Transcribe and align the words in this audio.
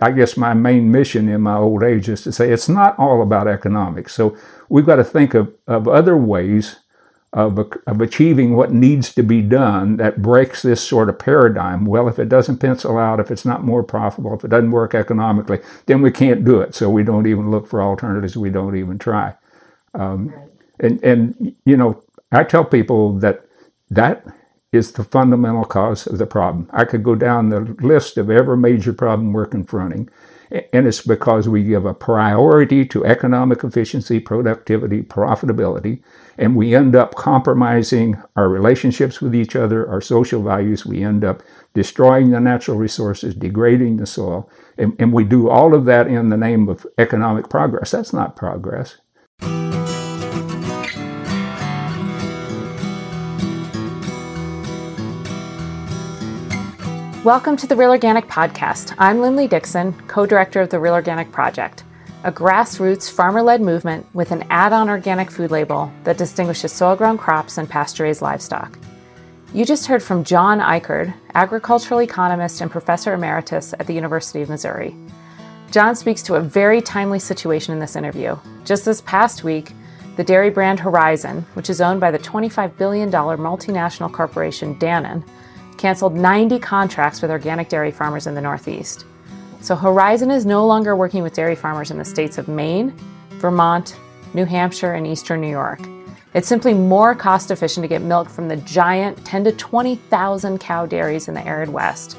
I 0.00 0.12
guess 0.12 0.36
my 0.36 0.54
main 0.54 0.90
mission 0.92 1.28
in 1.28 1.40
my 1.40 1.56
old 1.56 1.82
age 1.82 2.08
is 2.08 2.22
to 2.22 2.32
say 2.32 2.52
it's 2.52 2.68
not 2.68 2.98
all 2.98 3.20
about 3.20 3.48
economics. 3.48 4.14
So 4.14 4.36
we've 4.68 4.86
got 4.86 4.96
to 4.96 5.04
think 5.04 5.34
of, 5.34 5.52
of 5.66 5.88
other 5.88 6.16
ways 6.16 6.76
of, 7.32 7.58
of 7.58 8.00
achieving 8.00 8.54
what 8.54 8.72
needs 8.72 9.12
to 9.14 9.22
be 9.22 9.42
done 9.42 9.96
that 9.96 10.22
breaks 10.22 10.62
this 10.62 10.82
sort 10.82 11.08
of 11.08 11.18
paradigm. 11.18 11.84
Well, 11.84 12.08
if 12.08 12.18
it 12.18 12.28
doesn't 12.28 12.58
pencil 12.58 12.96
out, 12.96 13.20
if 13.20 13.30
it's 13.30 13.44
not 13.44 13.64
more 13.64 13.82
profitable, 13.82 14.34
if 14.34 14.44
it 14.44 14.50
doesn't 14.50 14.70
work 14.70 14.94
economically, 14.94 15.58
then 15.86 16.00
we 16.00 16.10
can't 16.10 16.44
do 16.44 16.60
it. 16.60 16.74
So 16.74 16.88
we 16.88 17.02
don't 17.02 17.26
even 17.26 17.50
look 17.50 17.66
for 17.66 17.82
alternatives. 17.82 18.36
We 18.36 18.50
don't 18.50 18.76
even 18.76 18.98
try. 18.98 19.34
Um, 19.94 20.32
and, 20.80 21.02
and, 21.04 21.54
you 21.64 21.76
know, 21.76 22.02
I 22.30 22.44
tell 22.44 22.64
people 22.64 23.18
that 23.18 23.44
that 23.90 24.24
is 24.72 24.92
the 24.92 25.04
fundamental 25.04 25.64
cause 25.64 26.06
of 26.06 26.18
the 26.18 26.26
problem. 26.26 26.68
I 26.72 26.84
could 26.84 27.02
go 27.02 27.14
down 27.14 27.48
the 27.48 27.60
list 27.80 28.18
of 28.18 28.30
every 28.30 28.56
major 28.56 28.92
problem 28.92 29.32
we're 29.32 29.46
confronting, 29.46 30.10
and 30.72 30.86
it's 30.86 31.02
because 31.02 31.48
we 31.48 31.62
give 31.62 31.84
a 31.86 31.94
priority 31.94 32.84
to 32.86 33.04
economic 33.04 33.64
efficiency, 33.64 34.20
productivity, 34.20 35.02
profitability, 35.02 36.02
and 36.36 36.54
we 36.54 36.74
end 36.74 36.94
up 36.94 37.14
compromising 37.14 38.22
our 38.36 38.48
relationships 38.48 39.20
with 39.20 39.34
each 39.34 39.56
other, 39.56 39.88
our 39.88 40.00
social 40.00 40.42
values. 40.42 40.86
We 40.86 41.02
end 41.02 41.24
up 41.24 41.42
destroying 41.74 42.30
the 42.30 42.40
natural 42.40 42.76
resources, 42.76 43.34
degrading 43.34 43.96
the 43.96 44.06
soil, 44.06 44.50
and, 44.76 44.94
and 44.98 45.12
we 45.12 45.24
do 45.24 45.48
all 45.48 45.74
of 45.74 45.84
that 45.86 46.06
in 46.06 46.28
the 46.28 46.36
name 46.36 46.68
of 46.68 46.86
economic 46.96 47.48
progress. 47.48 47.90
That's 47.90 48.12
not 48.12 48.36
progress. 48.36 48.98
Welcome 57.24 57.56
to 57.56 57.66
the 57.66 57.74
Real 57.74 57.90
Organic 57.90 58.28
Podcast. 58.28 58.94
I'm 58.96 59.20
Linley 59.20 59.48
Dixon, 59.48 59.92
co 60.06 60.24
director 60.24 60.60
of 60.60 60.70
the 60.70 60.78
Real 60.78 60.94
Organic 60.94 61.32
Project, 61.32 61.82
a 62.22 62.30
grassroots 62.30 63.10
farmer 63.10 63.42
led 63.42 63.60
movement 63.60 64.06
with 64.14 64.30
an 64.30 64.44
add 64.50 64.72
on 64.72 64.88
organic 64.88 65.28
food 65.28 65.50
label 65.50 65.92
that 66.04 66.16
distinguishes 66.16 66.72
soil 66.72 66.94
grown 66.94 67.18
crops 67.18 67.58
and 67.58 67.68
pasture 67.68 68.04
raised 68.04 68.22
livestock. 68.22 68.78
You 69.52 69.64
just 69.64 69.86
heard 69.86 70.00
from 70.00 70.22
John 70.22 70.60
Ikerd, 70.60 71.12
agricultural 71.34 72.02
economist 72.02 72.60
and 72.60 72.70
professor 72.70 73.12
emeritus 73.12 73.74
at 73.80 73.88
the 73.88 73.94
University 73.94 74.40
of 74.40 74.48
Missouri. 74.48 74.94
John 75.72 75.96
speaks 75.96 76.22
to 76.22 76.36
a 76.36 76.40
very 76.40 76.80
timely 76.80 77.18
situation 77.18 77.74
in 77.74 77.80
this 77.80 77.96
interview. 77.96 78.38
Just 78.64 78.84
this 78.84 79.00
past 79.00 79.42
week, 79.42 79.72
the 80.14 80.22
dairy 80.22 80.50
brand 80.50 80.78
Horizon, 80.78 81.44
which 81.54 81.68
is 81.68 81.80
owned 81.80 82.00
by 82.00 82.12
the 82.12 82.18
$25 82.20 82.78
billion 82.78 83.10
multinational 83.10 84.12
corporation 84.12 84.78
Dannon, 84.78 85.24
canceled 85.78 86.14
90 86.14 86.58
contracts 86.58 87.22
with 87.22 87.30
organic 87.30 87.68
dairy 87.68 87.90
farmers 87.90 88.26
in 88.26 88.34
the 88.34 88.40
Northeast. 88.40 89.06
So 89.60 89.74
Horizon 89.74 90.30
is 90.30 90.44
no 90.44 90.66
longer 90.66 90.94
working 90.94 91.22
with 91.22 91.34
dairy 91.34 91.56
farmers 91.56 91.90
in 91.90 91.98
the 91.98 92.04
states 92.04 92.36
of 92.36 92.48
Maine, 92.48 92.94
Vermont, 93.40 93.98
New 94.34 94.44
Hampshire, 94.44 94.94
and 94.94 95.06
eastern 95.06 95.40
New 95.40 95.48
York. 95.48 95.80
It's 96.34 96.46
simply 96.46 96.74
more 96.74 97.14
cost 97.14 97.50
efficient 97.50 97.82
to 97.84 97.88
get 97.88 98.02
milk 98.02 98.28
from 98.28 98.48
the 98.48 98.56
giant 98.58 99.24
10 99.24 99.44
to 99.44 99.52
20,000 99.52 100.58
cow 100.58 100.84
dairies 100.84 101.26
in 101.26 101.34
the 101.34 101.46
arid 101.46 101.70
West, 101.70 102.18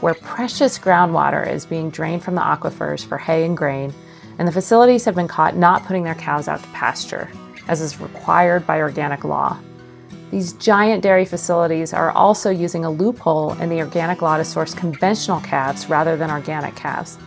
where 0.00 0.14
precious 0.14 0.78
groundwater 0.78 1.46
is 1.46 1.66
being 1.66 1.90
drained 1.90 2.24
from 2.24 2.34
the 2.34 2.40
aquifers 2.40 3.04
for 3.04 3.18
hay 3.18 3.44
and 3.44 3.56
grain, 3.56 3.92
and 4.38 4.48
the 4.48 4.52
facilities 4.52 5.04
have 5.04 5.14
been 5.14 5.28
caught 5.28 5.56
not 5.56 5.84
putting 5.84 6.04
their 6.04 6.14
cows 6.14 6.48
out 6.48 6.62
to 6.62 6.68
pasture, 6.70 7.28
as 7.68 7.80
is 7.80 8.00
required 8.00 8.66
by 8.66 8.80
organic 8.80 9.24
law. 9.24 9.58
These 10.30 10.52
giant 10.54 11.02
dairy 11.02 11.24
facilities 11.24 11.92
are 11.92 12.12
also 12.12 12.50
using 12.50 12.84
a 12.84 12.90
loophole 12.90 13.54
in 13.54 13.68
the 13.68 13.80
organic 13.80 14.22
law 14.22 14.36
to 14.36 14.44
source 14.44 14.74
conventional 14.74 15.40
calves 15.40 15.88
rather 15.88 16.16
than 16.16 16.30
organic 16.30 16.76
calves. 16.76 17.18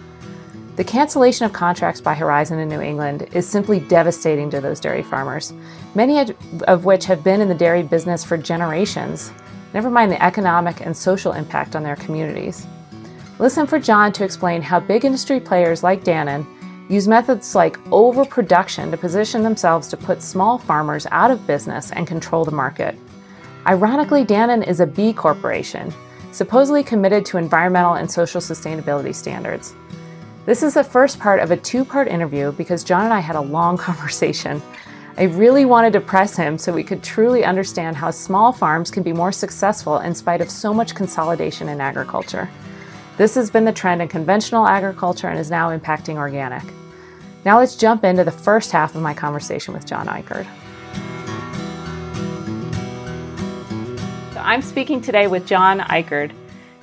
The 0.77 0.85
cancellation 0.85 1.45
of 1.45 1.53
contracts 1.53 1.99
by 1.99 2.15
Horizon 2.15 2.59
in 2.59 2.69
New 2.69 2.81
England 2.81 3.27
is 3.33 3.47
simply 3.47 3.81
devastating 3.81 4.49
to 4.51 4.61
those 4.61 4.79
dairy 4.79 5.03
farmers, 5.03 5.53
many 5.95 6.33
of 6.67 6.85
which 6.85 7.05
have 7.05 7.23
been 7.23 7.41
in 7.41 7.49
the 7.49 7.55
dairy 7.55 7.83
business 7.83 8.23
for 8.23 8.37
generations, 8.37 9.31
never 9.73 9.89
mind 9.89 10.11
the 10.11 10.23
economic 10.23 10.79
and 10.85 10.95
social 10.95 11.33
impact 11.33 11.75
on 11.75 11.83
their 11.83 11.97
communities. 11.97 12.65
Listen 13.37 13.67
for 13.67 13.79
John 13.79 14.13
to 14.13 14.23
explain 14.23 14.61
how 14.61 14.79
big 14.79 15.03
industry 15.03 15.39
players 15.39 15.83
like 15.83 16.03
Dannon 16.03 16.47
use 16.89 17.07
methods 17.07 17.55
like 17.55 17.79
overproduction 17.91 18.91
to 18.91 18.97
position 18.97 19.43
themselves 19.43 19.87
to 19.87 19.97
put 19.97 20.21
small 20.21 20.57
farmers 20.57 21.07
out 21.11 21.31
of 21.31 21.47
business 21.47 21.91
and 21.91 22.07
control 22.07 22.45
the 22.45 22.51
market. 22.51 22.97
Ironically, 23.65 24.25
Dannon 24.25 24.67
is 24.67 24.79
a 24.79 24.85
B 24.85 25.13
corporation, 25.13 25.93
supposedly 26.31 26.83
committed 26.83 27.25
to 27.27 27.37
environmental 27.37 27.93
and 27.93 28.09
social 28.09 28.41
sustainability 28.41 29.15
standards. 29.15 29.73
This 30.45 30.61
is 30.61 30.73
the 30.73 30.83
first 30.83 31.19
part 31.19 31.39
of 31.39 31.51
a 31.51 31.57
two 31.57 31.85
part 31.85 32.09
interview 32.09 32.51
because 32.51 32.83
John 32.83 33.05
and 33.05 33.13
I 33.13 33.21
had 33.21 33.37
a 33.37 33.41
long 33.41 33.77
conversation. 33.89 34.61
I 35.15 35.23
really 35.23 35.63
wanted 35.63 35.93
to 35.93 36.01
press 36.01 36.35
him 36.35 36.57
so 36.57 36.73
we 36.73 36.83
could 36.83 37.03
truly 37.03 37.45
understand 37.45 37.95
how 37.95 38.09
small 38.11 38.51
farms 38.51 38.89
can 38.89 39.03
be 39.03 39.13
more 39.13 39.31
successful 39.31 39.99
in 39.99 40.15
spite 40.15 40.41
of 40.41 40.49
so 40.49 40.73
much 40.73 40.95
consolidation 40.95 41.69
in 41.69 41.79
agriculture. 41.79 42.49
This 43.15 43.35
has 43.35 43.51
been 43.51 43.63
the 43.63 43.71
trend 43.71 44.01
in 44.01 44.07
conventional 44.07 44.67
agriculture 44.67 45.27
and 45.27 45.37
is 45.37 45.51
now 45.51 45.69
impacting 45.69 46.15
organic. 46.15 46.63
Now 47.45 47.59
let's 47.59 47.75
jump 47.75 48.03
into 48.03 48.23
the 48.23 48.31
first 48.31 48.71
half 48.71 48.95
of 48.95 49.03
my 49.03 49.13
conversation 49.13 49.75
with 49.75 49.85
John 49.85 50.07
Ikerd. 50.07 50.47
I'm 54.35 54.63
speaking 54.63 54.99
today 54.99 55.27
with 55.27 55.45
John 55.45 55.79
Ikerd. 55.81 56.31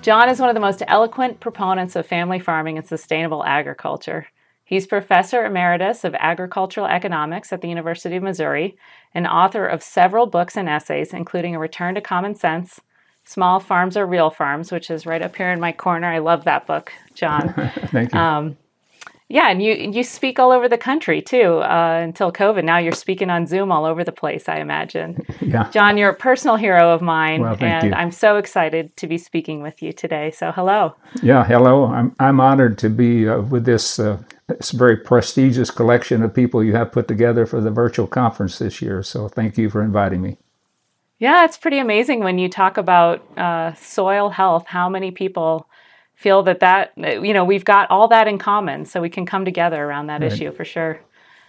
John 0.03 0.29
is 0.29 0.39
one 0.39 0.49
of 0.49 0.55
the 0.55 0.61
most 0.61 0.85
eloquent 0.87 1.41
proponents 1.41 1.97
of 1.97 2.07
family 2.07 2.39
farming 2.39 2.79
and 2.79 2.87
sustainable 2.87 3.45
agriculture. 3.45 4.29
He's 4.65 4.87
professor 4.87 5.45
emeritus 5.45 6.05
of 6.05 6.15
agricultural 6.15 6.87
economics 6.87 7.53
at 7.53 7.61
the 7.61 7.69
University 7.69 8.15
of 8.15 8.23
Missouri 8.23 8.77
and 9.13 9.27
author 9.27 9.67
of 9.67 9.83
several 9.83 10.27
books 10.27 10.57
and 10.57 10.69
essays, 10.69 11.13
including 11.13 11.57
A 11.57 11.59
Return 11.59 11.97
to 11.97 12.01
Common 12.01 12.37
Sense, 12.37 12.81
Small 13.25 13.61
Farms 13.61 13.97
Are 13.97 14.07
Real 14.07 14.31
Farms, 14.31 14.73
which 14.73 14.91
is 14.91 15.07
right 15.07 15.23
up 15.23 15.37
here 15.37 15.51
in 15.51 15.61
my 15.61 15.73
corner. 15.73 16.09
I 16.09 16.19
love 16.19 16.45
that 16.45 16.67
book, 16.67 16.93
John. 17.15 17.53
Thank 17.93 18.13
you. 18.13 18.19
Um, 18.19 18.57
yeah, 19.31 19.49
and 19.49 19.63
you 19.63 19.75
you 19.75 20.03
speak 20.03 20.41
all 20.41 20.51
over 20.51 20.69
the 20.69 20.77
country 20.77 21.23
too 21.23 21.59
uh, 21.59 22.01
until 22.03 22.33
COVID. 22.33 22.65
Now 22.65 22.79
you're 22.79 22.91
speaking 22.91 23.31
on 23.31 23.47
Zoom 23.47 23.71
all 23.71 23.85
over 23.85 24.03
the 24.03 24.13
place. 24.13 24.49
I 24.49 24.59
imagine. 24.59 25.25
Yeah. 25.41 25.69
John, 25.71 25.97
you're 25.97 26.11
a 26.11 26.15
personal 26.15 26.57
hero 26.57 26.93
of 26.93 27.03
mine, 27.03 27.41
well, 27.41 27.57
and 27.59 27.89
you. 27.89 27.93
I'm 27.93 28.13
so 28.13 28.37
excited 28.37 28.97
to 28.99 29.09
be 29.09 29.19
speaking 29.19 29.63
with 29.63 29.83
you 29.83 29.93
today. 29.93 30.31
So 30.31 30.53
hello. 30.53 30.95
Yeah, 31.23 31.45
hello. 31.45 31.87
I'm 31.87 32.15
I'm 32.21 32.41
honored 32.41 32.79
to 32.79 32.91
be 32.91 33.29
uh, 33.29 33.41
with 33.41 33.65
this 33.65 33.99
uh, 33.99 34.19
this 34.47 34.71
very 34.71 34.97
prestigious 34.97 35.71
collection 35.71 36.23
of 36.23 36.35
people 36.35 36.63
you 36.63 36.75
have 36.75 36.93
put 36.93 37.09
together 37.09 37.47
for 37.47 37.61
the 37.61 37.71
virtual 37.71 38.07
conference 38.07 38.59
this 38.59 38.81
year. 38.81 39.03
So 39.03 39.29
thank 39.29 39.57
you 39.59 39.71
for 39.71 39.83
inviting 39.83 40.23
me. 40.23 40.37
Yeah, 41.21 41.45
it's 41.45 41.59
pretty 41.59 41.79
amazing 41.79 42.21
when 42.21 42.39
you 42.39 42.49
talk 42.49 42.79
about 42.79 43.39
uh, 43.39 43.75
soil 43.75 44.31
health. 44.31 44.67
How 44.67 44.89
many 44.89 45.11
people 45.11 45.69
feel 46.15 46.43
that 46.45 46.61
that 46.61 46.93
you 46.97 47.35
know 47.35 47.45
we've 47.45 47.65
got 47.65 47.91
all 47.91 48.09
that 48.09 48.27
in 48.27 48.39
common, 48.39 48.87
so 48.87 49.01
we 49.03 49.11
can 49.11 49.27
come 49.27 49.45
together 49.45 49.85
around 49.85 50.07
that 50.09 50.23
right. 50.23 50.33
issue 50.33 50.51
for 50.51 50.65
sure. 50.65 50.99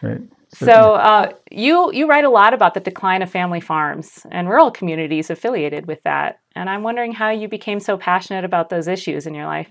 Right. 0.02 0.22
So 0.54 0.72
uh, 0.72 1.32
you 1.50 1.92
you 1.94 2.06
write 2.06 2.26
a 2.26 2.30
lot 2.30 2.54
about 2.54 2.74
the 2.74 2.82
decline 2.82 3.22
of 3.22 3.32
family 3.32 3.62
farms 3.62 4.26
and 4.30 4.50
rural 4.50 4.72
communities 4.72 5.30
affiliated 5.30 5.88
with 5.88 6.04
that, 6.04 6.42
and 6.54 6.70
I'm 6.70 6.84
wondering 6.84 7.14
how 7.14 7.30
you 7.30 7.48
became 7.48 7.80
so 7.80 7.98
passionate 7.98 8.44
about 8.44 8.70
those 8.70 8.90
issues 8.90 9.26
in 9.26 9.34
your 9.34 9.46
life. 9.46 9.70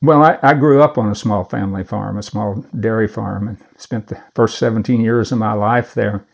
Well, 0.00 0.22
I, 0.22 0.38
I, 0.42 0.54
grew 0.54 0.80
up 0.80 0.96
on 0.96 1.10
a 1.10 1.14
small 1.14 1.42
family 1.44 1.82
farm, 1.82 2.16
a 2.16 2.22
small 2.22 2.64
dairy 2.78 3.08
farm, 3.08 3.48
and 3.48 3.58
spent 3.76 4.06
the 4.06 4.22
first 4.32 4.56
17 4.58 5.00
years 5.00 5.32
of 5.32 5.38
my 5.38 5.54
life 5.54 5.92
there. 5.92 6.24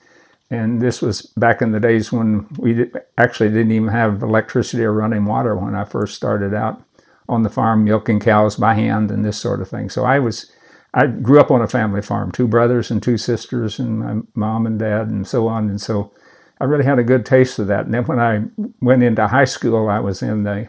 And 0.54 0.80
this 0.80 1.02
was 1.02 1.22
back 1.22 1.62
in 1.62 1.72
the 1.72 1.80
days 1.80 2.12
when 2.12 2.46
we 2.58 2.90
actually 3.18 3.48
didn't 3.48 3.72
even 3.72 3.88
have 3.88 4.22
electricity 4.22 4.84
or 4.84 4.92
running 4.92 5.24
water 5.24 5.56
when 5.56 5.74
I 5.74 5.84
first 5.84 6.14
started 6.14 6.54
out 6.54 6.82
on 7.28 7.42
the 7.42 7.50
farm 7.50 7.84
milking 7.84 8.20
cows 8.20 8.56
by 8.56 8.74
hand 8.74 9.10
and 9.10 9.24
this 9.24 9.38
sort 9.38 9.60
of 9.60 9.68
thing. 9.68 9.88
So 9.90 10.04
I 10.04 10.18
was, 10.18 10.50
I 10.92 11.06
grew 11.06 11.40
up 11.40 11.50
on 11.50 11.62
a 11.62 11.68
family 11.68 12.02
farm, 12.02 12.32
two 12.32 12.46
brothers 12.46 12.90
and 12.90 13.02
two 13.02 13.16
sisters, 13.16 13.78
and 13.78 13.98
my 13.98 14.20
mom 14.34 14.66
and 14.66 14.78
dad, 14.78 15.08
and 15.08 15.26
so 15.26 15.48
on. 15.48 15.68
And 15.70 15.80
so 15.80 16.12
I 16.60 16.64
really 16.64 16.84
had 16.84 16.98
a 16.98 17.04
good 17.04 17.24
taste 17.24 17.58
of 17.58 17.66
that. 17.68 17.86
And 17.86 17.94
then 17.94 18.04
when 18.04 18.20
I 18.20 18.44
went 18.80 19.02
into 19.02 19.26
high 19.26 19.46
school, 19.46 19.88
I 19.88 20.00
was 20.00 20.22
in 20.22 20.44
the 20.44 20.68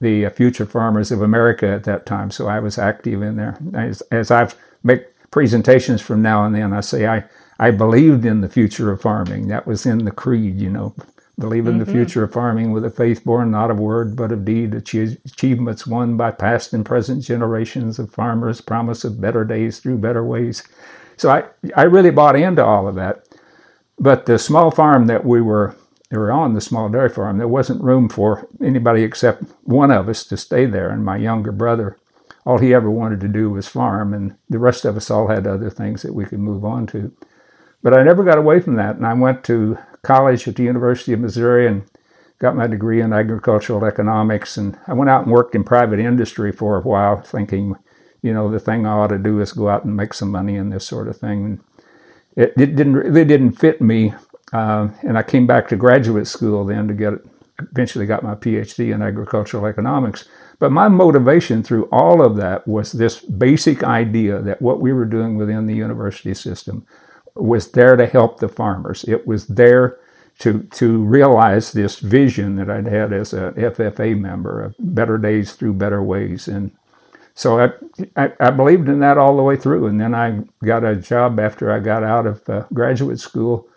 the 0.00 0.28
Future 0.30 0.66
Farmers 0.66 1.12
of 1.12 1.22
America 1.22 1.68
at 1.68 1.84
that 1.84 2.04
time. 2.06 2.32
So 2.32 2.48
I 2.48 2.58
was 2.58 2.76
active 2.76 3.22
in 3.22 3.36
there. 3.36 3.56
As, 3.72 4.02
as 4.10 4.32
I've 4.32 4.56
make 4.82 5.04
presentations 5.30 6.02
from 6.02 6.20
now 6.22 6.44
and 6.44 6.54
then, 6.54 6.72
I 6.72 6.80
say 6.80 7.06
I 7.06 7.24
I 7.62 7.70
believed 7.70 8.24
in 8.24 8.40
the 8.40 8.48
future 8.48 8.90
of 8.90 9.02
farming. 9.02 9.46
That 9.46 9.68
was 9.68 9.86
in 9.86 10.04
the 10.04 10.10
creed, 10.10 10.60
you 10.60 10.68
know. 10.68 10.96
Believe 11.38 11.68
in 11.68 11.78
mm-hmm. 11.78 11.84
the 11.84 11.92
future 11.92 12.24
of 12.24 12.32
farming 12.32 12.72
with 12.72 12.84
a 12.84 12.90
faith 12.90 13.24
born 13.24 13.52
not 13.52 13.70
of 13.70 13.78
word 13.78 14.16
but 14.16 14.32
of 14.32 14.44
deed, 14.44 14.74
achievements 14.74 15.86
won 15.86 16.16
by 16.16 16.32
past 16.32 16.72
and 16.72 16.84
present 16.84 17.22
generations 17.22 18.00
of 18.00 18.10
farmers, 18.10 18.60
promise 18.60 19.04
of 19.04 19.20
better 19.20 19.44
days 19.44 19.78
through 19.78 19.98
better 19.98 20.24
ways. 20.24 20.64
So 21.16 21.30
I, 21.30 21.44
I 21.76 21.82
really 21.82 22.10
bought 22.10 22.34
into 22.34 22.64
all 22.64 22.88
of 22.88 22.96
that. 22.96 23.28
But 23.96 24.26
the 24.26 24.40
small 24.40 24.72
farm 24.72 25.06
that 25.06 25.24
we 25.24 25.40
were, 25.40 25.76
we 26.10 26.18
were 26.18 26.32
on, 26.32 26.54
the 26.54 26.60
small 26.60 26.88
dairy 26.88 27.10
farm, 27.10 27.38
there 27.38 27.46
wasn't 27.46 27.84
room 27.84 28.08
for 28.08 28.48
anybody 28.60 29.04
except 29.04 29.44
one 29.62 29.92
of 29.92 30.08
us 30.08 30.24
to 30.24 30.36
stay 30.36 30.66
there, 30.66 30.90
and 30.90 31.04
my 31.04 31.16
younger 31.16 31.52
brother 31.52 31.96
all 32.44 32.58
he 32.58 32.74
ever 32.74 32.90
wanted 32.90 33.20
to 33.20 33.28
do 33.28 33.50
was 33.50 33.68
farm, 33.68 34.12
and 34.12 34.36
the 34.48 34.58
rest 34.58 34.84
of 34.84 34.96
us 34.96 35.12
all 35.12 35.28
had 35.28 35.46
other 35.46 35.70
things 35.70 36.02
that 36.02 36.12
we 36.12 36.24
could 36.24 36.40
move 36.40 36.64
on 36.64 36.88
to. 36.88 37.12
But 37.82 37.94
I 37.94 38.02
never 38.02 38.22
got 38.22 38.38
away 38.38 38.60
from 38.60 38.76
that, 38.76 38.96
and 38.96 39.06
I 39.06 39.14
went 39.14 39.42
to 39.44 39.78
college 40.02 40.46
at 40.46 40.56
the 40.56 40.62
University 40.62 41.12
of 41.12 41.20
Missouri 41.20 41.66
and 41.66 41.82
got 42.38 42.56
my 42.56 42.66
degree 42.66 43.00
in 43.00 43.12
agricultural 43.12 43.84
economics. 43.84 44.56
And 44.56 44.78
I 44.86 44.94
went 44.94 45.10
out 45.10 45.24
and 45.24 45.32
worked 45.32 45.54
in 45.54 45.64
private 45.64 46.00
industry 46.00 46.52
for 46.52 46.76
a 46.76 46.82
while, 46.82 47.20
thinking, 47.20 47.76
you 48.22 48.32
know, 48.32 48.50
the 48.50 48.60
thing 48.60 48.86
I 48.86 48.92
ought 48.92 49.08
to 49.08 49.18
do 49.18 49.40
is 49.40 49.52
go 49.52 49.68
out 49.68 49.84
and 49.84 49.96
make 49.96 50.14
some 50.14 50.30
money 50.30 50.56
and 50.56 50.72
this 50.72 50.86
sort 50.86 51.08
of 51.08 51.16
thing. 51.16 51.60
It, 52.36 52.52
it 52.56 52.76
didn't 52.76 52.94
really 52.94 53.24
didn't 53.24 53.52
fit 53.52 53.80
me, 53.80 54.14
uh, 54.52 54.88
and 55.02 55.18
I 55.18 55.22
came 55.22 55.46
back 55.46 55.68
to 55.68 55.76
graduate 55.76 56.26
school 56.26 56.64
then 56.64 56.88
to 56.88 56.94
get 56.94 57.14
eventually 57.58 58.06
got 58.06 58.22
my 58.22 58.34
PhD 58.34 58.92
in 58.94 59.02
agricultural 59.02 59.66
economics. 59.66 60.26
But 60.58 60.72
my 60.72 60.88
motivation 60.88 61.62
through 61.62 61.84
all 61.92 62.24
of 62.24 62.36
that 62.36 62.66
was 62.66 62.92
this 62.92 63.20
basic 63.20 63.84
idea 63.84 64.40
that 64.40 64.62
what 64.62 64.80
we 64.80 64.92
were 64.92 65.04
doing 65.04 65.36
within 65.36 65.66
the 65.66 65.74
university 65.74 66.34
system 66.34 66.86
was 67.34 67.72
there 67.72 67.96
to 67.96 68.06
help 68.06 68.40
the 68.40 68.48
farmers. 68.48 69.04
It 69.04 69.26
was 69.26 69.46
there 69.46 69.98
to 70.38 70.62
to 70.62 71.02
realize 71.04 71.72
this 71.72 71.98
vision 71.98 72.56
that 72.56 72.70
I'd 72.70 72.86
had 72.86 73.12
as 73.12 73.32
a 73.32 73.52
FFA 73.52 74.18
member 74.18 74.62
of 74.62 74.74
better 74.78 75.18
days 75.18 75.52
through 75.52 75.74
better 75.74 76.02
ways. 76.02 76.48
And 76.48 76.72
so 77.34 77.60
I, 77.60 77.72
I, 78.16 78.32
I 78.40 78.50
believed 78.50 78.88
in 78.88 79.00
that 79.00 79.18
all 79.18 79.36
the 79.36 79.42
way 79.42 79.56
through. 79.56 79.86
And 79.86 80.00
then 80.00 80.14
I 80.14 80.42
got 80.64 80.84
a 80.84 80.96
job 80.96 81.38
after 81.38 81.72
I 81.72 81.78
got 81.78 82.02
out 82.02 82.26
of 82.26 82.48
uh, 82.48 82.64
graduate 82.72 83.20
school. 83.20 83.68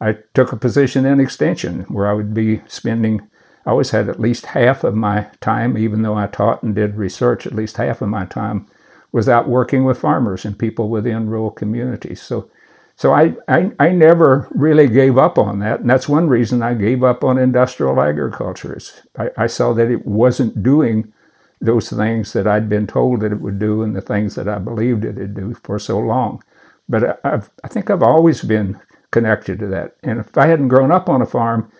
I 0.00 0.18
took 0.34 0.52
a 0.52 0.56
position 0.56 1.06
in 1.06 1.20
extension 1.20 1.82
where 1.82 2.08
I 2.08 2.12
would 2.12 2.34
be 2.34 2.62
spending 2.66 3.28
I 3.64 3.70
always 3.70 3.90
had 3.90 4.08
at 4.08 4.20
least 4.20 4.46
half 4.46 4.82
of 4.82 4.94
my 4.94 5.28
time, 5.40 5.78
even 5.78 6.02
though 6.02 6.16
I 6.16 6.26
taught 6.26 6.62
and 6.62 6.74
did 6.74 6.96
research, 6.96 7.46
at 7.46 7.54
least 7.54 7.76
half 7.76 8.02
of 8.02 8.08
my 8.08 8.24
time 8.24 8.66
was 9.12 9.28
out 9.28 9.48
working 9.48 9.84
with 9.84 9.98
farmers 9.98 10.44
and 10.44 10.58
people 10.58 10.88
within 10.88 11.28
rural 11.28 11.50
communities. 11.50 12.20
So, 12.20 12.50
so 12.96 13.12
I, 13.12 13.34
I, 13.48 13.72
I 13.78 13.88
never 13.90 14.48
really 14.50 14.88
gave 14.88 15.18
up 15.18 15.38
on 15.38 15.58
that. 15.60 15.80
And 15.80 15.90
that's 15.90 16.08
one 16.08 16.28
reason 16.28 16.62
I 16.62 16.74
gave 16.74 17.02
up 17.02 17.24
on 17.24 17.38
industrial 17.38 18.00
agriculture. 18.00 18.78
I, 19.18 19.30
I 19.36 19.46
saw 19.46 19.72
that 19.72 19.90
it 19.90 20.06
wasn't 20.06 20.62
doing 20.62 21.12
those 21.60 21.90
things 21.90 22.32
that 22.32 22.46
I'd 22.46 22.68
been 22.68 22.86
told 22.86 23.20
that 23.20 23.32
it 23.32 23.40
would 23.40 23.58
do 23.58 23.82
and 23.82 23.94
the 23.94 24.00
things 24.00 24.34
that 24.34 24.48
I 24.48 24.58
believed 24.58 25.04
it 25.04 25.16
would 25.16 25.34
do 25.34 25.54
for 25.62 25.78
so 25.78 25.98
long. 25.98 26.42
But 26.88 27.20
I've, 27.24 27.50
I 27.64 27.68
think 27.68 27.88
I've 27.88 28.02
always 28.02 28.42
been 28.42 28.80
connected 29.10 29.58
to 29.60 29.66
that. 29.68 29.96
And 30.02 30.18
if 30.18 30.36
I 30.36 30.46
hadn't 30.46 30.68
grown 30.68 30.90
up 30.90 31.08
on 31.08 31.22
a 31.22 31.26
farm, 31.26 31.70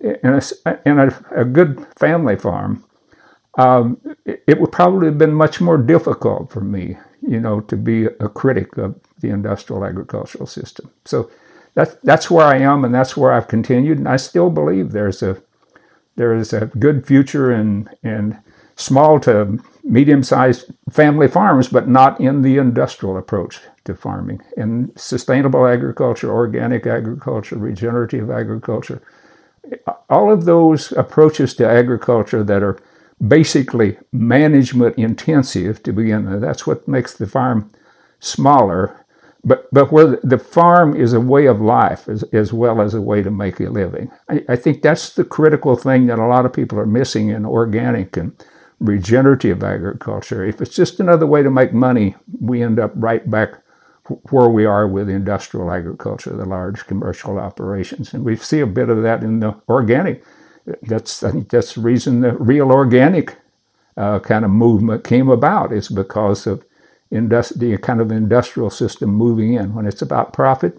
in 0.00 0.18
a, 0.24 0.42
in 0.84 0.98
a, 0.98 1.24
a 1.34 1.44
good 1.44 1.86
family 1.96 2.36
farm, 2.36 2.84
um, 3.56 4.00
it, 4.24 4.42
it, 4.46 4.60
would 4.60 4.72
probably 4.72 5.06
have 5.06 5.18
been 5.18 5.34
much 5.34 5.60
more 5.60 5.78
difficult 5.78 6.50
for 6.50 6.60
me, 6.60 6.96
you 7.26 7.40
know, 7.40 7.60
to 7.60 7.76
be 7.76 8.04
a 8.04 8.28
critic 8.28 8.76
of 8.76 8.98
the 9.20 9.30
industrial 9.30 9.84
agricultural 9.84 10.46
system. 10.46 10.90
So 11.04 11.30
that's 11.74 11.94
that's 12.02 12.30
where 12.30 12.46
I 12.46 12.58
am, 12.58 12.84
and 12.84 12.94
that's 12.94 13.16
where 13.16 13.32
I've 13.32 13.48
continued, 13.48 13.98
and 13.98 14.08
I 14.08 14.16
still 14.16 14.50
believe 14.50 14.92
there's 14.92 15.22
a 15.22 15.42
there 16.16 16.34
is 16.34 16.52
a 16.52 16.66
good 16.78 17.06
future 17.06 17.52
in 17.52 17.88
in 18.02 18.38
small 18.76 19.20
to 19.20 19.60
medium-sized 19.84 20.72
family 20.90 21.28
farms, 21.28 21.68
but 21.68 21.88
not 21.88 22.20
in 22.20 22.42
the 22.42 22.56
industrial 22.56 23.16
approach 23.16 23.60
to 23.84 23.94
farming. 23.94 24.40
In 24.56 24.92
sustainable 24.96 25.66
agriculture, 25.66 26.32
organic 26.32 26.86
agriculture, 26.86 27.56
regenerative 27.56 28.30
agriculture, 28.30 29.02
all 30.08 30.32
of 30.32 30.44
those 30.44 30.90
approaches 30.92 31.54
to 31.54 31.68
agriculture 31.68 32.42
that 32.42 32.62
are 32.62 32.78
basically 33.26 33.98
management 34.12 34.96
intensive 34.96 35.82
to 35.82 35.92
begin 35.92 36.30
with, 36.30 36.40
that's 36.40 36.66
what 36.66 36.88
makes 36.88 37.14
the 37.14 37.26
farm 37.26 37.70
smaller. 38.20 39.04
But, 39.46 39.68
but 39.70 39.92
where 39.92 40.18
the 40.22 40.38
farm 40.38 40.96
is 40.96 41.12
a 41.12 41.20
way 41.20 41.44
of 41.44 41.60
life 41.60 42.08
as, 42.08 42.22
as 42.24 42.50
well 42.52 42.80
as 42.80 42.94
a 42.94 43.02
way 43.02 43.22
to 43.22 43.30
make 43.30 43.60
a 43.60 43.68
living. 43.68 44.10
I, 44.28 44.42
I 44.48 44.56
think 44.56 44.80
that's 44.80 45.14
the 45.14 45.24
critical 45.24 45.76
thing 45.76 46.06
that 46.06 46.18
a 46.18 46.26
lot 46.26 46.46
of 46.46 46.54
people 46.54 46.78
are 46.80 46.86
missing 46.86 47.28
in 47.28 47.44
organic 47.44 48.16
and 48.16 48.32
regenerative 48.80 49.62
agriculture. 49.62 50.44
If 50.44 50.62
it's 50.62 50.74
just 50.74 50.98
another 50.98 51.26
way 51.26 51.42
to 51.42 51.50
make 51.50 51.74
money, 51.74 52.14
we 52.40 52.62
end 52.62 52.78
up 52.78 52.92
right 52.94 53.28
back 53.30 53.60
where 54.30 54.48
we 54.48 54.64
are 54.64 54.86
with 54.86 55.08
industrial 55.08 55.70
agriculture, 55.70 56.30
the 56.30 56.44
large 56.44 56.86
commercial 56.86 57.38
operations. 57.38 58.12
And 58.12 58.24
we 58.24 58.36
see 58.36 58.60
a 58.60 58.66
bit 58.66 58.88
of 58.88 59.02
that 59.02 59.22
in 59.22 59.40
the 59.40 59.56
organic. 59.68 60.22
That's 60.82 61.22
I 61.22 61.32
think 61.32 61.50
that's 61.50 61.74
the 61.74 61.80
reason 61.82 62.20
the 62.22 62.32
real 62.36 62.72
organic 62.72 63.36
uh, 63.96 64.20
kind 64.20 64.44
of 64.44 64.50
movement 64.50 65.04
came 65.04 65.28
about 65.30 65.72
is 65.72 65.88
because 65.88 66.46
of 66.46 66.64
industri- 67.12 67.58
the 67.58 67.78
kind 67.78 68.00
of 68.00 68.12
industrial 68.12 68.70
system 68.70 69.10
moving 69.10 69.54
in 69.54 69.74
when 69.74 69.86
it's 69.86 70.02
about 70.02 70.32
profit. 70.32 70.78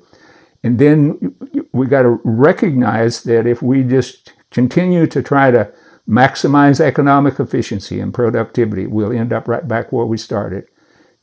And 0.63 0.79
then 0.79 1.35
we 1.73 1.87
got 1.87 2.03
to 2.03 2.19
recognize 2.23 3.23
that 3.23 3.47
if 3.47 3.61
we 3.61 3.83
just 3.83 4.33
continue 4.51 5.07
to 5.07 5.21
try 5.23 5.51
to 5.51 5.71
maximize 6.09 6.79
economic 6.79 7.39
efficiency 7.39 7.99
and 7.99 8.13
productivity, 8.13 8.87
we'll 8.87 9.11
end 9.13 9.33
up 9.33 9.47
right 9.47 9.67
back 9.67 9.91
where 9.91 10.05
we 10.05 10.17
started. 10.17 10.67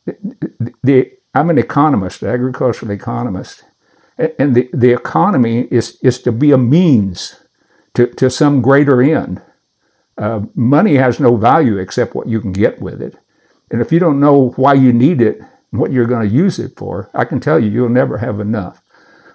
The, 0.06 0.75
the 0.82 1.12
I'm 1.35 1.50
an 1.50 1.59
economist, 1.59 2.23
agricultural 2.23 2.93
economist, 2.93 3.64
and 4.38 4.55
the, 4.55 4.70
the 4.73 4.93
economy 4.93 5.62
is, 5.70 5.99
is 6.03 6.20
to 6.23 6.32
be 6.32 6.53
a 6.53 6.59
means 6.59 7.41
to, 7.94 8.06
to 8.06 8.30
some 8.30 8.62
greater 8.62 9.02
end. 9.02 9.42
Uh, 10.18 10.42
money 10.54 10.96
has 10.96 11.18
no 11.18 11.36
value 11.36 11.78
except 11.78 12.14
what 12.14 12.28
you 12.28 12.40
can 12.40 12.52
get 12.52 12.80
with 12.80 13.00
it. 13.00 13.16
And 13.70 13.80
if 13.80 13.90
you 13.92 13.98
don't 13.98 14.20
know 14.20 14.50
why 14.56 14.74
you 14.74 14.92
need 14.92 15.20
it 15.20 15.40
what 15.70 15.90
you're 15.90 16.06
going 16.06 16.28
to 16.28 16.34
use 16.34 16.58
it 16.58 16.76
for, 16.76 17.10
I 17.14 17.24
can 17.24 17.40
tell 17.40 17.58
you, 17.58 17.70
you'll 17.70 17.88
never 17.88 18.18
have 18.18 18.40
enough. 18.40 18.82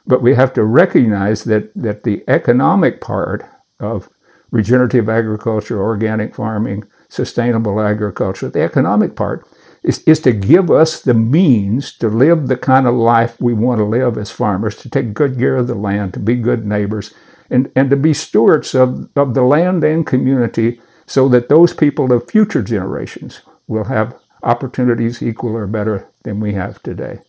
But 0.05 0.21
we 0.21 0.35
have 0.35 0.53
to 0.53 0.63
recognize 0.63 1.43
that, 1.45 1.71
that 1.75 2.03
the 2.03 2.23
economic 2.27 3.01
part 3.01 3.43
of 3.79 4.09
regenerative 4.51 5.09
agriculture, 5.09 5.81
organic 5.81 6.35
farming, 6.35 6.83
sustainable 7.09 7.81
agriculture, 7.81 8.49
the 8.49 8.61
economic 8.61 9.15
part 9.15 9.47
is, 9.83 9.99
is 10.03 10.19
to 10.21 10.31
give 10.31 10.69
us 10.69 11.01
the 11.01 11.13
means 11.13 11.91
to 11.97 12.07
live 12.07 12.47
the 12.47 12.57
kind 12.57 12.85
of 12.85 12.93
life 12.93 13.39
we 13.41 13.53
want 13.53 13.79
to 13.79 13.85
live 13.85 14.17
as 14.17 14.29
farmers, 14.29 14.75
to 14.77 14.89
take 14.89 15.13
good 15.13 15.37
care 15.37 15.55
of 15.55 15.67
the 15.67 15.75
land, 15.75 16.13
to 16.13 16.19
be 16.19 16.35
good 16.35 16.65
neighbors, 16.65 17.13
and, 17.49 17.71
and 17.75 17.89
to 17.89 17.95
be 17.95 18.13
stewards 18.13 18.75
of, 18.75 19.09
of 19.15 19.33
the 19.33 19.43
land 19.43 19.83
and 19.83 20.05
community 20.05 20.79
so 21.05 21.29
that 21.29 21.49
those 21.49 21.73
people 21.73 22.11
of 22.11 22.29
future 22.29 22.61
generations 22.61 23.41
will 23.67 23.85
have 23.85 24.17
opportunities 24.43 25.21
equal 25.21 25.55
or 25.55 25.67
better 25.67 26.07
than 26.23 26.39
we 26.39 26.53
have 26.53 26.81
today. 26.83 27.19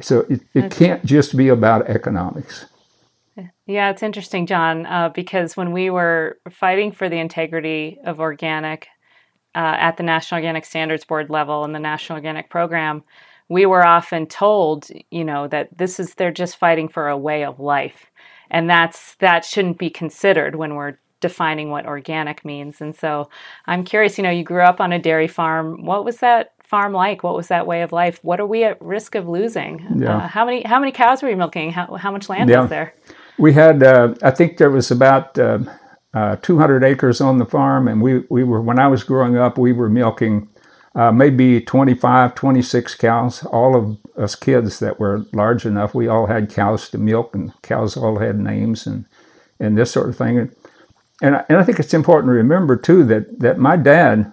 So 0.00 0.20
it, 0.30 0.42
it 0.54 0.70
can't 0.70 1.04
just 1.04 1.36
be 1.36 1.48
about 1.48 1.88
economics. 1.88 2.66
Yeah, 3.66 3.90
it's 3.90 4.02
interesting, 4.02 4.46
John, 4.46 4.86
uh, 4.86 5.10
because 5.10 5.56
when 5.56 5.72
we 5.72 5.90
were 5.90 6.38
fighting 6.50 6.90
for 6.90 7.08
the 7.08 7.18
integrity 7.18 7.98
of 8.04 8.18
organic 8.18 8.88
uh, 9.54 9.76
at 9.78 9.96
the 9.96 10.02
National 10.02 10.38
Organic 10.38 10.64
Standards 10.64 11.04
Board 11.04 11.30
level 11.30 11.64
and 11.64 11.74
the 11.74 11.78
National 11.78 12.16
Organic 12.16 12.50
Program, 12.50 13.04
we 13.48 13.66
were 13.66 13.84
often 13.84 14.26
told, 14.26 14.88
you 15.10 15.24
know, 15.24 15.48
that 15.48 15.76
this 15.76 15.98
is 16.00 16.14
they're 16.14 16.32
just 16.32 16.56
fighting 16.56 16.88
for 16.88 17.08
a 17.08 17.16
way 17.16 17.44
of 17.44 17.60
life, 17.60 18.07
and 18.50 18.68
that's 18.68 19.14
that 19.16 19.44
shouldn't 19.44 19.78
be 19.78 19.90
considered 19.90 20.56
when 20.56 20.74
we're 20.74 20.98
defining 21.20 21.70
what 21.70 21.86
organic 21.86 22.44
means. 22.44 22.80
And 22.80 22.94
so, 22.94 23.28
I'm 23.66 23.84
curious. 23.84 24.18
You 24.18 24.24
know, 24.24 24.30
you 24.30 24.44
grew 24.44 24.62
up 24.62 24.80
on 24.80 24.92
a 24.92 24.98
dairy 24.98 25.28
farm. 25.28 25.84
What 25.84 26.04
was 26.04 26.18
that 26.18 26.52
farm 26.64 26.92
like? 26.92 27.22
What 27.22 27.34
was 27.34 27.48
that 27.48 27.66
way 27.66 27.82
of 27.82 27.92
life? 27.92 28.20
What 28.22 28.40
are 28.40 28.46
we 28.46 28.64
at 28.64 28.80
risk 28.80 29.14
of 29.14 29.28
losing? 29.28 29.84
Yeah. 29.96 30.16
Uh, 30.16 30.28
how 30.28 30.44
many 30.44 30.62
how 30.62 30.78
many 30.78 30.92
cows 30.92 31.22
were 31.22 31.30
you 31.30 31.36
milking? 31.36 31.72
How 31.72 31.94
how 31.96 32.10
much 32.10 32.28
land 32.28 32.50
yeah. 32.50 32.60
was 32.60 32.70
there? 32.70 32.94
We 33.38 33.52
had, 33.52 33.84
uh, 33.84 34.14
I 34.22 34.30
think 34.30 34.58
there 34.58 34.70
was 34.70 34.90
about. 34.90 35.38
Uh, 35.38 35.60
uh, 36.14 36.36
200 36.36 36.82
acres 36.82 37.20
on 37.20 37.36
the 37.36 37.44
farm, 37.44 37.86
and 37.86 38.00
we, 38.00 38.24
we 38.30 38.42
were 38.42 38.62
when 38.62 38.78
I 38.78 38.88
was 38.88 39.04
growing 39.04 39.36
up, 39.36 39.58
we 39.58 39.74
were 39.74 39.90
milking 39.90 40.48
uh, 40.98 41.12
maybe 41.12 41.60
25, 41.60 42.34
26 42.34 42.94
cows. 42.96 43.44
All 43.44 43.76
of 43.76 43.98
us 44.20 44.34
kids 44.34 44.80
that 44.80 44.98
were 44.98 45.24
large 45.32 45.64
enough, 45.64 45.94
we 45.94 46.08
all 46.08 46.26
had 46.26 46.50
cows 46.52 46.88
to 46.90 46.98
milk, 46.98 47.36
and 47.36 47.52
cows 47.62 47.96
all 47.96 48.18
had 48.18 48.40
names 48.40 48.84
and 48.86 49.04
and 49.60 49.78
this 49.78 49.92
sort 49.92 50.08
of 50.08 50.16
thing. 50.16 50.38
And 51.22 51.36
I, 51.36 51.44
and 51.48 51.58
I 51.58 51.62
think 51.62 51.78
it's 51.78 51.94
important 51.94 52.30
to 52.30 52.34
remember 52.34 52.76
too 52.76 53.04
that 53.04 53.38
that 53.38 53.58
my 53.58 53.76
dad 53.76 54.32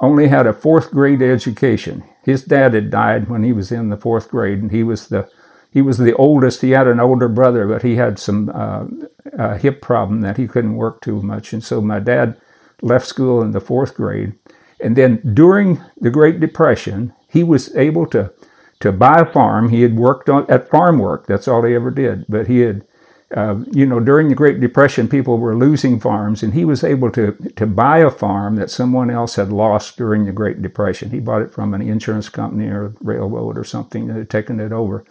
only 0.00 0.28
had 0.28 0.46
a 0.46 0.52
fourth 0.52 0.90
grade 0.90 1.22
education. 1.22 2.04
His 2.24 2.44
dad 2.44 2.74
had 2.74 2.90
died 2.90 3.30
when 3.30 3.42
he 3.42 3.54
was 3.54 3.72
in 3.72 3.88
the 3.88 3.96
fourth 3.96 4.28
grade, 4.30 4.58
and 4.58 4.70
he 4.70 4.82
was 4.82 5.08
the 5.08 5.26
he 5.70 5.80
was 5.80 5.96
the 5.96 6.14
oldest. 6.16 6.60
He 6.60 6.72
had 6.72 6.88
an 6.88 7.00
older 7.00 7.28
brother, 7.28 7.66
but 7.66 7.82
he 7.82 7.96
had 7.96 8.18
some 8.18 8.50
uh, 8.52 9.56
hip 9.56 9.80
problem 9.80 10.20
that 10.20 10.36
he 10.36 10.46
couldn't 10.46 10.76
work 10.76 11.00
too 11.00 11.22
much. 11.22 11.54
And 11.54 11.64
so 11.64 11.80
my 11.80 12.00
dad 12.00 12.38
left 12.82 13.06
school 13.06 13.40
in 13.40 13.52
the 13.52 13.60
fourth 13.60 13.94
grade. 13.94 14.34
And 14.80 14.96
then 14.96 15.20
during 15.34 15.80
the 16.00 16.10
Great 16.10 16.40
Depression, 16.40 17.12
he 17.28 17.42
was 17.42 17.74
able 17.76 18.06
to 18.08 18.32
to 18.80 18.92
buy 18.92 19.20
a 19.20 19.32
farm. 19.32 19.70
He 19.70 19.80
had 19.82 19.96
worked 19.96 20.28
on 20.28 20.44
at 20.50 20.68
farm 20.68 20.98
work. 20.98 21.26
That's 21.26 21.48
all 21.48 21.62
he 21.62 21.74
ever 21.74 21.90
did. 21.90 22.26
But 22.28 22.46
he 22.46 22.60
had 22.60 22.86
uh, 23.34 23.58
you 23.72 23.84
know, 23.84 23.98
during 23.98 24.28
the 24.28 24.36
Great 24.36 24.60
Depression, 24.60 25.08
people 25.08 25.38
were 25.38 25.56
losing 25.56 25.98
farms, 25.98 26.42
and 26.42 26.54
he 26.54 26.64
was 26.64 26.84
able 26.84 27.10
to, 27.10 27.32
to 27.56 27.66
buy 27.66 27.98
a 27.98 28.10
farm 28.10 28.54
that 28.56 28.70
someone 28.70 29.10
else 29.10 29.34
had 29.34 29.50
lost 29.50 29.96
during 29.96 30.24
the 30.24 30.32
Great 30.32 30.62
Depression. 30.62 31.10
He 31.10 31.18
bought 31.18 31.42
it 31.42 31.52
from 31.52 31.74
an 31.74 31.82
insurance 31.82 32.28
company 32.28 32.68
or 32.68 32.94
railroad 33.00 33.58
or 33.58 33.64
something 33.64 34.06
that 34.06 34.16
had 34.16 34.30
taken 34.30 34.60
it 34.60 34.72
over. 34.72 35.04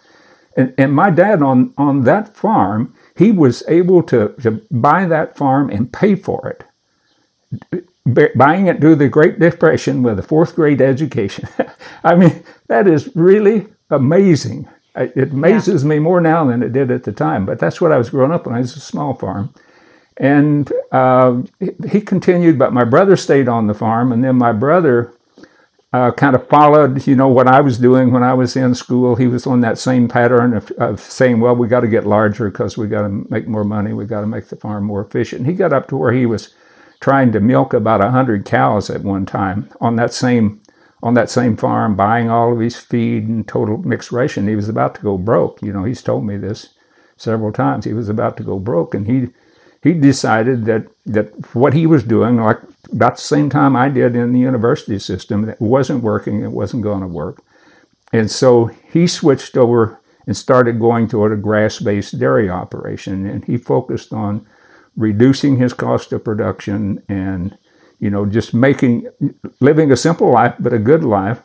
And, 0.56 0.72
and 0.78 0.94
my 0.94 1.10
dad 1.10 1.42
on, 1.42 1.74
on 1.76 2.02
that 2.02 2.34
farm, 2.34 2.94
he 3.14 3.32
was 3.32 3.62
able 3.68 4.02
to, 4.04 4.34
to 4.40 4.62
buy 4.70 5.04
that 5.04 5.36
farm 5.36 5.68
and 5.68 5.92
pay 5.92 6.14
for 6.14 6.48
it. 6.48 7.84
Buying 8.06 8.68
it 8.68 8.80
through 8.80 8.96
the 8.96 9.08
Great 9.08 9.38
Depression 9.38 10.02
with 10.02 10.18
a 10.18 10.22
fourth 10.22 10.54
grade 10.54 10.80
education. 10.80 11.48
I 12.04 12.14
mean, 12.14 12.44
that 12.68 12.86
is 12.86 13.14
really 13.16 13.66
amazing. 13.90 14.68
It 14.94 15.32
amazes 15.32 15.82
yeah. 15.82 15.88
me 15.88 15.98
more 15.98 16.20
now 16.20 16.46
than 16.46 16.62
it 16.62 16.72
did 16.72 16.90
at 16.90 17.04
the 17.04 17.12
time, 17.12 17.44
but 17.44 17.58
that's 17.58 17.80
what 17.80 17.92
I 17.92 17.98
was 17.98 18.10
growing 18.10 18.32
up 18.32 18.46
on. 18.46 18.54
It 18.54 18.60
was 18.60 18.76
a 18.76 18.80
small 18.80 19.14
farm. 19.14 19.52
And 20.18 20.72
uh, 20.92 21.42
he 21.90 22.00
continued, 22.00 22.58
but 22.58 22.72
my 22.72 22.84
brother 22.84 23.16
stayed 23.16 23.48
on 23.48 23.66
the 23.66 23.74
farm, 23.74 24.12
and 24.12 24.24
then 24.24 24.36
my 24.36 24.52
brother 24.52 25.12
uh, 25.92 26.12
kind 26.12 26.34
of 26.34 26.48
followed, 26.48 27.06
you 27.06 27.14
know, 27.14 27.28
what 27.28 27.46
I 27.46 27.60
was 27.60 27.78
doing 27.78 28.12
when 28.12 28.22
I 28.22 28.32
was 28.32 28.56
in 28.56 28.74
school. 28.74 29.16
He 29.16 29.26
was 29.26 29.46
on 29.46 29.60
that 29.60 29.78
same 29.78 30.08
pattern 30.08 30.54
of, 30.54 30.70
of 30.72 31.00
saying, 31.00 31.40
well, 31.40 31.54
we 31.54 31.68
got 31.68 31.80
to 31.80 31.88
get 31.88 32.06
larger 32.06 32.50
because 32.50 32.78
we 32.78 32.86
got 32.86 33.02
to 33.02 33.08
make 33.08 33.46
more 33.46 33.64
money. 33.64 33.92
We 33.92 34.06
got 34.06 34.22
to 34.22 34.26
make 34.26 34.48
the 34.48 34.56
farm 34.56 34.84
more 34.84 35.04
efficient. 35.04 35.40
And 35.40 35.50
he 35.50 35.54
got 35.54 35.72
up 35.72 35.88
to 35.88 35.96
where 35.96 36.12
he 36.12 36.24
was 36.26 36.54
trying 37.00 37.32
to 37.32 37.40
milk 37.40 37.72
about 37.72 38.00
a 38.00 38.04
100 38.04 38.44
cows 38.44 38.90
at 38.90 39.02
one 39.02 39.26
time 39.26 39.68
on 39.80 39.96
that 39.96 40.12
same 40.12 40.60
on 41.02 41.14
that 41.14 41.30
same 41.30 41.56
farm 41.56 41.94
buying 41.94 42.30
all 42.30 42.52
of 42.52 42.58
his 42.58 42.76
feed 42.76 43.28
and 43.28 43.46
total 43.46 43.78
mixed 43.78 44.10
ration. 44.10 44.48
He 44.48 44.56
was 44.56 44.68
about 44.68 44.94
to 44.96 45.02
go 45.02 45.18
broke. 45.18 45.60
You 45.62 45.72
know, 45.72 45.84
he's 45.84 46.02
told 46.02 46.24
me 46.24 46.36
this 46.36 46.70
several 47.16 47.52
times. 47.52 47.84
He 47.84 47.92
was 47.92 48.08
about 48.08 48.36
to 48.38 48.42
go 48.42 48.58
broke, 48.58 48.94
and 48.94 49.06
he 49.06 49.28
he 49.82 49.92
decided 49.92 50.64
that 50.64 50.86
that 51.04 51.54
what 51.54 51.74
he 51.74 51.86
was 51.86 52.02
doing, 52.02 52.36
like 52.38 52.60
about 52.90 53.16
the 53.16 53.22
same 53.22 53.50
time 53.50 53.76
I 53.76 53.88
did 53.88 54.16
in 54.16 54.32
the 54.32 54.40
university 54.40 54.98
system, 54.98 55.42
that 55.42 55.60
wasn't 55.60 56.02
working. 56.02 56.42
It 56.42 56.52
wasn't 56.52 56.82
going 56.82 57.02
to 57.02 57.06
work, 57.06 57.42
and 58.12 58.30
so 58.30 58.66
he 58.66 59.06
switched 59.06 59.56
over 59.56 60.00
and 60.26 60.36
started 60.36 60.80
going 60.80 61.06
toward 61.06 61.32
a 61.32 61.36
grass-based 61.36 62.18
dairy 62.18 62.50
operation, 62.50 63.26
and 63.26 63.44
he 63.44 63.56
focused 63.56 64.12
on 64.12 64.44
reducing 64.96 65.56
his 65.56 65.72
cost 65.72 66.12
of 66.12 66.24
production 66.24 67.02
and 67.08 67.56
you 67.98 68.10
know, 68.10 68.26
just 68.26 68.52
making, 68.52 69.08
living 69.60 69.90
a 69.90 69.96
simple 69.96 70.30
life, 70.30 70.54
but 70.58 70.72
a 70.72 70.78
good 70.78 71.04
life, 71.04 71.42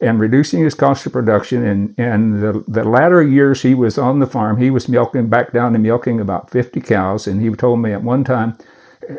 and 0.00 0.18
reducing 0.18 0.64
his 0.64 0.74
cost 0.74 1.06
of 1.06 1.12
production. 1.12 1.64
And, 1.64 1.94
and 1.98 2.42
the, 2.42 2.64
the 2.66 2.84
latter 2.84 3.22
years 3.22 3.62
he 3.62 3.74
was 3.74 3.98
on 3.98 4.18
the 4.18 4.26
farm, 4.26 4.58
he 4.58 4.70
was 4.70 4.88
milking 4.88 5.28
back 5.28 5.52
down 5.52 5.72
to 5.74 5.78
milking 5.78 6.20
about 6.20 6.50
50 6.50 6.80
cows. 6.80 7.26
And 7.26 7.40
he 7.42 7.50
told 7.50 7.80
me 7.80 7.92
at 7.92 8.02
one 8.02 8.24
time, 8.24 8.56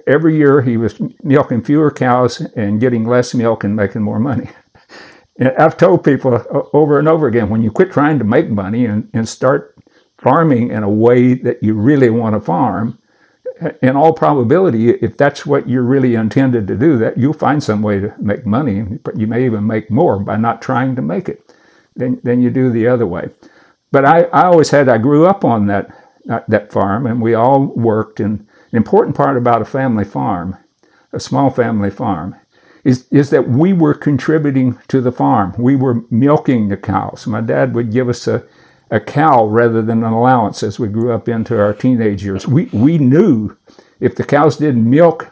every 0.07 0.35
year 0.35 0.61
he 0.61 0.77
was 0.77 0.99
milking 1.21 1.63
fewer 1.63 1.91
cows 1.91 2.41
and 2.55 2.79
getting 2.79 3.05
less 3.05 3.33
milk 3.33 3.63
and 3.63 3.75
making 3.75 4.01
more 4.01 4.19
money. 4.19 4.49
And 5.35 5.49
I've 5.57 5.77
told 5.77 6.03
people 6.03 6.35
uh, 6.35 6.61
over 6.73 6.99
and 6.99 7.07
over 7.07 7.25
again 7.25 7.49
when 7.49 7.63
you 7.63 7.71
quit 7.71 7.91
trying 7.91 8.19
to 8.19 8.23
make 8.23 8.51
money 8.51 8.85
and, 8.85 9.09
and 9.15 9.27
start 9.27 9.75
farming 10.19 10.69
in 10.69 10.83
a 10.83 10.89
way 10.89 11.33
that 11.33 11.63
you 11.63 11.73
really 11.73 12.11
want 12.11 12.35
to 12.35 12.39
farm, 12.39 12.99
in 13.81 13.95
all 13.95 14.13
probability, 14.13 14.89
if 14.89 15.17
that's 15.17 15.45
what 15.45 15.69
you're 15.69 15.83
really 15.83 16.15
intended 16.15 16.67
to 16.67 16.75
do, 16.75 16.98
that 16.98 17.17
you'll 17.17 17.33
find 17.33 17.63
some 17.63 17.81
way 17.81 18.00
to 18.00 18.13
make 18.17 18.45
money. 18.45 19.00
You 19.15 19.27
may 19.27 19.45
even 19.45 19.67
make 19.67 19.91
more 19.91 20.19
by 20.19 20.38
not 20.38 20.62
trying 20.62 20.95
to 20.95 21.01
make 21.01 21.29
it 21.29 21.53
than, 21.95 22.19
than 22.24 22.41
you 22.41 22.50
do 22.50 22.69
the 22.72 22.88
other 22.88 23.05
way. 23.05 23.29
But 23.91 24.05
I, 24.05 24.24
I 24.24 24.45
always 24.45 24.72
had, 24.72 24.89
I 24.89 24.98
grew 24.98 25.25
up 25.25 25.45
on 25.45 25.67
that, 25.67 25.95
that 26.25 26.72
farm 26.72 27.05
and 27.05 27.22
we 27.22 27.33
all 27.33 27.65
worked. 27.65 28.19
And 28.19 28.48
an 28.72 28.77
important 28.77 29.15
part 29.15 29.38
about 29.38 29.62
a 29.62 29.65
family 29.65 30.05
farm, 30.05 30.57
a 31.12 31.19
small 31.19 31.50
family 31.50 31.91
farm, 31.91 32.36
is, 32.83 33.07
is 33.12 33.29
that 33.29 33.48
we 33.48 33.72
were 33.72 33.93
contributing 33.93 34.79
to 34.88 35.00
the 35.00 35.12
farm. 35.12 35.53
We 35.57 35.75
were 35.75 36.03
milking 36.10 36.69
the 36.69 36.77
cows. 36.77 37.27
My 37.27 37.41
dad 37.41 37.75
would 37.75 37.91
give 37.91 38.10
us 38.10 38.27
a, 38.27 38.43
a 38.91 38.99
cow 38.99 39.45
rather 39.45 39.81
than 39.81 40.03
an 40.03 40.13
allowance 40.13 40.63
as 40.63 40.79
we 40.79 40.87
grew 40.87 41.11
up 41.11 41.27
into 41.27 41.59
our 41.59 41.73
teenage 41.73 42.23
years. 42.23 42.47
We, 42.47 42.65
we 42.65 42.97
knew 42.97 43.57
if 43.99 44.15
the 44.15 44.23
cows 44.23 44.57
didn't 44.57 44.89
milk, 44.89 45.31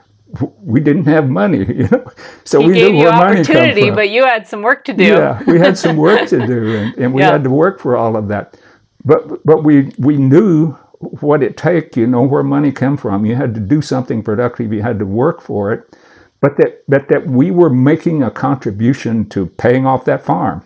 we 0.62 0.80
didn't 0.80 1.06
have 1.06 1.30
money, 1.30 1.60
you 1.76 1.88
know. 1.90 2.12
So 2.44 2.62
he 2.62 2.68
we 2.68 2.74
gave 2.74 2.92
knew 2.92 3.00
you 3.00 3.04
where 3.04 3.12
money 3.12 3.42
opportunity, 3.42 3.82
come 3.82 3.90
from. 3.90 3.96
but 3.96 4.10
you 4.10 4.24
had 4.24 4.48
some 4.48 4.62
work 4.62 4.86
to 4.86 4.94
do. 4.94 5.04
Yeah, 5.04 5.44
we 5.46 5.60
had 5.60 5.78
some 5.78 5.98
work 5.98 6.28
to 6.30 6.48
do, 6.48 6.76
and, 6.76 6.96
and 6.98 7.14
we 7.14 7.22
yeah. 7.22 7.32
had 7.32 7.44
to 7.44 7.50
work 7.50 7.80
for 7.80 7.98
all 7.98 8.16
of 8.16 8.28
that. 8.30 8.58
But 9.04 9.46
but 9.46 9.64
we 9.64 9.92
we 9.98 10.18
knew 10.18 10.78
what 11.00 11.42
it 11.44 11.58
take, 11.58 11.98
you 11.98 12.08
know, 12.08 12.22
where 12.22 12.44
money 12.44 12.72
come 12.72 12.96
from. 12.96 13.26
You 13.26 13.36
had 13.36 13.54
to 13.56 13.60
do 13.60 13.82
something 13.82 14.24
productive. 14.24 14.72
You 14.72 14.84
had 14.84 15.00
to 15.00 15.06
work 15.06 15.42
for 15.42 15.74
it. 15.74 15.98
But 16.40 16.58
that 16.58 16.84
but 16.88 17.08
that 17.10 17.28
we 17.28 17.52
were 17.52 17.70
making 17.70 18.24
a 18.24 18.32
contribution 18.32 19.30
to 19.30 19.48
paying 19.48 19.86
off 19.86 20.06
that 20.06 20.24
farm. 20.24 20.64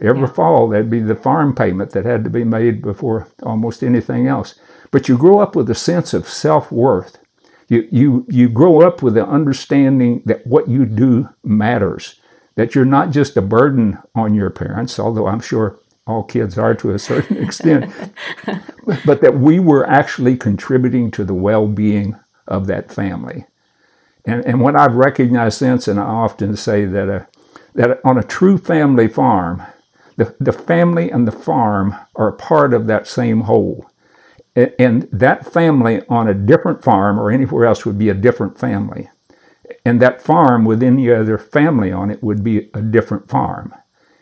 Every 0.00 0.22
yeah. 0.22 0.32
fall, 0.32 0.68
that'd 0.68 0.90
be 0.90 1.00
the 1.00 1.14
farm 1.14 1.54
payment 1.54 1.90
that 1.90 2.04
had 2.04 2.24
to 2.24 2.30
be 2.30 2.44
made 2.44 2.82
before 2.82 3.28
almost 3.42 3.82
anything 3.82 4.26
else. 4.26 4.54
But 4.90 5.08
you 5.08 5.16
grow 5.16 5.40
up 5.40 5.56
with 5.56 5.70
a 5.70 5.74
sense 5.74 6.14
of 6.14 6.28
self 6.28 6.70
worth. 6.70 7.18
You, 7.68 7.88
you, 7.90 8.26
you 8.28 8.48
grow 8.48 8.80
up 8.80 9.02
with 9.02 9.14
the 9.14 9.26
understanding 9.26 10.22
that 10.24 10.46
what 10.46 10.68
you 10.68 10.84
do 10.84 11.30
matters, 11.42 12.20
that 12.54 12.74
you're 12.74 12.84
not 12.84 13.10
just 13.10 13.36
a 13.36 13.42
burden 13.42 13.98
on 14.14 14.34
your 14.34 14.50
parents, 14.50 15.00
although 15.00 15.26
I'm 15.26 15.40
sure 15.40 15.78
all 16.06 16.22
kids 16.22 16.56
are 16.56 16.74
to 16.76 16.92
a 16.92 16.98
certain 16.98 17.42
extent, 17.42 17.92
but 19.04 19.20
that 19.20 19.38
we 19.38 19.58
were 19.58 19.84
actually 19.86 20.36
contributing 20.36 21.10
to 21.10 21.24
the 21.24 21.34
well 21.34 21.66
being 21.66 22.16
of 22.46 22.68
that 22.68 22.92
family. 22.92 23.46
And, 24.24 24.44
and 24.44 24.60
what 24.60 24.76
I've 24.76 24.94
recognized 24.94 25.58
since, 25.58 25.88
and 25.88 25.98
I 25.98 26.04
often 26.04 26.56
say 26.56 26.84
that, 26.84 27.08
a, 27.08 27.26
that 27.74 28.00
on 28.04 28.18
a 28.18 28.22
true 28.22 28.58
family 28.58 29.08
farm, 29.08 29.62
the, 30.16 30.34
the 30.40 30.52
family 30.52 31.10
and 31.10 31.26
the 31.26 31.32
farm 31.32 31.94
are 32.14 32.28
a 32.28 32.36
part 32.36 32.72
of 32.72 32.86
that 32.86 33.06
same 33.06 33.42
whole. 33.42 33.88
And 34.54 35.02
that 35.12 35.52
family 35.52 36.02
on 36.08 36.28
a 36.28 36.34
different 36.34 36.82
farm 36.82 37.20
or 37.20 37.30
anywhere 37.30 37.66
else 37.66 37.84
would 37.84 37.98
be 37.98 38.08
a 38.08 38.14
different 38.14 38.58
family. 38.58 39.10
And 39.84 40.00
that 40.00 40.22
farm 40.22 40.64
with 40.64 40.82
any 40.82 41.10
other 41.10 41.36
family 41.36 41.92
on 41.92 42.10
it 42.10 42.22
would 42.22 42.42
be 42.42 42.70
a 42.72 42.80
different 42.80 43.28
farm. 43.28 43.74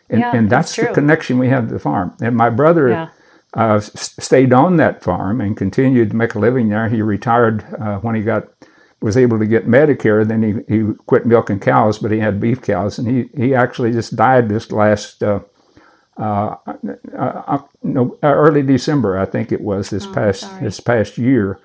And, 0.09 0.19
yeah, 0.19 0.35
and 0.35 0.49
that's, 0.49 0.75
that's 0.75 0.89
the 0.89 0.93
connection 0.93 1.39
we 1.39 1.47
have 1.47 1.67
to 1.67 1.73
the 1.73 1.79
farm. 1.79 2.15
And 2.21 2.35
my 2.35 2.49
brother 2.49 2.89
yeah. 2.89 3.09
uh, 3.53 3.79
stayed 3.79 4.51
on 4.51 4.75
that 4.77 5.01
farm 5.01 5.39
and 5.39 5.55
continued 5.55 6.11
to 6.11 6.15
make 6.15 6.35
a 6.35 6.39
living 6.39 6.69
there. 6.69 6.89
He 6.89 7.01
retired 7.01 7.63
uh, 7.79 7.99
when 7.99 8.15
he 8.15 8.21
got 8.21 8.49
was 9.01 9.17
able 9.17 9.39
to 9.39 9.45
get 9.45 9.67
Medicare. 9.67 10.27
Then 10.27 10.65
he, 10.67 10.73
he 10.73 10.93
quit 11.05 11.25
milking 11.25 11.59
cows, 11.59 11.99
but 11.99 12.11
he 12.11 12.19
had 12.19 12.39
beef 12.39 12.61
cows. 12.61 12.99
And 12.99 13.07
he, 13.07 13.29
he 13.39 13.55
actually 13.55 13.91
just 13.91 14.15
died 14.15 14.49
this 14.49 14.71
last 14.71 15.23
uh, 15.23 15.39
uh, 16.17 16.55
uh, 16.65 16.75
uh, 17.17 17.61
no, 17.83 18.17
early 18.23 18.63
December, 18.63 19.17
I 19.17 19.25
think 19.25 19.51
it 19.51 19.61
was 19.61 19.89
this 19.89 20.05
oh, 20.05 20.13
past 20.13 20.41
sorry. 20.41 20.63
this 20.63 20.79
past 20.79 21.17
year. 21.17 21.59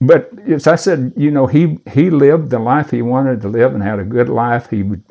But 0.00 0.30
as 0.48 0.66
I 0.66 0.76
said, 0.76 1.12
you 1.16 1.30
know, 1.30 1.46
he 1.46 1.78
he 1.92 2.08
lived 2.08 2.50
the 2.50 2.58
life 2.58 2.90
he 2.90 3.02
wanted 3.02 3.42
to 3.42 3.48
live 3.48 3.74
and 3.74 3.82
had 3.82 3.98
a 3.98 4.04
good 4.04 4.28
life. 4.28 4.70
He 4.70 4.82
would 4.82 5.02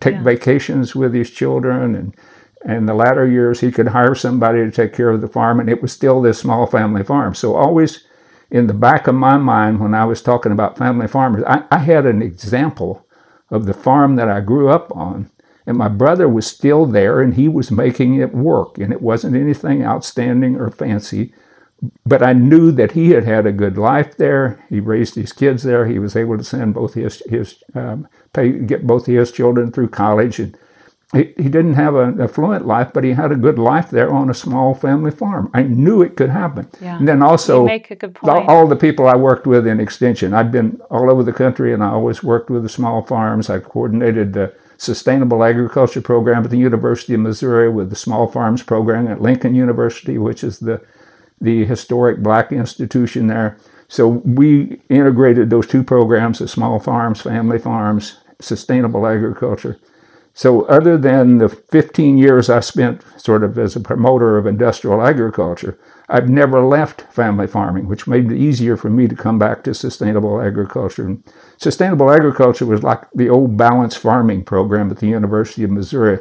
take 0.00 0.14
yeah. 0.14 0.22
vacations 0.22 0.94
with 0.94 1.14
his 1.14 1.30
children, 1.30 1.94
and 1.94 2.14
and 2.64 2.88
the 2.88 2.94
latter 2.94 3.26
years 3.26 3.60
he 3.60 3.70
could 3.70 3.88
hire 3.88 4.14
somebody 4.14 4.58
to 4.58 4.70
take 4.70 4.92
care 4.92 5.10
of 5.10 5.20
the 5.20 5.28
farm, 5.28 5.60
and 5.60 5.70
it 5.70 5.80
was 5.80 5.92
still 5.92 6.20
this 6.20 6.38
small 6.38 6.66
family 6.66 7.04
farm. 7.04 7.34
So 7.34 7.54
always 7.54 8.04
in 8.50 8.66
the 8.66 8.74
back 8.74 9.06
of 9.06 9.14
my 9.14 9.36
mind 9.36 9.80
when 9.80 9.94
I 9.94 10.04
was 10.04 10.20
talking 10.20 10.52
about 10.52 10.78
family 10.78 11.08
farmers, 11.08 11.44
I, 11.46 11.64
I 11.70 11.78
had 11.78 12.06
an 12.06 12.22
example 12.22 13.06
of 13.50 13.66
the 13.66 13.74
farm 13.74 14.16
that 14.16 14.28
I 14.28 14.40
grew 14.40 14.68
up 14.68 14.94
on 14.94 15.30
and 15.68 15.76
my 15.76 15.88
brother 15.88 16.30
was 16.30 16.46
still 16.46 16.86
there 16.86 17.20
and 17.20 17.34
he 17.34 17.46
was 17.46 17.70
making 17.70 18.14
it 18.14 18.34
work. 18.34 18.78
And 18.78 18.90
it 18.90 19.02
wasn't 19.02 19.36
anything 19.36 19.84
outstanding 19.84 20.56
or 20.56 20.70
fancy. 20.70 21.34
But 22.06 22.22
I 22.22 22.32
knew 22.32 22.72
that 22.72 22.92
he 22.92 23.10
had 23.10 23.24
had 23.24 23.44
a 23.44 23.52
good 23.52 23.76
life 23.76 24.16
there. 24.16 24.64
He 24.70 24.80
raised 24.80 25.14
his 25.14 25.34
kids 25.34 25.64
there. 25.64 25.86
He 25.86 25.98
was 25.98 26.16
able 26.16 26.38
to 26.38 26.42
send 26.42 26.72
both 26.72 26.94
his, 26.94 27.22
his 27.28 27.62
um, 27.74 28.08
pay, 28.32 28.50
get 28.50 28.86
both 28.86 29.04
his 29.04 29.30
children 29.30 29.70
through 29.70 29.90
college. 29.90 30.40
And 30.40 30.56
he, 31.12 31.34
he 31.36 31.50
didn't 31.50 31.74
have 31.74 31.94
an 31.96 32.18
affluent 32.18 32.66
life, 32.66 32.92
but 32.94 33.04
he 33.04 33.12
had 33.12 33.30
a 33.30 33.36
good 33.36 33.58
life 33.58 33.90
there 33.90 34.10
on 34.10 34.30
a 34.30 34.34
small 34.34 34.74
family 34.74 35.10
farm. 35.10 35.50
I 35.52 35.64
knew 35.64 36.00
it 36.00 36.16
could 36.16 36.30
happen. 36.30 36.70
Yeah. 36.80 36.96
And 36.96 37.06
then 37.06 37.22
also, 37.22 37.68
all, 38.22 38.48
all, 38.48 38.66
the 38.66 38.74
people 38.74 39.06
I 39.06 39.16
worked 39.16 39.46
with 39.46 39.66
in 39.66 39.80
Extension, 39.80 40.32
I'd 40.32 40.50
been 40.50 40.80
all 40.90 41.10
over 41.10 41.22
the 41.22 41.32
country 41.34 41.74
and 41.74 41.84
I 41.84 41.90
always 41.90 42.22
worked 42.22 42.48
with 42.48 42.62
the 42.62 42.70
small 42.70 43.02
farms. 43.02 43.50
I 43.50 43.58
coordinated 43.58 44.32
the 44.32 44.54
sustainable 44.78 45.44
agriculture 45.44 46.00
program 46.00 46.44
at 46.44 46.50
the 46.50 46.56
University 46.56 47.12
of 47.12 47.20
Missouri 47.20 47.68
with 47.68 47.90
the 47.90 47.96
small 47.96 48.28
farms 48.28 48.62
program 48.62 49.08
at 49.08 49.20
Lincoln 49.20 49.54
University, 49.54 50.16
which 50.16 50.42
is 50.42 50.60
the, 50.60 50.80
the 51.40 51.64
historic 51.66 52.22
black 52.22 52.52
institution 52.52 53.26
there. 53.26 53.58
So 53.88 54.06
we 54.08 54.80
integrated 54.88 55.50
those 55.50 55.66
two 55.66 55.82
programs, 55.82 56.38
the 56.38 56.48
small 56.48 56.78
farms, 56.78 57.20
family 57.20 57.58
farms, 57.58 58.18
sustainable 58.40 59.06
agriculture. 59.06 59.78
So, 60.32 60.62
other 60.66 60.96
than 60.96 61.38
the 61.38 61.48
15 61.48 62.16
years 62.16 62.48
I 62.48 62.60
spent 62.60 63.02
sort 63.20 63.42
of 63.42 63.58
as 63.58 63.74
a 63.74 63.80
promoter 63.80 64.38
of 64.38 64.46
industrial 64.46 65.02
agriculture, 65.02 65.76
I've 66.08 66.28
never 66.28 66.64
left 66.64 67.02
family 67.12 67.46
farming, 67.46 67.86
which 67.86 68.06
made 68.06 68.32
it 68.32 68.38
easier 68.38 68.76
for 68.76 68.88
me 68.88 69.08
to 69.08 69.14
come 69.14 69.38
back 69.38 69.62
to 69.64 69.74
sustainable 69.74 70.40
agriculture. 70.40 71.04
And 71.04 71.22
sustainable 71.58 72.10
agriculture 72.10 72.64
was 72.64 72.82
like 72.82 73.02
the 73.14 73.28
old 73.28 73.56
balanced 73.56 73.98
farming 73.98 74.44
program 74.44 74.90
at 74.90 74.98
the 74.98 75.08
University 75.08 75.64
of 75.64 75.70
Missouri 75.70 76.20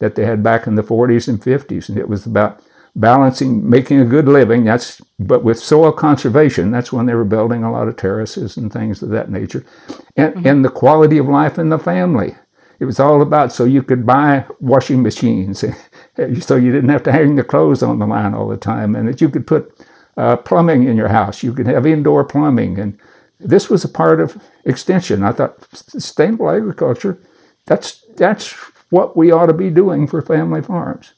that 0.00 0.16
they 0.16 0.24
had 0.24 0.42
back 0.42 0.66
in 0.66 0.74
the 0.74 0.82
40s 0.82 1.28
and 1.28 1.40
50s. 1.40 1.88
And 1.88 1.96
it 1.96 2.08
was 2.08 2.26
about 2.26 2.60
balancing, 2.96 3.68
making 3.68 4.00
a 4.00 4.04
good 4.04 4.26
living. 4.26 4.64
That's 4.64 5.00
but 5.18 5.44
with 5.44 5.58
soil 5.58 5.92
conservation. 5.92 6.70
That's 6.70 6.92
when 6.92 7.06
they 7.06 7.14
were 7.14 7.24
building 7.24 7.62
a 7.62 7.72
lot 7.72 7.88
of 7.88 7.96
terraces 7.96 8.56
and 8.56 8.72
things 8.72 9.02
of 9.02 9.10
that 9.10 9.30
nature, 9.30 9.64
and 10.16 10.34
mm-hmm. 10.34 10.46
and 10.46 10.64
the 10.64 10.70
quality 10.70 11.18
of 11.18 11.28
life 11.28 11.58
in 11.58 11.68
the 11.68 11.78
family. 11.78 12.36
It 12.80 12.84
was 12.84 13.00
all 13.00 13.22
about 13.22 13.52
so 13.52 13.64
you 13.64 13.82
could 13.82 14.06
buy 14.06 14.46
washing 14.60 15.02
machines, 15.02 15.64
so 16.40 16.56
you 16.56 16.72
didn't 16.72 16.90
have 16.90 17.02
to 17.04 17.12
hang 17.12 17.34
the 17.34 17.44
clothes 17.44 17.82
on 17.82 17.98
the 17.98 18.06
line 18.06 18.34
all 18.34 18.48
the 18.48 18.56
time, 18.56 18.94
and 18.94 19.08
that 19.08 19.20
you 19.20 19.28
could 19.28 19.46
put 19.46 19.72
uh, 20.16 20.36
plumbing 20.36 20.84
in 20.84 20.96
your 20.96 21.08
house. 21.08 21.42
You 21.42 21.52
could 21.52 21.66
have 21.66 21.86
indoor 21.86 22.24
plumbing, 22.24 22.78
and 22.78 22.98
this 23.40 23.68
was 23.68 23.84
a 23.84 23.88
part 23.88 24.20
of 24.20 24.40
extension. 24.64 25.22
I 25.22 25.32
thought 25.32 25.64
sustainable 25.72 26.50
agriculture. 26.50 27.18
That's 27.66 28.04
that's 28.16 28.52
what 28.90 29.16
we 29.16 29.30
ought 29.30 29.46
to 29.46 29.52
be 29.52 29.70
doing 29.70 30.06
for 30.06 30.22
family 30.22 30.62
farms. 30.62 31.14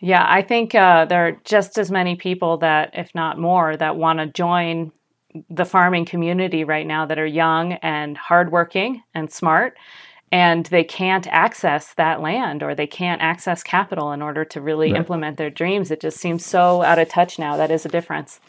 Yeah, 0.00 0.24
I 0.28 0.42
think 0.42 0.74
uh, 0.74 1.06
there 1.06 1.26
are 1.26 1.32
just 1.44 1.78
as 1.78 1.90
many 1.90 2.16
people 2.16 2.58
that, 2.58 2.90
if 2.92 3.14
not 3.14 3.38
more, 3.38 3.76
that 3.76 3.96
want 3.96 4.18
to 4.18 4.26
join 4.26 4.92
the 5.50 5.64
farming 5.64 6.04
community 6.04 6.64
right 6.64 6.86
now 6.86 7.06
that 7.06 7.18
are 7.18 7.26
young 7.26 7.74
and 7.74 8.16
hardworking 8.16 9.02
and 9.14 9.30
smart 9.30 9.76
and 10.32 10.66
they 10.66 10.84
can't 10.84 11.26
access 11.28 11.94
that 11.94 12.20
land 12.20 12.62
or 12.62 12.74
they 12.74 12.86
can't 12.86 13.22
access 13.22 13.62
capital 13.62 14.12
in 14.12 14.22
order 14.22 14.44
to 14.44 14.60
really 14.60 14.92
right. 14.92 14.98
implement 14.98 15.36
their 15.36 15.50
dreams. 15.50 15.90
It 15.90 16.00
just 16.00 16.18
seems 16.18 16.44
so 16.44 16.82
out 16.82 16.98
of 16.98 17.08
touch 17.08 17.38
now. 17.38 17.56
That 17.56 17.70
is 17.70 17.86
a 17.86 17.88
difference. 17.88 18.40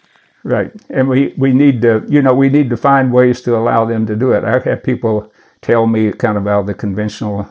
Right. 0.44 0.72
And 0.90 1.08
we, 1.10 1.34
we 1.38 1.54
need 1.54 1.82
to, 1.82 2.06
you 2.08 2.22
know, 2.22 2.34
we 2.34 2.50
need 2.50 2.70
to 2.70 2.78
find 2.78 3.12
ways 3.12 3.42
to 3.42 3.56
allow 3.56 3.86
them 3.86 4.06
to 4.08 4.16
do 4.16 4.32
it. 4.32 4.44
I've 4.44 4.64
had 4.64 4.84
people 4.84 5.32
tell 5.62 5.88
me 5.88 6.12
kind 6.14 6.38
of 6.38 6.48
out 6.48 6.68
the 6.68 6.74
conventional, 6.74 7.44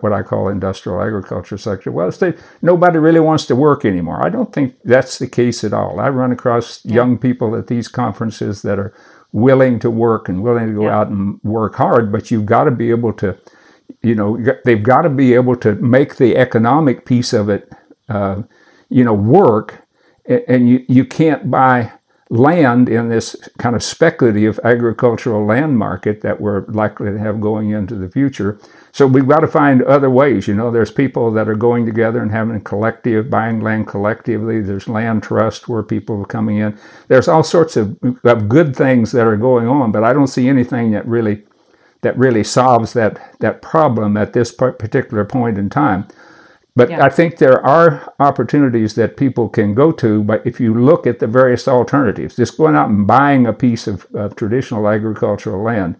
what 0.00 0.12
I 0.12 0.22
call 0.22 0.48
industrial 0.48 1.02
agriculture 1.02 1.58
sector. 1.58 1.90
Well, 1.90 2.10
they, 2.10 2.34
nobody 2.62 2.98
really 2.98 3.20
wants 3.20 3.46
to 3.46 3.56
work 3.56 3.84
anymore. 3.84 4.24
I 4.24 4.28
don't 4.28 4.52
think 4.52 4.76
that's 4.84 5.18
the 5.18 5.26
case 5.26 5.64
at 5.64 5.72
all. 5.72 5.98
I 5.98 6.08
run 6.08 6.32
across 6.32 6.84
yeah. 6.84 6.94
young 6.94 7.18
people 7.18 7.56
at 7.56 7.66
these 7.66 7.88
conferences 7.88 8.62
that 8.62 8.78
are 8.78 8.94
willing 9.32 9.78
to 9.80 9.90
work 9.90 10.28
and 10.28 10.42
willing 10.42 10.68
to 10.68 10.74
go 10.74 10.84
yeah. 10.84 10.98
out 10.98 11.08
and 11.08 11.40
work 11.42 11.74
hard, 11.74 12.12
but 12.12 12.30
you've 12.30 12.46
got 12.46 12.64
to 12.64 12.70
be 12.70 12.90
able 12.90 13.12
to 13.14 13.36
you 14.06 14.14
know, 14.14 14.38
they've 14.64 14.82
got 14.82 15.02
to 15.02 15.08
be 15.10 15.34
able 15.34 15.56
to 15.56 15.74
make 15.76 16.16
the 16.16 16.36
economic 16.36 17.04
piece 17.04 17.32
of 17.32 17.48
it, 17.48 17.72
uh, 18.08 18.42
you 18.88 19.02
know, 19.02 19.14
work. 19.14 19.86
And 20.48 20.68
you, 20.68 20.84
you 20.88 21.04
can't 21.04 21.50
buy 21.50 21.92
land 22.28 22.88
in 22.88 23.08
this 23.08 23.36
kind 23.58 23.76
of 23.76 23.82
speculative 23.82 24.58
agricultural 24.64 25.44
land 25.44 25.78
market 25.78 26.20
that 26.22 26.40
we're 26.40 26.66
likely 26.66 27.12
to 27.12 27.18
have 27.18 27.40
going 27.40 27.70
into 27.70 27.94
the 27.94 28.08
future. 28.08 28.58
So 28.92 29.06
we've 29.06 29.28
got 29.28 29.40
to 29.40 29.48
find 29.48 29.82
other 29.82 30.10
ways. 30.10 30.48
You 30.48 30.54
know, 30.54 30.70
there's 30.70 30.90
people 30.90 31.30
that 31.32 31.48
are 31.48 31.54
going 31.54 31.86
together 31.86 32.20
and 32.20 32.30
having 32.30 32.56
a 32.56 32.60
collective, 32.60 33.30
buying 33.30 33.60
land 33.60 33.86
collectively. 33.86 34.60
There's 34.60 34.88
land 34.88 35.22
trust 35.22 35.68
where 35.68 35.82
people 35.82 36.20
are 36.22 36.26
coming 36.26 36.58
in. 36.58 36.78
There's 37.08 37.28
all 37.28 37.44
sorts 37.44 37.76
of, 37.76 37.96
of 38.24 38.48
good 38.48 38.74
things 38.74 39.12
that 39.12 39.26
are 39.26 39.36
going 39.36 39.68
on, 39.68 39.92
but 39.92 40.02
I 40.02 40.12
don't 40.12 40.26
see 40.28 40.48
anything 40.48 40.92
that 40.92 41.06
really 41.06 41.44
that 42.06 42.16
really 42.16 42.44
solves 42.44 42.92
that, 42.92 43.18
that 43.40 43.60
problem 43.60 44.16
at 44.16 44.32
this 44.32 44.52
particular 44.52 45.24
point 45.24 45.58
in 45.58 45.68
time. 45.68 46.06
But 46.76 46.90
yeah. 46.90 47.04
I 47.04 47.08
think 47.08 47.38
there 47.38 47.60
are 47.66 48.14
opportunities 48.20 48.94
that 48.94 49.16
people 49.16 49.48
can 49.48 49.74
go 49.74 49.90
to. 49.90 50.22
But 50.22 50.46
if 50.46 50.60
you 50.60 50.72
look 50.72 51.04
at 51.04 51.18
the 51.18 51.26
various 51.26 51.66
alternatives, 51.66 52.36
just 52.36 52.56
going 52.56 52.76
out 52.76 52.90
and 52.90 53.08
buying 53.08 53.44
a 53.44 53.52
piece 53.52 53.88
of, 53.88 54.06
of 54.14 54.36
traditional 54.36 54.88
agricultural 54.88 55.64
land, 55.64 55.96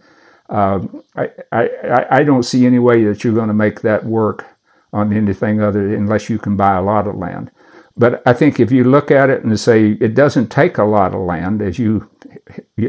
uh, 0.48 0.86
I, 1.16 1.30
I, 1.50 2.06
I 2.18 2.22
don't 2.22 2.44
see 2.44 2.66
any 2.66 2.78
way 2.78 3.02
that 3.02 3.24
you're 3.24 3.34
going 3.34 3.48
to 3.48 3.54
make 3.66 3.80
that 3.80 4.04
work 4.04 4.46
on 4.92 5.12
anything 5.12 5.60
other 5.60 5.92
unless 5.92 6.30
you 6.30 6.38
can 6.38 6.56
buy 6.56 6.76
a 6.76 6.82
lot 6.82 7.08
of 7.08 7.16
land. 7.16 7.50
But 7.96 8.22
I 8.24 8.32
think 8.32 8.60
if 8.60 8.70
you 8.70 8.84
look 8.84 9.10
at 9.10 9.28
it 9.28 9.42
and 9.42 9.58
say 9.58 9.96
it 10.00 10.14
doesn't 10.14 10.52
take 10.52 10.78
a 10.78 10.84
lot 10.84 11.14
of 11.14 11.22
land, 11.22 11.62
as 11.62 11.80
you 11.80 12.08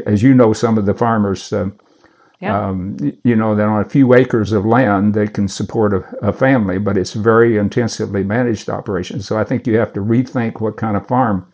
as 0.06 0.22
you 0.22 0.34
know, 0.34 0.52
some 0.52 0.78
of 0.78 0.86
the 0.86 0.94
farmers. 0.94 1.52
Uh, 1.52 1.70
yeah. 2.40 2.68
Um, 2.68 2.96
you 3.24 3.34
know, 3.34 3.56
that 3.56 3.66
on 3.66 3.80
a 3.80 3.88
few 3.88 4.14
acres 4.14 4.52
of 4.52 4.64
land, 4.64 5.14
they 5.14 5.26
can 5.26 5.48
support 5.48 5.92
a, 5.92 6.28
a, 6.28 6.32
family, 6.32 6.78
but 6.78 6.96
it's 6.96 7.12
very 7.12 7.56
intensively 7.56 8.22
managed 8.22 8.70
operation. 8.70 9.22
So 9.22 9.36
I 9.36 9.42
think 9.42 9.66
you 9.66 9.76
have 9.78 9.92
to 9.94 10.00
rethink 10.00 10.60
what 10.60 10.76
kind 10.76 10.96
of 10.96 11.06
farm 11.06 11.50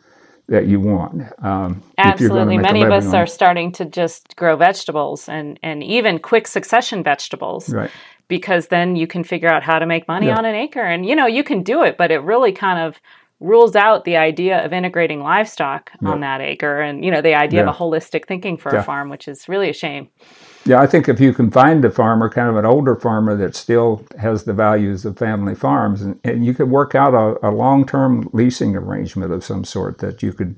that 0.49 0.66
you 0.66 0.79
want. 0.79 1.23
Um, 1.42 1.83
Absolutely. 1.97 2.59
Many 2.59 2.83
of 2.83 2.92
us 2.92 3.14
are 3.14 3.27
starting 3.27 3.73
to 3.73 3.87
just 3.87 4.37
grow 4.37 4.57
vegetables 4.57 5.27
and, 5.27 5.59
and 5.62 5.83
even 5.83 6.18
quick 6.18 6.47
succession 6.47 7.03
vegetables. 7.03 7.70
Right. 7.70 7.90
Because 8.29 8.68
then 8.68 8.94
you 8.94 9.07
can 9.07 9.25
figure 9.25 9.49
out 9.49 9.62
how 9.62 9.79
to 9.79 9.87
make 9.87 10.07
money 10.07 10.27
yeah. 10.27 10.37
on 10.37 10.44
an 10.44 10.55
acre. 10.55 10.83
And, 10.83 11.07
you 11.07 11.16
know, 11.16 11.27
you 11.27 11.44
can 11.44 11.62
do 11.62 11.83
it, 11.83 11.97
but 11.97 12.11
it 12.11 12.18
really 12.18 12.53
kind 12.53 12.79
of 12.79 13.01
rules 13.40 13.75
out 13.75 14.05
the 14.05 14.16
idea 14.16 14.64
of 14.64 14.73
integrating 14.73 15.20
livestock 15.20 15.90
yeah. 16.01 16.09
on 16.11 16.20
that 16.20 16.42
acre 16.42 16.81
and, 16.81 17.05
you 17.05 17.11
know, 17.11 17.23
the 17.23 17.35
idea 17.35 17.62
yeah. 17.62 17.68
of 17.68 17.75
a 17.75 17.79
holistic 17.79 18.27
thinking 18.27 18.57
for 18.59 18.70
a 18.70 18.83
farm, 18.83 19.09
which 19.09 19.29
is 19.29 19.49
really 19.49 19.70
a 19.70 19.75
shame. 19.75 20.09
Yeah, 20.66 20.81
I 20.81 20.87
think 20.87 21.09
if 21.09 21.20
you 21.20 21.35
can 21.35 21.50
find 21.50 21.85
a 21.85 21.90
farmer, 21.90 22.31
kind 22.31 22.48
of 22.48 22.57
an 22.57 22.64
older 22.64 22.96
farmer 22.96 23.37
that 23.37 23.57
still 23.57 24.07
has 24.18 24.44
the 24.44 24.55
values 24.55 25.05
of 25.05 25.18
family 25.18 25.55
farms, 25.55 26.03
and, 26.03 26.20
and 26.24 26.46
you 26.46 26.55
could 26.55 26.70
work 26.70 26.94
out 26.94 27.14
a, 27.14 27.48
a 27.48 27.50
long 27.50 27.87
term 27.87 28.31
leasing 28.33 28.77
arrangement 28.77 29.33
of 29.33 29.44
some 29.44 29.64
sort 29.64 29.98
that 29.98 30.22
you 30.22 30.33
could 30.33 30.57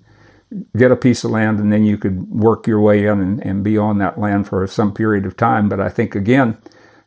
get 0.77 0.93
a 0.93 0.97
piece 0.97 1.25
of 1.25 1.33
land 1.33 1.59
and 1.59 1.73
then 1.73 1.85
you 1.85 1.99
could 1.99 2.31
work 2.31 2.67
your 2.67 2.81
way 2.81 3.07
in 3.07 3.21
and, 3.21 3.45
and 3.45 3.65
be 3.65 3.77
on 3.79 3.99
that 3.99 4.19
land 4.19 4.49
for 4.49 4.67
some 4.69 4.95
period 4.95 5.27
of 5.27 5.37
time. 5.37 5.69
But 5.69 5.81
I 5.81 5.89
think, 5.89 6.15
again, 6.15 6.59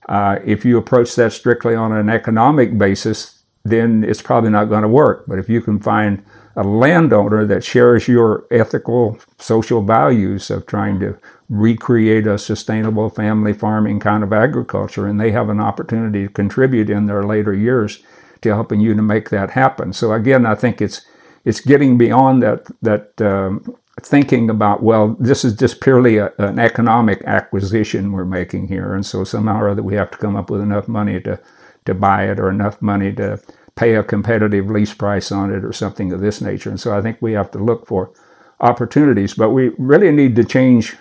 uh, 0.09 0.39
if 0.45 0.65
you 0.65 0.77
approach 0.77 1.15
that 1.15 1.33
strictly 1.33 1.75
on 1.75 1.93
an 1.93 2.09
economic 2.09 2.77
basis, 2.77 3.43
then 3.63 4.03
it's 4.03 4.21
probably 4.21 4.49
not 4.49 4.65
going 4.65 4.83
to 4.83 4.89
work. 4.89 5.25
But 5.27 5.39
if 5.39 5.49
you 5.49 5.62
can 5.62 5.79
find 5.79 6.23
a 6.55 6.63
landowner 6.63 7.45
that 7.45 7.63
shares 7.63 8.07
your 8.09 8.45
ethical, 8.51 9.19
social 9.38 9.81
values 9.81 10.49
of 10.51 10.65
trying 10.65 10.99
to 10.99 11.17
recreate 11.49 12.27
a 12.27 12.38
sustainable 12.38 13.09
family 13.09 13.53
farming 13.53 13.99
kind 13.99 14.23
of 14.23 14.31
agriculture, 14.31 15.07
and 15.07 15.19
they 15.19 15.31
have 15.31 15.49
an 15.49 15.59
opportunity 15.59 16.27
to 16.27 16.33
contribute 16.33 16.89
in 16.89 17.07
their 17.07 17.23
later 17.23 17.53
years 17.53 18.03
to 18.41 18.49
helping 18.49 18.79
you 18.79 18.93
to 18.93 19.01
make 19.01 19.29
that 19.29 19.51
happen. 19.51 19.91
So 19.91 20.13
again, 20.13 20.45
I 20.45 20.55
think 20.55 20.81
it's 20.81 21.05
it's 21.43 21.59
getting 21.62 21.97
beyond 21.97 22.43
that 22.43 22.67
that 22.81 23.19
um, 23.21 23.75
thinking 24.01 24.49
about 24.49 24.83
well, 24.83 25.17
this 25.19 25.43
is 25.43 25.55
just 25.55 25.81
purely 25.81 26.17
a, 26.17 26.31
an 26.38 26.59
economic 26.59 27.23
acquisition 27.23 28.12
we're 28.12 28.25
making 28.25 28.67
here, 28.67 28.93
and 28.93 29.05
so 29.05 29.23
somehow 29.23 29.59
or 29.59 29.69
other 29.69 29.83
we 29.83 29.95
have 29.95 30.12
to 30.12 30.17
come 30.17 30.35
up 30.35 30.49
with 30.49 30.62
enough 30.62 30.88
money 30.88 31.19
to 31.21 31.39
to 31.85 31.93
buy 31.95 32.29
it 32.29 32.39
or 32.39 32.49
enough 32.49 32.81
money 32.81 33.12
to 33.13 33.39
pay 33.75 33.95
a 33.95 34.03
competitive 34.03 34.69
lease 34.69 34.93
price 34.93 35.31
on 35.31 35.51
it 35.53 35.65
or 35.65 35.73
something 35.73 36.12
of 36.12 36.19
this 36.19 36.41
nature. 36.41 36.69
And 36.69 36.79
so 36.79 36.95
I 36.95 37.01
think 37.01 37.17
we 37.21 37.31
have 37.33 37.49
to 37.51 37.57
look 37.59 37.88
for 37.88 38.12
opportunities, 38.59 39.33
but 39.33 39.51
we 39.51 39.71
really 39.77 40.12
need 40.12 40.35
to 40.35 40.43
change 40.43 40.97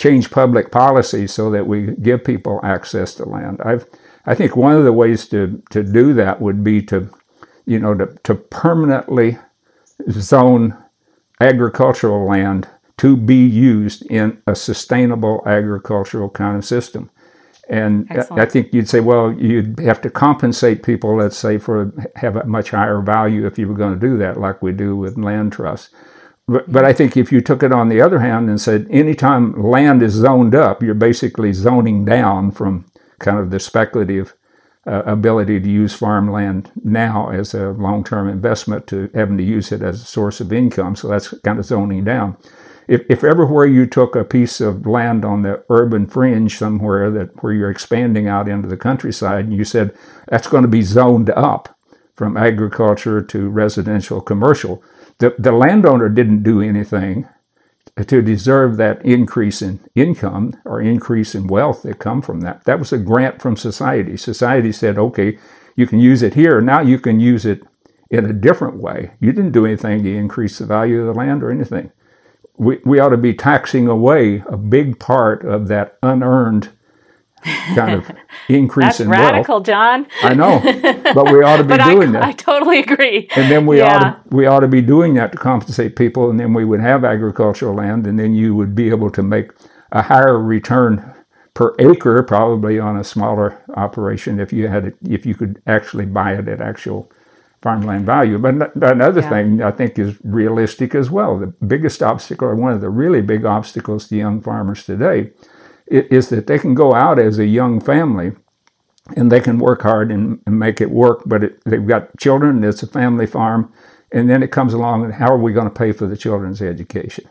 change 0.00 0.30
public 0.30 0.70
policy 0.72 1.26
so 1.26 1.50
that 1.50 1.66
we 1.66 1.94
give 1.96 2.24
people 2.24 2.58
access 2.62 3.14
to 3.14 3.24
land. 3.26 3.60
I've, 3.62 3.86
I 4.24 4.34
think 4.34 4.56
one 4.56 4.74
of 4.74 4.84
the 4.84 4.94
ways 4.94 5.28
to, 5.28 5.62
to 5.70 5.82
do 5.82 6.14
that 6.14 6.40
would 6.40 6.64
be 6.64 6.80
to, 6.84 7.10
you 7.66 7.78
know, 7.78 7.94
to, 7.94 8.06
to 8.24 8.34
permanently 8.34 9.38
zone 10.10 10.76
agricultural 11.38 12.26
land 12.26 12.66
to 12.96 13.14
be 13.14 13.46
used 13.46 14.02
in 14.06 14.42
a 14.46 14.54
sustainable 14.54 15.42
agricultural 15.44 16.30
kind 16.30 16.56
of 16.56 16.64
system. 16.64 17.10
And 17.68 18.06
Excellent. 18.10 18.40
I 18.40 18.46
think 18.46 18.72
you'd 18.72 18.88
say, 18.88 19.00
well, 19.00 19.30
you'd 19.32 19.78
have 19.80 20.00
to 20.00 20.10
compensate 20.10 20.82
people, 20.82 21.16
let's 21.16 21.36
say, 21.36 21.58
for 21.58 21.92
have 22.16 22.36
a 22.36 22.44
much 22.46 22.70
higher 22.70 23.02
value 23.02 23.46
if 23.46 23.58
you 23.58 23.68
were 23.68 23.76
going 23.76 24.00
to 24.00 24.00
do 24.00 24.16
that, 24.16 24.40
like 24.40 24.62
we 24.62 24.72
do 24.72 24.96
with 24.96 25.18
land 25.18 25.52
trusts. 25.52 25.90
But, 26.50 26.72
but 26.72 26.84
I 26.84 26.92
think 26.92 27.16
if 27.16 27.30
you 27.30 27.40
took 27.40 27.62
it 27.62 27.70
on 27.70 27.88
the 27.88 28.00
other 28.00 28.18
hand 28.18 28.48
and 28.48 28.60
said 28.60 28.88
anytime 28.90 29.52
land 29.52 30.02
is 30.02 30.14
zoned 30.14 30.52
up, 30.52 30.82
you're 30.82 30.94
basically 30.94 31.52
zoning 31.52 32.04
down 32.04 32.50
from 32.50 32.86
kind 33.20 33.38
of 33.38 33.52
the 33.52 33.60
speculative 33.60 34.34
uh, 34.84 35.04
ability 35.06 35.60
to 35.60 35.70
use 35.70 35.94
farmland 35.94 36.72
now 36.82 37.30
as 37.30 37.54
a 37.54 37.70
long 37.70 38.02
term 38.02 38.28
investment 38.28 38.88
to 38.88 39.08
having 39.14 39.36
to 39.36 39.44
use 39.44 39.70
it 39.70 39.80
as 39.80 40.02
a 40.02 40.04
source 40.04 40.40
of 40.40 40.52
income. 40.52 40.96
So 40.96 41.06
that's 41.06 41.28
kind 41.44 41.60
of 41.60 41.64
zoning 41.66 42.02
down. 42.02 42.36
If, 42.88 43.02
if 43.08 43.22
everywhere 43.22 43.66
you 43.66 43.86
took 43.86 44.16
a 44.16 44.24
piece 44.24 44.60
of 44.60 44.84
land 44.88 45.24
on 45.24 45.42
the 45.42 45.62
urban 45.70 46.08
fringe 46.08 46.58
somewhere 46.58 47.12
that 47.12 47.40
where 47.44 47.52
you're 47.52 47.70
expanding 47.70 48.26
out 48.26 48.48
into 48.48 48.66
the 48.66 48.76
countryside 48.76 49.44
and 49.44 49.54
you 49.54 49.64
said 49.64 49.96
that's 50.26 50.48
going 50.48 50.62
to 50.62 50.68
be 50.68 50.82
zoned 50.82 51.30
up 51.30 51.78
from 52.16 52.36
agriculture 52.36 53.22
to 53.22 53.48
residential 53.48 54.20
commercial, 54.20 54.82
the, 55.20 55.34
the 55.38 55.52
landowner 55.52 56.10
didn't 56.10 56.44
do 56.44 56.62
anything. 56.62 57.28
to 58.06 58.22
deserve 58.22 58.76
that 58.78 59.04
increase 59.04 59.62
in 59.62 59.80
income 59.94 60.54
or 60.64 60.80
increase 60.80 61.34
in 61.34 61.46
wealth 61.46 61.82
that 61.82 61.98
come 61.98 62.22
from 62.22 62.40
that. 62.42 62.64
That 62.64 62.78
was 62.78 62.92
a 62.92 62.98
grant 62.98 63.42
from 63.42 63.56
society. 63.56 64.16
Society 64.16 64.72
said, 64.72 64.98
okay, 64.98 65.38
you 65.76 65.86
can 65.86 66.00
use 66.00 66.22
it 66.22 66.34
here. 66.34 66.60
Now 66.60 66.80
you 66.80 66.98
can 66.98 67.20
use 67.20 67.46
it 67.46 67.62
in 68.10 68.26
a 68.26 68.32
different 68.32 68.78
way. 68.78 69.12
You 69.20 69.32
didn't 69.32 69.52
do 69.52 69.66
anything 69.66 70.02
to 70.04 70.16
increase 70.16 70.58
the 70.58 70.66
value 70.66 71.00
of 71.00 71.06
the 71.14 71.18
land 71.20 71.42
or 71.42 71.50
anything. 71.50 71.92
We, 72.58 72.78
we 72.84 73.00
ought 73.00 73.10
to 73.10 73.18
be 73.18 73.34
taxing 73.34 73.88
away 73.88 74.42
a 74.48 74.56
big 74.56 74.98
part 74.98 75.44
of 75.44 75.68
that 75.68 75.98
unearned 76.02 76.70
kind 77.74 77.94
of 77.94 78.10
increase 78.48 79.00
That's 79.00 79.00
in 79.00 79.10
radical, 79.10 79.60
wealth. 79.60 79.60
John. 79.60 80.06
I 80.20 80.34
know, 80.34 80.70
but 81.12 81.28
we 81.28 81.42
ought 81.42 81.58
to 81.58 81.64
be 81.64 81.78
doing 81.78 82.12
I, 82.12 82.18
that. 82.18 82.28
I 82.28 82.32
totally 82.32 82.80
agree. 82.80 83.30
And 83.36 83.50
then 83.50 83.66
we 83.66 83.80
Yeah. 83.80 83.82
ought 83.82 84.00
to 84.00 84.16
we 84.30 84.46
ought 84.46 84.60
to 84.60 84.68
be 84.68 84.82
doing 84.82 85.14
that 85.14 85.32
to 85.32 85.38
compensate 85.38 85.96
people, 85.96 86.30
and 86.30 86.40
then 86.40 86.54
we 86.54 86.64
would 86.64 86.80
have 86.80 87.04
agricultural 87.04 87.74
land, 87.76 88.06
and 88.06 88.18
then 88.18 88.34
you 88.34 88.54
would 88.56 88.74
be 88.74 88.90
able 88.90 89.10
to 89.12 89.22
make 89.22 89.52
a 89.92 90.02
higher 90.02 90.38
return 90.38 91.14
per 91.54 91.74
acre, 91.78 92.22
probably 92.24 92.78
on 92.78 92.96
a 92.96 93.04
smaller 93.04 93.58
operation 93.76 94.40
if 94.40 94.52
you 94.52 94.68
had 94.68 94.86
it, 94.86 94.96
if 95.08 95.26
you 95.26 95.34
could 95.34 95.62
actually 95.66 96.06
buy 96.06 96.34
it 96.34 96.48
at 96.48 96.60
actual 96.60 97.10
farmland 97.62 98.06
value. 98.06 98.38
But 98.38 98.74
another 98.82 99.22
Yeah. 99.22 99.30
thing 99.30 99.62
I 99.62 99.70
think 99.72 99.98
is 99.98 100.16
realistic 100.24 100.94
as 100.94 101.10
well. 101.10 101.38
The 101.38 101.48
biggest 101.66 102.02
obstacle, 102.02 102.48
or 102.48 102.56
one 102.56 102.72
of 102.72 102.80
the 102.82 102.90
really 102.90 103.22
big 103.22 103.44
obstacles 103.46 104.08
to 104.08 104.16
young 104.16 104.40
farmers 104.42 104.84
today, 104.84 105.30
is 105.90 106.28
that 106.28 106.46
they 106.46 106.58
can 106.58 106.74
go 106.74 106.94
out 106.94 107.18
as 107.18 107.38
a 107.38 107.46
young 107.46 107.80
family 107.80 108.32
and 109.16 109.30
they 109.30 109.40
can 109.40 109.58
work 109.58 109.82
hard 109.82 110.10
and, 110.12 110.40
and 110.46 110.58
make 110.58 110.80
it 110.80 110.90
work. 110.90 111.22
But 111.26 111.44
it, 111.44 111.64
they've 111.64 111.86
got 111.86 112.16
children, 112.18 112.62
it's 112.62 112.82
a 112.82 112.86
family 112.86 113.26
farm, 113.26 113.72
and 114.12 114.30
then 114.30 114.42
it 114.42 114.52
comes 114.52 114.72
along 114.72 115.04
and 115.04 115.14
how 115.14 115.28
are 115.32 115.38
we 115.38 115.52
going 115.52 115.68
to 115.68 115.78
pay 115.78 115.92
for 115.92 116.06
the 116.06 116.16
children's 116.16 116.62
education? 116.62 117.28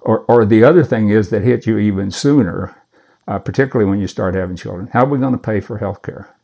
Or, 0.00 0.20
or 0.20 0.44
the 0.44 0.64
other 0.64 0.84
thing 0.84 1.10
is 1.10 1.30
that 1.30 1.42
hit 1.42 1.66
you 1.66 1.78
even 1.78 2.10
sooner, 2.10 2.76
uh, 3.28 3.38
particularly 3.38 3.90
when 3.90 4.00
you 4.00 4.06
start 4.06 4.34
having 4.34 4.56
children. 4.56 4.88
How 4.92 5.04
are 5.04 5.08
we 5.08 5.18
going 5.18 5.32
to 5.32 5.38
pay 5.38 5.60
for 5.60 5.78
health 5.78 6.02
care? 6.02 6.34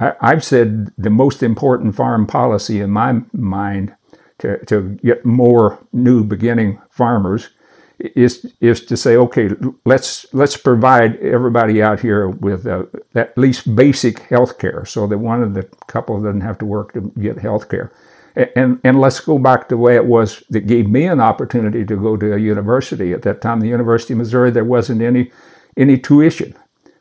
I've 0.00 0.44
said 0.44 0.92
the 0.96 1.10
most 1.10 1.42
important 1.42 1.96
farm 1.96 2.26
policy 2.26 2.80
in 2.80 2.90
my 2.90 3.22
mind 3.32 3.96
to, 4.38 4.64
to 4.66 4.96
get 5.02 5.24
more 5.24 5.84
new 5.92 6.22
beginning 6.22 6.80
farmers 6.88 7.50
is 7.98 8.46
is 8.60 8.84
to 8.86 8.96
say, 8.96 9.16
okay, 9.16 9.50
let's 9.84 10.26
let's 10.32 10.56
provide 10.56 11.16
everybody 11.16 11.82
out 11.82 12.00
here 12.00 12.28
with 12.28 12.66
uh, 12.66 12.84
at 13.14 13.36
least 13.36 13.74
basic 13.74 14.20
health 14.20 14.58
care, 14.58 14.84
so 14.84 15.06
that 15.06 15.18
one 15.18 15.42
of 15.42 15.54
the 15.54 15.64
couple 15.88 16.20
doesn't 16.20 16.42
have 16.42 16.58
to 16.58 16.64
work 16.66 16.92
to 16.92 17.12
get 17.20 17.38
health 17.38 17.68
care. 17.68 17.90
And, 18.54 18.78
and 18.84 19.00
let's 19.00 19.18
go 19.18 19.36
back 19.38 19.62
to 19.68 19.74
the 19.74 19.78
way 19.78 19.96
it 19.96 20.04
was 20.06 20.44
that 20.50 20.68
gave 20.68 20.88
me 20.88 21.06
an 21.06 21.18
opportunity 21.18 21.84
to 21.84 21.96
go 21.96 22.16
to 22.16 22.34
a 22.34 22.38
university. 22.38 23.12
At 23.12 23.22
that 23.22 23.40
time, 23.40 23.58
the 23.58 23.66
University 23.68 24.12
of 24.14 24.18
Missouri, 24.18 24.52
there 24.52 24.64
wasn't 24.64 25.02
any 25.02 25.32
any 25.76 25.98
tuition. 25.98 26.54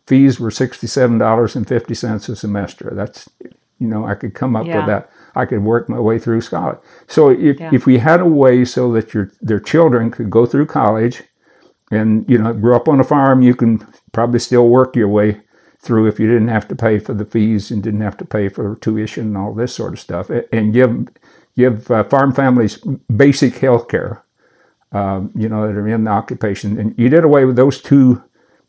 Fees 0.07 0.39
were 0.39 0.49
sixty-seven 0.49 1.19
dollars 1.19 1.55
and 1.55 1.67
fifty 1.67 1.93
cents 1.93 2.27
a 2.29 2.35
semester. 2.35 2.91
That's 2.95 3.29
you 3.79 3.87
know 3.87 4.05
I 4.07 4.15
could 4.15 4.33
come 4.33 4.55
up 4.55 4.65
Yeah. 4.65 4.77
with 4.77 4.87
that. 4.87 5.09
I 5.37 5.45
could 5.45 5.63
work 5.63 5.87
my 5.87 5.99
way 5.99 6.19
through 6.19 6.41
college. 6.41 6.79
So 7.07 7.29
if, 7.29 7.59
Yeah. 7.59 7.69
if 7.71 7.85
we 7.85 7.99
had 7.99 8.19
a 8.19 8.25
way 8.25 8.65
so 8.65 8.91
that 8.93 9.13
your 9.13 9.29
their 9.41 9.59
children 9.59 10.11
could 10.11 10.29
go 10.29 10.45
through 10.45 10.65
college, 10.65 11.23
and 11.91 12.25
you 12.27 12.37
know 12.37 12.53
grew 12.53 12.75
up 12.75 12.87
on 12.87 12.99
a 12.99 13.03
farm, 13.03 13.41
you 13.41 13.55
can 13.55 13.85
probably 14.11 14.39
still 14.39 14.67
work 14.69 14.95
your 14.95 15.07
way 15.07 15.41
through 15.79 16.07
if 16.07 16.19
you 16.19 16.27
didn't 16.27 16.47
have 16.49 16.67
to 16.67 16.75
pay 16.75 16.99
for 16.99 17.13
the 17.13 17.25
fees 17.25 17.71
and 17.71 17.83
didn't 17.83 18.01
have 18.01 18.17
to 18.17 18.25
pay 18.25 18.49
for 18.49 18.75
tuition 18.81 19.27
and 19.27 19.37
all 19.37 19.53
this 19.53 19.73
sort 19.73 19.93
of 19.93 19.99
stuff, 19.99 20.29
and 20.51 20.73
give 20.73 21.07
give 21.55 21.89
uh, 21.91 22.03
farm 22.03 22.33
families 22.33 22.79
basic 23.15 23.57
health 23.59 23.87
care. 23.87 24.23
Um, 24.93 25.31
you 25.35 25.49
know 25.49 25.67
that 25.67 25.75
are 25.77 25.87
in 25.87 26.05
the 26.05 26.11
occupation, 26.11 26.79
and 26.79 26.95
you 26.97 27.09
did 27.09 27.23
away 27.25 27.45
with 27.45 27.55
those 27.57 27.81
two 27.81 28.23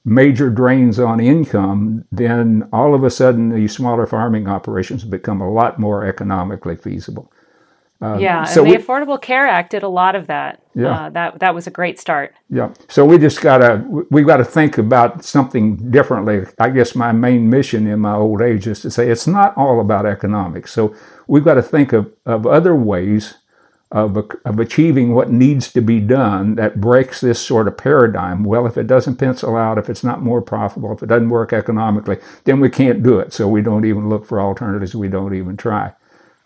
major 0.08 0.50
drains 0.50 0.98
on 0.98 1.20
income, 1.20 2.04
then 2.10 2.68
all 2.72 2.94
of 2.94 3.04
a 3.04 3.10
sudden 3.10 3.50
these 3.50 3.74
smaller 3.74 4.06
farming 4.06 4.48
operations 4.48 5.04
become 5.04 5.40
a 5.40 5.50
lot 5.50 5.78
more 5.78 6.04
economically 6.04 6.76
feasible. 6.76 7.30
yeah, 8.00 8.40
and 8.40 8.48
so 8.48 8.62
the 8.64 8.70
we- 8.70 8.76
Affordable 8.76 9.20
Care 9.20 9.46
Act 9.46 9.70
did 9.72 9.82
a 9.82 9.88
lot 9.88 10.14
of 10.14 10.26
that. 10.28 10.62
Yeah. 10.74 11.06
Uh, 11.06 11.10
that 11.10 11.40
that 11.40 11.54
was 11.54 11.66
a 11.66 11.70
great 11.70 11.98
start. 11.98 12.32
Yeah. 12.48 12.72
So 12.88 13.04
we 13.04 13.18
just 13.18 13.40
gotta 13.40 13.84
we 14.10 14.22
got 14.22 14.36
to 14.36 14.44
think 14.44 14.78
about 14.78 15.24
something 15.24 15.90
differently. 15.90 16.46
I 16.60 16.70
guess 16.70 16.94
my 16.94 17.10
main 17.10 17.50
mission 17.50 17.86
in 17.88 17.98
my 18.00 18.14
old 18.14 18.40
age 18.40 18.68
is 18.68 18.80
to 18.82 18.90
say 18.90 19.10
it's 19.10 19.26
not 19.26 19.56
all 19.56 19.80
about 19.80 20.06
economics. 20.06 20.72
So 20.72 20.94
we've 21.26 21.44
got 21.44 21.54
to 21.54 21.62
think 21.62 21.92
of, 21.92 22.12
of 22.24 22.46
other 22.46 22.76
ways 22.76 23.34
of 23.90 24.16
of 24.44 24.58
achieving 24.58 25.14
what 25.14 25.30
needs 25.30 25.72
to 25.72 25.80
be 25.80 25.98
done 25.98 26.56
that 26.56 26.80
breaks 26.80 27.20
this 27.20 27.40
sort 27.40 27.66
of 27.66 27.76
paradigm. 27.78 28.44
Well, 28.44 28.66
if 28.66 28.76
it 28.76 28.86
doesn't 28.86 29.16
pencil 29.16 29.56
out, 29.56 29.78
if 29.78 29.88
it's 29.88 30.04
not 30.04 30.22
more 30.22 30.42
profitable, 30.42 30.92
if 30.92 31.02
it 31.02 31.06
doesn't 31.08 31.30
work 31.30 31.52
economically, 31.52 32.18
then 32.44 32.60
we 32.60 32.68
can't 32.68 33.02
do 33.02 33.18
it. 33.18 33.32
So 33.32 33.48
we 33.48 33.62
don't 33.62 33.86
even 33.86 34.08
look 34.08 34.26
for 34.26 34.40
alternatives. 34.40 34.94
We 34.94 35.08
don't 35.08 35.34
even 35.34 35.56
try. 35.56 35.92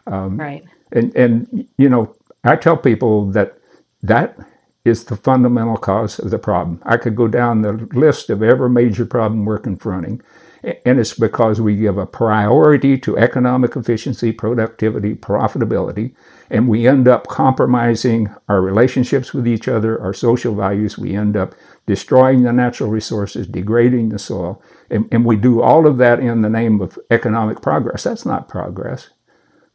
Um, 0.07 0.37
right. 0.37 0.65
And 0.93 1.15
and 1.17 1.69
you 1.79 1.89
know, 1.89 2.15
I 2.45 2.57
tell 2.57 2.77
people 2.77 3.31
that 3.33 3.59
that 4.03 4.39
is 4.85 5.05
the 5.05 5.17
fundamental 5.17 5.77
cause 5.77 6.19
of 6.19 6.31
the 6.31 6.39
problem. 6.39 6.81
I 6.85 6.97
could 6.97 7.17
go 7.17 7.29
down 7.29 7.63
the 7.63 7.73
list 7.93 8.31
of 8.31 8.43
every 8.43 8.69
major 8.69 9.07
problem 9.07 9.45
we're 9.45 9.59
confronting, 9.59 10.21
and 10.63 10.99
it's 11.01 11.15
because 11.15 11.61
we 11.61 11.75
give 11.77 11.99
a 11.99 12.07
priority 12.07 12.97
to 12.99 13.19
economic 13.19 13.75
efficiency, 13.77 14.31
productivity, 14.33 15.15
profitability, 15.15 16.15
and 16.51 16.69
we 16.69 16.87
end 16.87 17.09
up 17.09 17.27
compromising 17.29 18.35
our 18.49 18.61
relationships 18.61 19.33
with 19.35 19.47
each 19.49 19.67
other, 19.69 20.01
our 20.01 20.13
social 20.13 20.55
values. 20.55 20.97
We 20.99 21.15
end 21.15 21.37
up 21.37 21.55
destroying 21.87 22.43
the 22.43 22.53
natural 22.53 22.91
resources, 22.91 23.47
degrading 23.47 24.11
the 24.11 24.19
soil, 24.19 24.63
and, 24.91 25.09
and 25.11 25.25
we 25.25 25.37
do 25.37 25.63
all 25.63 25.87
of 25.87 25.99
that 25.99 26.21
in 26.21 26.43
the 26.43 26.51
name 26.51 26.81
of 26.81 26.99
economic 27.11 27.61
progress. 27.63 28.05
That's 28.05 28.25
not 28.27 28.49
progress. 28.49 29.11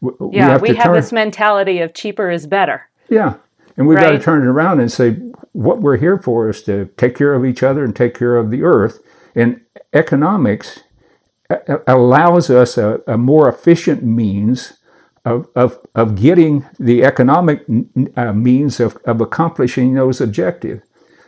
W- 0.02 0.32
Yeah, 0.34 0.58
we 0.58 0.76
have, 0.76 0.86
turn- 0.86 0.94
this 0.96 1.12
mentality 1.12 1.80
of 1.80 1.94
cheaper 1.94 2.30
is 2.30 2.48
better. 2.48 2.84
yeah. 3.10 3.36
And 3.80 3.88
we've 3.88 4.00
got 4.00 4.10
to 4.10 4.20
turn 4.20 4.42
it 4.42 4.48
around 4.50 4.80
and 4.80 4.92
say, 4.92 5.12
what 5.52 5.82
we're 5.82 5.98
here 5.98 6.18
for 6.18 6.50
is 6.50 6.64
to 6.64 6.86
take 6.98 7.16
care 7.16 7.36
of 7.36 7.46
each 7.46 7.62
other 7.62 7.84
and 7.84 7.96
take 7.96 8.16
care 8.18 8.36
of 8.36 8.50
the 8.50 8.64
earth. 8.64 9.00
And 9.36 9.62
economics 9.94 10.82
allows 11.86 12.50
us 12.50 12.78
a, 12.78 13.02
a 13.08 13.18
more 13.18 13.48
efficient 13.48 14.04
means 14.04 14.74
of, 15.24 15.48
of, 15.56 15.80
of 15.96 16.16
getting 16.16 16.66
the 16.80 17.04
economic 17.04 17.66
uh, 18.16 18.34
means 18.34 18.80
of, 18.80 18.98
of 19.06 19.22
accomplishing 19.22 19.94
those 19.94 20.22
objectives. 20.22 20.82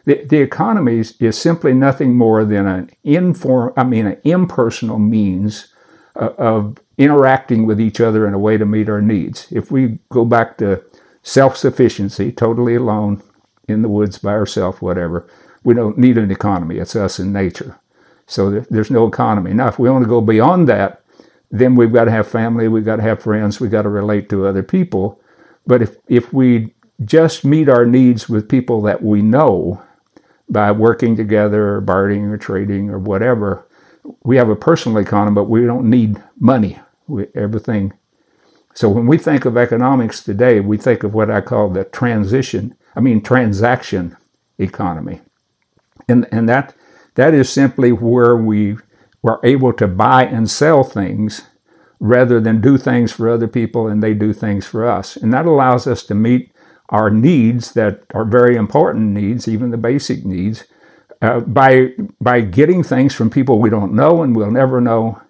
The, 0.05 0.23
the 0.25 0.41
economy 0.41 0.99
is, 0.99 1.15
is 1.19 1.37
simply 1.37 1.73
nothing 1.73 2.15
more 2.15 2.45
than 2.45 2.65
an 2.67 2.89
inform, 3.03 3.73
I 3.75 3.83
mean, 3.83 4.07
an 4.07 4.21
impersonal 4.23 4.99
means 4.99 5.73
of, 6.15 6.35
of 6.37 6.77
interacting 6.97 7.65
with 7.65 7.79
each 7.79 8.01
other 8.01 8.27
in 8.27 8.33
a 8.33 8.39
way 8.39 8.57
to 8.57 8.65
meet 8.65 8.89
our 8.89 9.01
needs. 9.01 9.47
If 9.51 9.71
we 9.71 9.99
go 10.09 10.25
back 10.25 10.57
to 10.57 10.83
self-sufficiency, 11.23 12.31
totally 12.31 12.75
alone 12.75 13.21
in 13.67 13.81
the 13.81 13.89
woods 13.89 14.17
by 14.17 14.31
ourselves, 14.31 14.81
whatever, 14.81 15.27
we 15.63 15.73
don't 15.73 15.97
need 15.97 16.17
an 16.17 16.31
economy. 16.31 16.77
It's 16.77 16.95
us 16.95 17.19
in 17.19 17.31
nature. 17.31 17.79
So 18.29 18.49
there- 18.51 18.65
there's 18.69 18.91
no 18.91 19.07
economy. 19.07 19.53
Now, 19.53 19.67
if 19.67 19.79
we 19.79 19.89
want 19.89 20.03
to 20.03 20.09
go 20.09 20.21
beyond 20.21 20.67
that, 20.69 21.01
then 21.51 21.75
we've 21.75 21.91
got 21.91 22.05
to 22.05 22.11
have 22.11 22.27
family, 22.27 22.67
we've 22.67 22.85
got 22.85 22.97
to 22.97 23.01
have 23.01 23.21
friends, 23.23 23.59
we've 23.59 23.71
got 23.71 23.81
to 23.81 23.89
relate 23.89 24.29
to 24.29 24.45
other 24.45 24.61
people. 24.63 25.19
But 25.65 25.81
if, 25.81 25.97
if 26.07 26.31
we 26.31 26.75
just 27.03 27.43
meet 27.43 27.67
our 27.67 27.85
needs 27.85 28.29
with 28.29 28.47
people 28.47 28.81
that 28.83 29.01
we 29.01 29.21
know 29.23 29.81
by 30.47 30.71
working 30.71 31.15
together 31.15 31.75
or 31.75 31.81
bartering 31.81 32.25
or 32.25 32.37
trading 32.37 32.89
or 32.91 32.99
whatever, 32.99 33.65
we 34.23 34.37
have 34.37 34.49
a 34.49 34.55
personal 34.55 34.99
economy, 34.99 35.33
but 35.35 35.49
we 35.49 35.65
don't 35.65 35.89
need 35.89 36.21
money. 36.39 36.79
We, 37.07 37.27
everything. 37.33 37.93
So 38.75 38.87
when 38.89 39.07
we 39.07 39.17
think 39.17 39.45
of 39.45 39.57
economics 39.57 40.21
today, 40.23 40.59
we 40.59 40.77
think 40.77 41.03
of 41.03 41.15
what 41.15 41.31
I 41.31 41.41
call 41.41 41.69
the 41.69 41.83
transition, 41.83 42.75
I 42.95 42.99
mean 42.99 43.21
transaction 43.21 44.15
economy. 44.59 45.21
And, 46.07 46.27
and 46.31 46.47
that, 46.47 46.75
that 47.15 47.33
is 47.33 47.49
simply 47.49 47.91
where 47.91 48.35
we 48.35 48.77
were 49.21 49.39
able 49.43 49.73
to 49.73 49.87
buy 49.87 50.25
and 50.25 50.49
sell 50.49 50.83
things 50.83 51.43
rather 51.99 52.39
than 52.39 52.61
do 52.61 52.77
things 52.77 53.11
for 53.11 53.29
other 53.29 53.47
people 53.47 53.87
and 53.87 54.01
they 54.01 54.13
do 54.13 54.33
things 54.33 54.65
for 54.65 54.89
us. 54.89 55.15
And 55.15 55.33
that 55.33 55.45
allows 55.45 55.85
us 55.85 56.03
to 56.03 56.15
meet 56.15 56.51
our 56.89 57.09
needs 57.09 57.73
that 57.73 58.03
are 58.13 58.25
very 58.25 58.55
important 58.55 59.11
needs, 59.11 59.47
even 59.47 59.71
the 59.71 59.77
basic 59.77 60.25
needs, 60.25 60.63
uh, 61.21 61.41
by 61.41 61.89
by 62.21 62.41
getting 62.41 62.83
things 62.83 63.13
from 63.13 63.29
people 63.29 63.59
we 63.59 63.69
don't 63.69 63.93
know 63.93 64.23
and 64.23 64.35
we'll 64.35 64.51
never 64.51 64.79
know, 64.81 65.21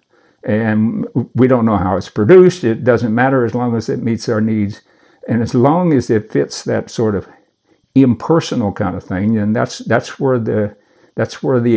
and 0.44 1.06
we 1.34 1.48
don't 1.48 1.66
know 1.66 1.76
how 1.76 1.96
it's 1.96 2.08
produced. 2.08 2.64
It 2.64 2.84
doesn't 2.84 3.14
matter 3.14 3.44
as 3.44 3.54
long 3.54 3.76
as 3.76 3.88
it 3.88 4.02
meets 4.02 4.28
our 4.28 4.40
needs, 4.40 4.82
and 5.28 5.42
as 5.42 5.54
long 5.54 5.92
as 5.92 6.08
it 6.08 6.30
fits 6.30 6.62
that 6.64 6.90
sort 6.90 7.14
of 7.14 7.28
impersonal 7.94 8.72
kind 8.72 8.96
of 8.96 9.04
thing, 9.04 9.36
and 9.36 9.54
that's 9.54 9.78
that's 9.78 10.18
where 10.18 10.38
the 10.38 10.76
that's 11.20 11.42
where 11.44 11.60
the 11.60 11.76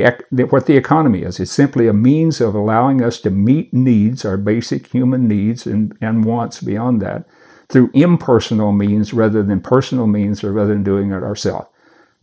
what 0.54 0.68
the 0.68 0.78
economy 0.78 1.24
is. 1.24 1.40
It's 1.42 1.52
simply 1.52 1.88
a 1.90 1.94
means 1.94 2.42
of 2.42 2.56
allowing 2.56 3.04
us 3.04 3.20
to 3.22 3.32
meet 3.32 3.74
needs, 3.74 4.26
our 4.26 4.38
basic 4.38 4.88
human 4.96 5.28
needs 5.28 5.68
and, 5.68 5.98
and 6.02 6.26
wants 6.26 6.62
beyond 6.62 7.02
that, 7.04 7.26
through 7.70 7.92
impersonal 7.94 8.72
means 8.72 9.14
rather 9.14 9.44
than 9.44 9.62
personal 9.62 10.08
means 10.08 10.44
or 10.46 10.54
rather 10.54 10.74
than 10.74 10.84
doing 10.84 11.12
it 11.12 11.24
ourselves. 11.24 11.68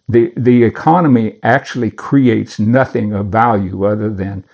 the 0.09 0.33
the 0.37 0.65
economy 0.65 1.39
actually 1.43 1.91
creates 1.91 2.59
nothing 2.61 3.13
of 3.15 3.27
value 3.29 3.85
other 3.85 4.11
than 4.11 4.45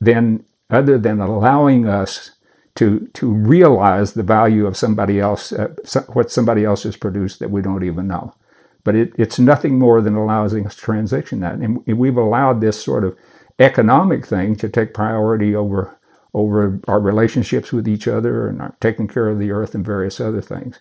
than 0.00 0.44
other 0.70 0.98
than 0.98 1.20
allowing 1.20 1.86
us 1.88 2.32
to 2.76 3.08
to 3.14 3.32
realize 3.32 4.14
the 4.14 4.24
value 4.24 4.66
of 4.66 4.76
somebody 4.76 5.20
else 5.20 5.52
uh, 5.52 5.68
what 6.14 6.30
somebody 6.32 6.64
else 6.64 6.84
has 6.84 6.96
produced 6.96 7.40
that 7.40 7.50
we 7.52 7.62
don't 7.62 7.84
even 7.84 8.08
know. 8.08 8.34
But 8.84 8.94
it, 8.94 9.12
it's 9.18 9.38
nothing 9.38 9.78
more 9.78 10.00
than 10.00 10.14
allowing 10.14 10.66
us 10.66 10.74
to 10.76 10.80
transition 10.80 11.40
that, 11.40 11.54
and 11.54 11.84
we've 11.86 12.16
allowed 12.16 12.60
this 12.60 12.82
sort 12.82 13.04
of 13.04 13.16
economic 13.58 14.26
thing 14.26 14.56
to 14.56 14.68
take 14.68 14.94
priority 14.94 15.54
over 15.54 15.98
over 16.34 16.78
our 16.86 17.00
relationships 17.00 17.72
with 17.72 17.88
each 17.88 18.06
other 18.06 18.48
and 18.48 18.60
our 18.60 18.76
taking 18.80 19.08
care 19.08 19.28
of 19.28 19.38
the 19.38 19.50
earth 19.50 19.74
and 19.74 19.84
various 19.84 20.20
other 20.20 20.40
things. 20.42 20.78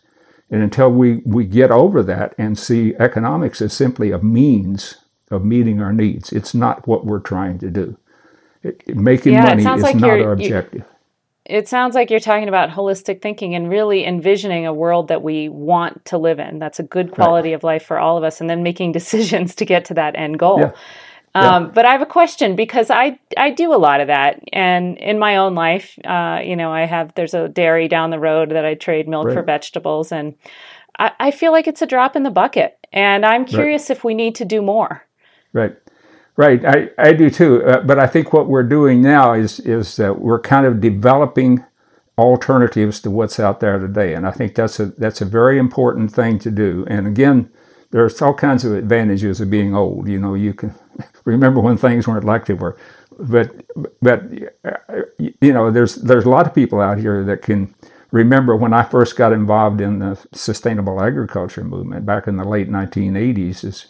And 0.49 0.61
until 0.61 0.89
we, 0.91 1.17
we 1.25 1.45
get 1.45 1.71
over 1.71 2.03
that 2.03 2.33
and 2.37 2.57
see 2.57 2.95
economics 2.95 3.61
as 3.61 3.73
simply 3.73 4.11
a 4.11 4.19
means 4.19 4.97
of 5.29 5.43
meeting 5.43 5.81
our 5.81 5.91
needs, 5.91 6.31
it's 6.31 6.53
not 6.53 6.87
what 6.87 7.05
we're 7.05 7.19
trying 7.19 7.59
to 7.59 7.69
do. 7.69 7.97
It, 8.63 8.95
making 8.95 9.33
yeah, 9.33 9.43
money 9.43 9.63
is 9.65 9.81
like 9.81 9.95
not 9.95 10.21
our 10.21 10.31
objective. 10.31 10.85
It 11.49 11.67
sounds 11.67 11.95
like 11.95 12.11
you're 12.11 12.19
talking 12.19 12.49
about 12.49 12.69
holistic 12.69 13.21
thinking 13.21 13.55
and 13.55 13.69
really 13.69 14.05
envisioning 14.05 14.65
a 14.65 14.73
world 14.73 15.07
that 15.07 15.23
we 15.23 15.47
want 15.47 16.03
to 16.05 16.17
live 16.17 16.39
in. 16.39 16.59
That's 16.59 16.79
a 16.79 16.83
good 16.83 17.11
quality 17.11 17.49
right. 17.49 17.55
of 17.55 17.63
life 17.63 17.85
for 17.85 17.97
all 17.97 18.17
of 18.17 18.23
us, 18.23 18.41
and 18.41 18.49
then 18.49 18.63
making 18.63 18.91
decisions 18.93 19.55
to 19.55 19.65
get 19.65 19.85
to 19.85 19.93
that 19.95 20.15
end 20.15 20.39
goal. 20.39 20.59
Yeah. 20.59 20.71
Um, 21.35 21.65
yeah. 21.65 21.71
But 21.73 21.85
I 21.85 21.91
have 21.91 22.01
a 22.01 22.07
question 22.07 22.55
because 22.55 22.89
I 22.89 23.19
I 23.37 23.51
do 23.51 23.73
a 23.73 23.77
lot 23.77 24.01
of 24.01 24.07
that, 24.07 24.41
and 24.51 24.97
in 24.97 25.19
my 25.19 25.37
own 25.37 25.55
life, 25.55 25.97
uh, 26.03 26.41
you 26.43 26.55
know, 26.55 26.71
I 26.71 26.85
have 26.85 27.13
there's 27.15 27.33
a 27.33 27.47
dairy 27.47 27.87
down 27.87 28.09
the 28.09 28.19
road 28.19 28.51
that 28.51 28.65
I 28.65 28.73
trade 28.73 29.07
milk 29.07 29.27
right. 29.27 29.33
for 29.33 29.43
vegetables, 29.43 30.11
and 30.11 30.35
I, 30.97 31.11
I, 31.19 31.31
feel 31.31 31.51
like 31.51 31.67
it's 31.67 31.81
a 31.81 31.87
drop 31.87 32.15
in 32.15 32.23
the 32.23 32.31
bucket, 32.31 32.77
and 32.91 33.25
I'm 33.25 33.45
curious 33.45 33.89
right. 33.89 33.97
if 33.97 34.03
we 34.03 34.15
need 34.15 34.35
to 34.35 34.45
do 34.45 34.61
more. 34.61 35.05
Right, 35.53 35.75
right. 36.37 36.65
I 36.65 36.91
I 36.97 37.13
do 37.13 37.29
too, 37.31 37.65
uh, 37.65 37.81
but 37.81 37.99
I 37.99 38.07
think 38.07 38.33
what 38.33 38.47
we're 38.47 38.63
doing 38.63 39.01
now 39.01 39.33
is 39.33 39.59
is 39.61 39.97
that 39.97 40.21
we're 40.21 40.41
kind 40.41 40.65
of 40.67 40.81
developing 40.81 41.65
alternatives 42.17 43.01
to 43.01 43.11
what's 43.11 43.39
out 43.39 43.61
there 43.61 43.79
today, 43.79 44.15
and 44.15 44.27
I 44.27 44.31
think 44.31 44.55
that's 44.55 44.79
a 44.79 44.87
that's 44.87 45.21
a 45.21 45.25
very 45.25 45.59
important 45.59 46.13
thing 46.13 46.39
to 46.39 46.51
do. 46.51 46.85
And 46.89 47.07
again 47.07 47.51
there's 47.91 48.21
all 48.21 48.33
kinds 48.33 48.65
of 48.65 48.73
advantages 48.73 49.41
of 49.41 49.49
being 49.49 49.75
old. 49.75 50.07
You 50.07 50.19
know, 50.19 50.33
you 50.35 50.53
can 50.53 50.75
remember 51.25 51.59
when 51.61 51.77
things 51.77 52.07
weren't 52.07 52.25
like 52.25 52.45
they 52.45 52.53
were, 52.53 52.77
but 53.19 53.51
but 54.01 54.23
you 55.17 55.53
know, 55.53 55.71
there's 55.71 55.95
there's 55.95 56.25
a 56.25 56.29
lot 56.29 56.47
of 56.47 56.53
people 56.53 56.81
out 56.81 56.97
here 56.99 57.23
that 57.23 57.41
can 57.41 57.73
remember 58.11 58.55
when 58.55 58.73
I 58.73 58.83
first 58.83 59.15
got 59.15 59.33
involved 59.33 59.81
in 59.81 59.99
the 59.99 60.19
sustainable 60.33 61.01
agriculture 61.01 61.63
movement 61.63 62.05
back 62.05 62.27
in 62.27 62.37
the 62.37 62.43
late 62.45 62.69
1980s. 62.69 63.63
Is 63.63 63.87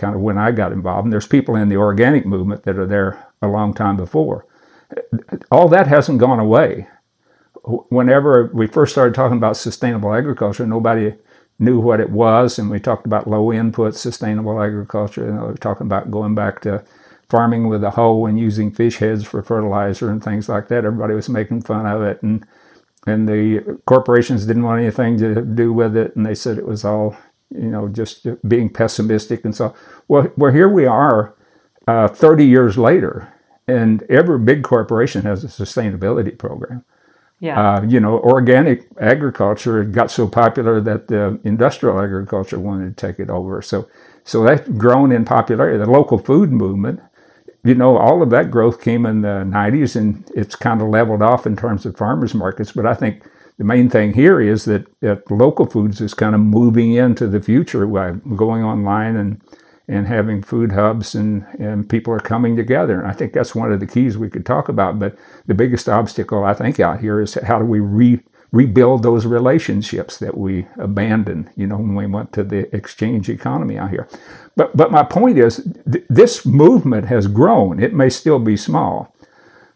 kind 0.00 0.14
of 0.14 0.20
when 0.20 0.38
I 0.38 0.50
got 0.50 0.72
involved. 0.72 1.04
And 1.04 1.12
there's 1.12 1.26
people 1.26 1.54
in 1.54 1.68
the 1.68 1.76
organic 1.76 2.26
movement 2.26 2.64
that 2.64 2.78
are 2.78 2.86
there 2.86 3.26
a 3.42 3.48
long 3.48 3.74
time 3.74 3.96
before. 3.96 4.46
All 5.50 5.68
that 5.68 5.86
hasn't 5.86 6.18
gone 6.18 6.40
away. 6.40 6.88
Whenever 7.64 8.50
we 8.52 8.66
first 8.66 8.92
started 8.92 9.14
talking 9.14 9.36
about 9.36 9.56
sustainable 9.56 10.14
agriculture, 10.14 10.66
nobody 10.66 11.14
knew 11.58 11.78
what 11.78 12.00
it 12.00 12.10
was, 12.10 12.58
and 12.58 12.70
we 12.70 12.80
talked 12.80 13.04
about 13.04 13.28
low 13.28 13.52
input 13.52 13.94
sustainable 13.94 14.62
agriculture. 14.62 15.28
And 15.28 15.40
we 15.40 15.46
were 15.48 15.54
talking 15.54 15.86
about 15.86 16.10
going 16.10 16.34
back 16.34 16.62
to 16.62 16.82
farming 17.28 17.68
with 17.68 17.84
a 17.84 17.90
hoe 17.90 18.26
and 18.26 18.38
using 18.38 18.72
fish 18.72 18.96
heads 18.96 19.24
for 19.24 19.42
fertilizer 19.42 20.10
and 20.10 20.24
things 20.24 20.48
like 20.48 20.68
that. 20.68 20.84
Everybody 20.84 21.14
was 21.14 21.28
making 21.28 21.62
fun 21.62 21.86
of 21.86 22.02
it, 22.02 22.22
and 22.22 22.46
and 23.06 23.28
the 23.28 23.78
corporations 23.86 24.46
didn't 24.46 24.64
want 24.64 24.80
anything 24.80 25.18
to 25.18 25.42
do 25.42 25.72
with 25.72 25.96
it, 25.96 26.16
and 26.16 26.24
they 26.26 26.34
said 26.34 26.58
it 26.58 26.66
was 26.66 26.84
all 26.84 27.16
you 27.50 27.68
know 27.68 27.88
just 27.88 28.26
being 28.46 28.68
pessimistic 28.68 29.44
and 29.44 29.54
so. 29.54 29.74
Well, 30.08 30.30
well, 30.36 30.52
here 30.52 30.68
we 30.68 30.86
are, 30.86 31.34
uh, 31.86 32.08
30 32.08 32.44
years 32.44 32.76
later, 32.76 33.32
and 33.68 34.02
every 34.04 34.38
big 34.38 34.64
corporation 34.64 35.22
has 35.22 35.44
a 35.44 35.48
sustainability 35.48 36.36
program. 36.36 36.84
Yeah. 37.40 37.76
Uh, 37.76 37.82
you 37.82 38.00
know, 38.00 38.18
organic 38.20 38.86
agriculture 39.00 39.82
got 39.84 40.10
so 40.10 40.28
popular 40.28 40.80
that 40.82 41.08
the 41.08 41.40
industrial 41.42 41.98
agriculture 42.00 42.60
wanted 42.60 42.96
to 42.96 43.06
take 43.06 43.18
it 43.18 43.30
over. 43.30 43.62
So, 43.62 43.88
so 44.24 44.44
that's 44.44 44.68
grown 44.68 45.10
in 45.10 45.24
popularity. 45.24 45.78
The 45.78 45.90
local 45.90 46.18
food 46.18 46.52
movement, 46.52 47.00
you 47.64 47.74
know, 47.74 47.96
all 47.96 48.22
of 48.22 48.28
that 48.30 48.50
growth 48.50 48.82
came 48.82 49.06
in 49.06 49.22
the 49.22 49.44
90s 49.46 49.96
and 49.96 50.30
it's 50.34 50.54
kind 50.54 50.82
of 50.82 50.88
leveled 50.88 51.22
off 51.22 51.46
in 51.46 51.56
terms 51.56 51.86
of 51.86 51.96
farmers 51.96 52.34
markets. 52.34 52.72
But 52.72 52.84
I 52.84 52.92
think 52.92 53.24
the 53.60 53.66
main 53.66 53.90
thing 53.90 54.14
here 54.14 54.40
is 54.40 54.64
that, 54.64 54.86
that 55.00 55.30
local 55.30 55.66
foods 55.66 56.00
is 56.00 56.14
kind 56.14 56.34
of 56.34 56.40
moving 56.40 56.94
into 56.94 57.26
the 57.26 57.42
future 57.42 57.86
by 57.86 58.12
going 58.34 58.64
online 58.64 59.16
and 59.16 59.42
and 59.86 60.06
having 60.06 60.40
food 60.40 60.72
hubs 60.72 61.16
and, 61.16 61.44
and 61.58 61.90
people 61.90 62.14
are 62.14 62.20
coming 62.20 62.56
together. 62.56 63.00
And 63.00 63.08
I 63.08 63.12
think 63.12 63.32
that's 63.32 63.56
one 63.56 63.72
of 63.72 63.80
the 63.80 63.88
keys 63.88 64.16
we 64.16 64.30
could 64.30 64.46
talk 64.46 64.68
about. 64.68 65.00
But 65.00 65.18
the 65.46 65.52
biggest 65.52 65.88
obstacle 65.88 66.44
I 66.44 66.54
think 66.54 66.78
out 66.78 67.00
here 67.00 67.20
is 67.20 67.34
how 67.34 67.58
do 67.58 67.64
we 67.64 67.80
re, 67.80 68.20
rebuild 68.52 69.02
those 69.02 69.26
relationships 69.26 70.16
that 70.18 70.38
we 70.38 70.68
abandoned, 70.78 71.50
you 71.56 71.66
know, 71.66 71.76
when 71.76 71.96
we 71.96 72.06
went 72.06 72.32
to 72.34 72.44
the 72.44 72.74
exchange 72.74 73.28
economy 73.28 73.76
out 73.76 73.90
here. 73.90 74.08
But 74.56 74.74
but 74.74 74.92
my 74.92 75.02
point 75.02 75.36
is 75.36 75.68
th- 75.92 76.06
this 76.08 76.46
movement 76.46 77.08
has 77.08 77.26
grown. 77.26 77.82
It 77.82 77.92
may 77.92 78.08
still 78.08 78.38
be 78.38 78.56
small. 78.56 79.14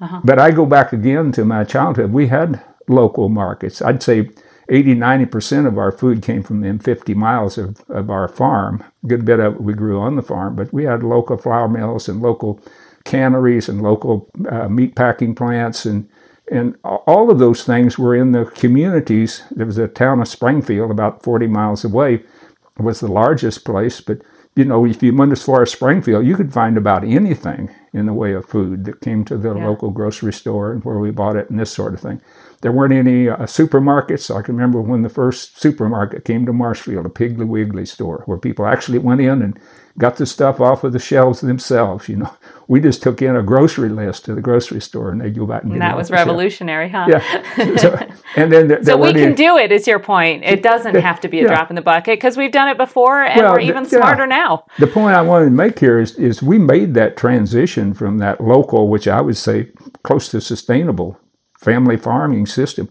Uh-huh. 0.00 0.20
But 0.24 0.38
I 0.38 0.52
go 0.52 0.64
back 0.64 0.92
again 0.92 1.32
to 1.32 1.44
my 1.44 1.64
childhood. 1.64 2.12
We 2.12 2.28
had 2.28 2.62
local 2.88 3.28
markets. 3.28 3.82
I'd 3.82 4.02
say 4.02 4.30
80, 4.68 4.94
90% 4.94 5.66
of 5.66 5.78
our 5.78 5.92
food 5.92 6.22
came 6.22 6.42
from 6.42 6.60
them 6.60 6.78
50 6.78 7.14
miles 7.14 7.58
of, 7.58 7.80
of 7.88 8.10
our 8.10 8.28
farm. 8.28 8.84
A 9.04 9.06
good 9.06 9.24
bit 9.24 9.40
of 9.40 9.54
it 9.54 9.60
we 9.62 9.74
grew 9.74 10.00
on 10.00 10.16
the 10.16 10.22
farm, 10.22 10.56
but 10.56 10.72
we 10.72 10.84
had 10.84 11.02
local 11.02 11.36
flour 11.36 11.68
mills 11.68 12.08
and 12.08 12.22
local 12.22 12.60
canneries 13.04 13.68
and 13.68 13.82
local 13.82 14.30
uh, 14.48 14.68
meat 14.68 14.94
packing 14.94 15.34
plants 15.34 15.84
and 15.84 16.08
and 16.50 16.76
all 16.84 17.30
of 17.30 17.38
those 17.38 17.64
things 17.64 17.98
were 17.98 18.14
in 18.14 18.32
the 18.32 18.44
communities. 18.44 19.42
There 19.50 19.64
was 19.64 19.78
a 19.78 19.88
town 19.88 20.20
of 20.20 20.28
Springfield 20.28 20.90
about 20.90 21.22
40 21.22 21.46
miles 21.46 21.84
away. 21.84 22.16
It 22.16 22.82
was 22.82 23.00
the 23.00 23.08
largest 23.08 23.64
place, 23.64 24.02
but 24.02 24.20
you 24.54 24.64
know, 24.64 24.84
if 24.84 25.02
you 25.02 25.14
went 25.14 25.32
as 25.32 25.42
far 25.42 25.62
as 25.62 25.72
Springfield, 25.72 26.26
you 26.26 26.36
could 26.36 26.52
find 26.52 26.76
about 26.76 27.02
anything 27.02 27.70
in 27.92 28.06
the 28.06 28.12
way 28.12 28.34
of 28.34 28.46
food 28.46 28.84
that 28.84 29.00
came 29.00 29.24
to 29.24 29.36
the 29.36 29.54
yeah. 29.54 29.66
local 29.66 29.90
grocery 29.90 30.32
store 30.32 30.70
and 30.70 30.84
where 30.84 30.98
we 30.98 31.10
bought 31.10 31.36
it 31.36 31.50
and 31.50 31.58
this 31.58 31.72
sort 31.72 31.94
of 31.94 32.00
thing. 32.00 32.20
There 32.64 32.72
weren't 32.72 32.94
any 32.94 33.28
uh, 33.28 33.36
supermarkets. 33.40 34.34
I 34.34 34.40
can 34.40 34.56
remember 34.56 34.80
when 34.80 35.02
the 35.02 35.10
first 35.10 35.60
supermarket 35.60 36.24
came 36.24 36.46
to 36.46 36.52
Marshfield, 36.54 37.04
a 37.04 37.10
Piggly 37.10 37.46
Wiggly 37.46 37.84
store, 37.84 38.22
where 38.24 38.38
people 38.38 38.64
actually 38.64 38.96
went 38.96 39.20
in 39.20 39.42
and 39.42 39.60
got 39.98 40.16
the 40.16 40.24
stuff 40.24 40.62
off 40.62 40.82
of 40.82 40.94
the 40.94 40.98
shelves 40.98 41.42
themselves. 41.42 42.08
You 42.08 42.16
know, 42.16 42.34
we 42.66 42.80
just 42.80 43.02
took 43.02 43.20
in 43.20 43.36
a 43.36 43.42
grocery 43.42 43.90
list 43.90 44.24
to 44.24 44.34
the 44.34 44.40
grocery 44.40 44.80
store, 44.80 45.10
and 45.10 45.20
they'd 45.20 45.34
go 45.34 45.44
back 45.44 45.64
and, 45.64 45.72
and 45.72 45.82
that 45.82 45.94
was 45.94 46.10
revolutionary, 46.10 46.88
huh? 46.88 47.04
Yeah. 47.06 47.76
So, 47.76 47.98
and 48.34 48.50
then 48.50 48.68
there, 48.68 48.82
so 48.82 48.96
we 48.96 49.12
can 49.12 49.22
any, 49.22 49.34
do 49.34 49.58
it. 49.58 49.70
Is 49.70 49.86
your 49.86 49.98
point? 49.98 50.42
It 50.42 50.62
doesn't 50.62 50.94
have 50.94 51.20
to 51.20 51.28
be 51.28 51.40
a 51.40 51.42
yeah. 51.42 51.48
drop 51.48 51.68
in 51.68 51.76
the 51.76 51.82
bucket 51.82 52.16
because 52.16 52.38
we've 52.38 52.50
done 52.50 52.68
it 52.68 52.78
before, 52.78 53.22
and 53.22 53.42
well, 53.42 53.52
we're 53.52 53.60
even 53.60 53.82
the, 53.82 53.90
smarter 53.90 54.22
yeah. 54.22 54.38
now. 54.38 54.64
The 54.78 54.86
point 54.86 55.14
I 55.14 55.20
wanted 55.20 55.46
to 55.46 55.50
make 55.50 55.78
here 55.80 55.98
is 55.98 56.16
is 56.16 56.42
we 56.42 56.58
made 56.58 56.94
that 56.94 57.18
transition 57.18 57.92
from 57.92 58.16
that 58.18 58.40
local, 58.40 58.88
which 58.88 59.06
I 59.06 59.20
would 59.20 59.36
say 59.36 59.68
close 60.02 60.30
to 60.30 60.40
sustainable 60.40 61.20
family 61.64 61.96
farming 61.96 62.46
system. 62.46 62.88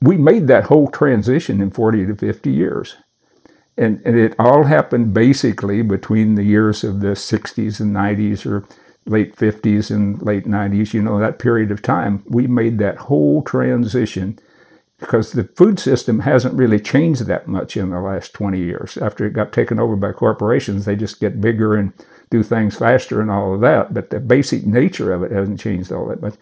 We 0.00 0.16
made 0.16 0.46
that 0.48 0.64
whole 0.64 0.88
transition 0.88 1.60
in 1.60 1.70
40 1.70 2.06
to 2.06 2.14
50 2.16 2.50
years. 2.50 2.96
And, 3.76 4.00
and 4.04 4.18
it 4.18 4.34
all 4.38 4.64
happened 4.64 5.14
basically 5.14 5.82
between 5.82 6.34
the 6.34 6.44
years 6.44 6.84
of 6.84 7.00
the 7.00 7.08
60s 7.08 7.80
and 7.80 7.94
90s 7.94 8.46
or 8.46 8.66
late 9.06 9.36
50s 9.36 9.90
and 9.90 10.20
late 10.22 10.44
90s, 10.44 10.94
you 10.94 11.02
know, 11.02 11.18
that 11.18 11.38
period 11.38 11.70
of 11.70 11.82
time. 11.82 12.22
We 12.26 12.46
made 12.46 12.78
that 12.78 12.96
whole 12.96 13.42
transition 13.42 14.38
because 14.98 15.32
the 15.32 15.44
food 15.44 15.78
system 15.78 16.20
hasn't 16.20 16.54
really 16.54 16.80
changed 16.80 17.26
that 17.26 17.48
much 17.48 17.76
in 17.76 17.90
the 17.90 18.00
last 18.00 18.32
20 18.32 18.58
years. 18.58 18.96
After 18.96 19.26
it 19.26 19.32
got 19.32 19.52
taken 19.52 19.78
over 19.78 19.96
by 19.96 20.12
corporations, 20.12 20.84
they 20.84 20.96
just 20.96 21.20
get 21.20 21.40
bigger 21.40 21.74
and 21.74 21.92
do 22.30 22.42
things 22.42 22.76
faster 22.76 23.20
and 23.20 23.30
all 23.30 23.54
of 23.54 23.60
that. 23.60 23.92
But 23.92 24.10
the 24.10 24.20
basic 24.20 24.64
nature 24.64 25.12
of 25.12 25.22
it 25.22 25.32
hasn't 25.32 25.60
changed 25.60 25.92
all 25.92 26.06
that 26.06 26.22
much. 26.22 26.34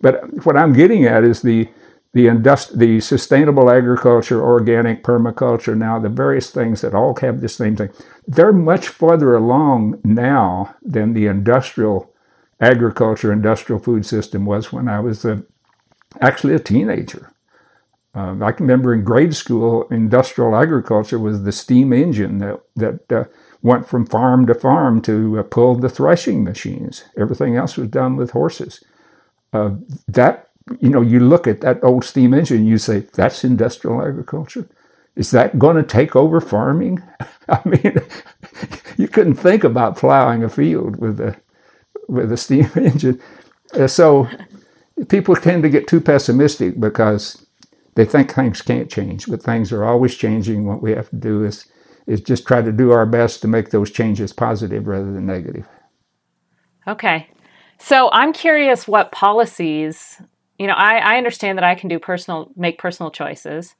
But 0.00 0.44
what 0.44 0.56
I'm 0.56 0.72
getting 0.72 1.04
at 1.04 1.24
is 1.24 1.42
the 1.42 1.68
the 2.12 2.26
industri- 2.26 2.76
the 2.76 3.00
sustainable 3.00 3.70
agriculture, 3.70 4.42
organic 4.42 5.04
permaculture, 5.04 5.76
now 5.76 5.98
the 5.98 6.08
various 6.08 6.50
things 6.50 6.80
that 6.80 6.94
all 6.94 7.14
have 7.20 7.40
the 7.40 7.48
same 7.48 7.76
thing. 7.76 7.90
They're 8.26 8.52
much 8.52 8.88
further 8.88 9.36
along 9.36 10.00
now 10.02 10.74
than 10.82 11.12
the 11.12 11.26
industrial 11.26 12.12
agriculture, 12.60 13.32
industrial 13.32 13.80
food 13.80 14.04
system 14.04 14.44
was 14.44 14.72
when 14.72 14.88
I 14.88 14.98
was 14.98 15.24
a, 15.24 15.44
actually 16.20 16.54
a 16.54 16.58
teenager. 16.58 17.32
Um, 18.12 18.42
I 18.42 18.50
can 18.50 18.66
remember 18.66 18.92
in 18.92 19.04
grade 19.04 19.36
school, 19.36 19.86
industrial 19.88 20.56
agriculture 20.56 21.18
was 21.18 21.44
the 21.44 21.52
steam 21.52 21.92
engine 21.92 22.38
that 22.38 22.60
that 22.74 23.12
uh, 23.12 23.24
went 23.62 23.86
from 23.86 24.04
farm 24.04 24.46
to 24.46 24.54
farm 24.54 25.00
to 25.02 25.38
uh, 25.38 25.42
pull 25.44 25.76
the 25.76 25.88
threshing 25.88 26.42
machines. 26.42 27.04
Everything 27.16 27.54
else 27.54 27.76
was 27.76 27.86
done 27.86 28.16
with 28.16 28.32
horses 28.32 28.82
uh, 29.52 29.70
that 30.08 30.48
you 30.80 30.90
know 30.90 31.00
you 31.00 31.20
look 31.20 31.46
at 31.46 31.60
that 31.62 31.82
old 31.82 32.04
steam 32.04 32.34
engine 32.34 32.66
you 32.66 32.78
say 32.78 33.00
that's 33.14 33.44
industrial 33.44 34.02
agriculture 34.02 34.68
is 35.16 35.32
that 35.32 35.58
going 35.58 35.76
to 35.76 35.82
take 35.82 36.14
over 36.14 36.40
farming 36.40 37.02
i 37.48 37.60
mean 37.66 38.00
you 38.96 39.08
couldn't 39.08 39.34
think 39.34 39.64
about 39.64 39.96
plowing 39.96 40.44
a 40.44 40.48
field 40.48 40.96
with 40.96 41.20
a 41.20 41.36
with 42.10 42.32
a 42.32 42.36
steam 42.36 42.70
engine. 42.76 43.20
Uh, 43.72 43.86
so 43.86 44.28
people 45.08 45.36
tend 45.36 45.62
to 45.62 45.68
get 45.68 45.86
too 45.86 46.00
pessimistic 46.00 46.78
because 46.80 47.46
they 47.94 48.04
think 48.04 48.32
things 48.32 48.62
can't 48.62 48.90
change, 48.90 49.26
but 49.26 49.42
things 49.42 49.72
are 49.72 49.84
always 49.84 50.16
changing. 50.16 50.66
What 50.66 50.82
we 50.82 50.92
have 50.92 51.10
to 51.10 51.16
do 51.16 51.44
is 51.44 51.66
is 52.06 52.20
just 52.20 52.46
try 52.46 52.60
to 52.60 52.72
do 52.72 52.90
our 52.90 53.06
best 53.06 53.40
to 53.42 53.48
make 53.48 53.70
those 53.70 53.90
changes 53.90 54.32
positive 54.32 54.86
rather 54.86 55.12
than 55.12 55.26
negative. 55.26 55.68
Okay. 56.88 57.28
So 57.80 58.10
I'm 58.12 58.32
curious 58.32 58.86
what 58.86 59.10
policies, 59.10 60.20
you 60.58 60.66
know, 60.66 60.74
I, 60.74 60.98
I 60.98 61.16
understand 61.16 61.58
that 61.58 61.64
I 61.64 61.74
can 61.74 61.88
do 61.88 61.98
personal 61.98 62.50
make 62.56 62.78
personal 62.78 63.10
choices. 63.10 63.74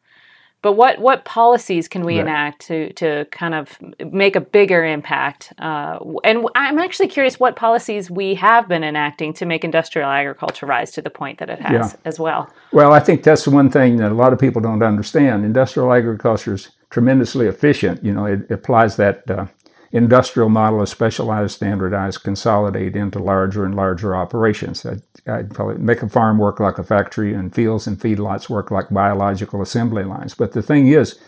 But 0.62 0.72
what, 0.74 0.98
what 0.98 1.24
policies 1.24 1.88
can 1.88 2.04
we 2.04 2.16
right. 2.18 2.26
enact 2.26 2.66
to, 2.66 2.92
to 2.94 3.24
kind 3.30 3.54
of 3.54 3.78
make 4.12 4.36
a 4.36 4.42
bigger 4.42 4.84
impact? 4.84 5.54
Uh, 5.58 5.98
and 6.22 6.46
I'm 6.54 6.78
actually 6.78 7.08
curious 7.08 7.40
what 7.40 7.56
policies 7.56 8.10
we 8.10 8.34
have 8.34 8.68
been 8.68 8.84
enacting 8.84 9.32
to 9.34 9.46
make 9.46 9.64
industrial 9.64 10.10
agriculture 10.10 10.66
rise 10.66 10.90
to 10.92 11.02
the 11.02 11.08
point 11.08 11.38
that 11.38 11.48
it 11.48 11.60
has 11.60 11.92
yeah. 11.92 12.00
as 12.04 12.20
well. 12.20 12.50
Well, 12.72 12.92
I 12.92 13.00
think 13.00 13.22
that's 13.22 13.44
the 13.44 13.50
one 13.50 13.70
thing 13.70 13.96
that 13.96 14.12
a 14.12 14.14
lot 14.14 14.34
of 14.34 14.38
people 14.38 14.60
don't 14.60 14.82
understand. 14.82 15.46
Industrial 15.46 15.90
agriculture 15.94 16.52
is 16.52 16.68
tremendously 16.90 17.46
efficient. 17.46 18.04
You 18.04 18.12
know, 18.12 18.26
it, 18.26 18.42
it 18.42 18.50
applies 18.50 18.96
that 18.96 19.30
uh, 19.30 19.46
industrial 19.92 20.48
model 20.48 20.80
of 20.80 20.88
specialized, 20.88 21.56
standardized, 21.56 22.22
consolidate 22.22 22.94
into 22.94 23.18
larger 23.18 23.64
and 23.64 23.74
larger 23.74 24.14
operations. 24.14 24.86
I'd, 24.86 25.02
I'd 25.26 25.54
probably 25.54 25.78
make 25.78 26.02
a 26.02 26.08
farm 26.08 26.38
work 26.38 26.60
like 26.60 26.78
a 26.78 26.84
factory 26.84 27.34
and 27.34 27.54
fields 27.54 27.86
and 27.86 27.98
feedlots 27.98 28.48
work 28.48 28.70
like 28.70 28.90
biological 28.90 29.60
assembly 29.60 30.04
lines. 30.04 30.34
But 30.34 30.52
the 30.52 30.62
thing 30.62 30.88
is, 30.88 31.18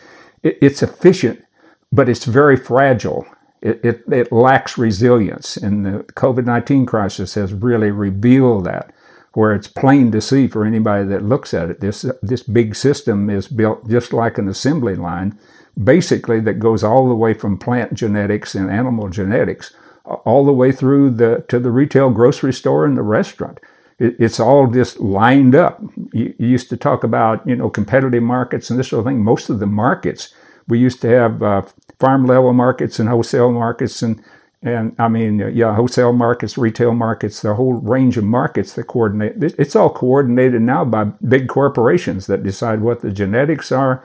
it, 0.42 0.58
it's 0.60 0.82
efficient, 0.82 1.44
but 1.90 2.08
it's 2.08 2.24
very 2.24 2.56
fragile. 2.56 3.26
It, 3.60 3.84
it, 3.84 4.02
it 4.10 4.32
lacks 4.32 4.76
resilience, 4.76 5.56
and 5.56 5.86
the 5.86 6.04
COVID 6.14 6.44
19 6.44 6.86
crisis 6.86 7.34
has 7.34 7.52
really 7.52 7.90
revealed 7.90 8.64
that 8.66 8.92
where 9.34 9.54
it's 9.54 9.68
plain 9.68 10.12
to 10.12 10.20
see 10.20 10.46
for 10.46 10.64
anybody 10.64 11.06
that 11.06 11.22
looks 11.22 11.54
at 11.54 11.70
it. 11.70 11.80
This 11.80 12.04
this 12.22 12.42
big 12.42 12.74
system 12.74 13.30
is 13.30 13.48
built 13.48 13.88
just 13.88 14.12
like 14.12 14.38
an 14.38 14.48
assembly 14.48 14.94
line, 14.94 15.38
basically 15.82 16.40
that 16.40 16.58
goes 16.58 16.84
all 16.84 17.08
the 17.08 17.14
way 17.14 17.34
from 17.34 17.58
plant 17.58 17.94
genetics 17.94 18.54
and 18.54 18.70
animal 18.70 19.08
genetics 19.08 19.74
all 20.04 20.44
the 20.44 20.52
way 20.52 20.72
through 20.72 21.10
the 21.10 21.44
to 21.48 21.58
the 21.58 21.70
retail 21.70 22.10
grocery 22.10 22.52
store 22.52 22.84
and 22.84 22.96
the 22.96 23.02
restaurant. 23.02 23.60
It, 23.98 24.16
it's 24.18 24.40
all 24.40 24.66
just 24.66 25.00
lined 25.00 25.54
up. 25.54 25.80
You, 26.12 26.34
you, 26.38 26.48
used 26.48 26.68
to 26.70 26.76
talk 26.76 27.04
about 27.04 27.46
you 27.46 27.56
know 27.56 27.70
competitive 27.70 28.22
markets 28.22 28.70
and 28.70 28.78
this 28.78 28.88
sort 28.88 29.00
of 29.00 29.06
thing. 29.06 29.22
Most 29.22 29.48
of 29.48 29.60
the 29.60 29.66
markets 29.66 30.34
we 30.68 30.78
used 30.78 31.00
to 31.02 31.08
have 31.08 31.42
uh, 31.42 31.62
farm 31.98 32.26
level 32.26 32.52
markets 32.52 32.98
and 32.98 33.08
wholesale 33.08 33.52
markets 33.52 34.02
and 34.02 34.22
and 34.64 34.94
I 34.96 35.08
mean, 35.08 35.40
yeah, 35.54 35.74
wholesale 35.74 36.12
markets, 36.12 36.56
retail 36.56 36.94
markets, 36.94 37.42
the 37.42 37.54
whole 37.54 37.72
range 37.72 38.16
of 38.16 38.22
markets 38.22 38.74
that 38.74 38.84
coordinate. 38.84 39.34
It's 39.58 39.74
all 39.74 39.90
coordinated 39.90 40.62
now 40.62 40.84
by 40.84 41.04
big 41.04 41.48
corporations 41.48 42.28
that 42.28 42.44
decide 42.44 42.80
what 42.80 43.00
the 43.00 43.10
genetics 43.10 43.72
are, 43.72 44.04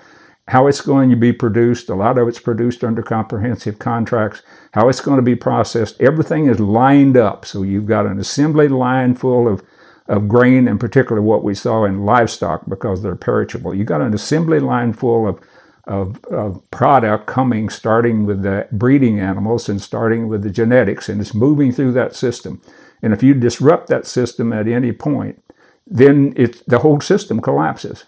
how 0.49 0.67
it's 0.67 0.81
going 0.81 1.09
to 1.09 1.15
be 1.15 1.33
produced. 1.33 1.89
A 1.89 1.95
lot 1.95 2.17
of 2.17 2.27
it's 2.27 2.39
produced 2.39 2.83
under 2.83 3.01
comprehensive 3.01 3.79
contracts, 3.79 4.41
how 4.73 4.87
it's 4.87 5.01
going 5.01 5.17
to 5.17 5.23
be 5.23 5.35
processed. 5.35 5.99
Everything 5.99 6.47
is 6.47 6.59
lined 6.59 7.17
up. 7.17 7.45
So 7.45 7.63
you've 7.63 7.85
got 7.85 8.05
an 8.05 8.19
assembly 8.19 8.67
line 8.67 9.15
full 9.15 9.47
of, 9.47 9.61
of 10.07 10.29
grain, 10.29 10.67
in 10.67 10.77
particular 10.77 11.21
what 11.21 11.43
we 11.43 11.53
saw 11.53 11.83
in 11.83 12.05
livestock 12.05 12.63
because 12.69 13.03
they're 13.03 13.15
perishable. 13.15 13.75
You've 13.75 13.87
got 13.87 14.01
an 14.01 14.13
assembly 14.13 14.61
line 14.61 14.93
full 14.93 15.27
of, 15.27 15.41
of, 15.83 16.23
of 16.25 16.69
product 16.71 17.27
coming, 17.27 17.67
starting 17.67 18.25
with 18.25 18.43
the 18.43 18.67
breeding 18.71 19.19
animals 19.19 19.67
and 19.67 19.81
starting 19.81 20.29
with 20.29 20.43
the 20.43 20.49
genetics, 20.49 21.09
and 21.09 21.19
it's 21.19 21.33
moving 21.33 21.73
through 21.73 21.91
that 21.93 22.15
system. 22.15 22.61
And 23.01 23.13
if 23.13 23.21
you 23.21 23.33
disrupt 23.33 23.87
that 23.87 24.07
system 24.07 24.53
at 24.53 24.67
any 24.67 24.93
point, 24.93 25.43
then 25.85 26.33
it, 26.37 26.65
the 26.67 26.79
whole 26.79 27.01
system 27.01 27.41
collapses. 27.41 28.05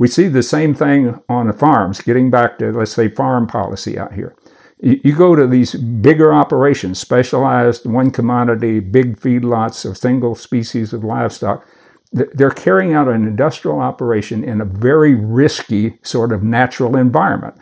We 0.00 0.08
see 0.08 0.28
the 0.28 0.42
same 0.42 0.72
thing 0.72 1.20
on 1.28 1.46
the 1.46 1.52
farms, 1.52 2.00
getting 2.00 2.30
back 2.30 2.58
to, 2.58 2.72
let's 2.72 2.92
say, 2.92 3.10
farm 3.10 3.46
policy 3.46 3.98
out 3.98 4.14
here. 4.14 4.34
You, 4.80 5.14
go 5.14 5.36
to 5.36 5.46
these 5.46 5.74
bigger 5.74 6.32
operations, 6.32 6.98
specialized 6.98 7.84
one 7.84 8.10
commodity, 8.10 8.80
big 8.80 9.20
feedlots 9.20 9.84
of 9.84 9.98
single 9.98 10.34
species 10.34 10.94
of 10.94 11.04
livestock. 11.04 11.66
They're 12.12 12.50
carrying 12.50 12.94
out 12.94 13.08
an 13.08 13.26
industrial 13.26 13.78
operation 13.78 14.42
in 14.42 14.62
a 14.62 14.64
very 14.64 15.14
risky 15.14 15.98
sort 16.02 16.32
of 16.32 16.42
natural 16.42 16.96
environment. 16.96 17.56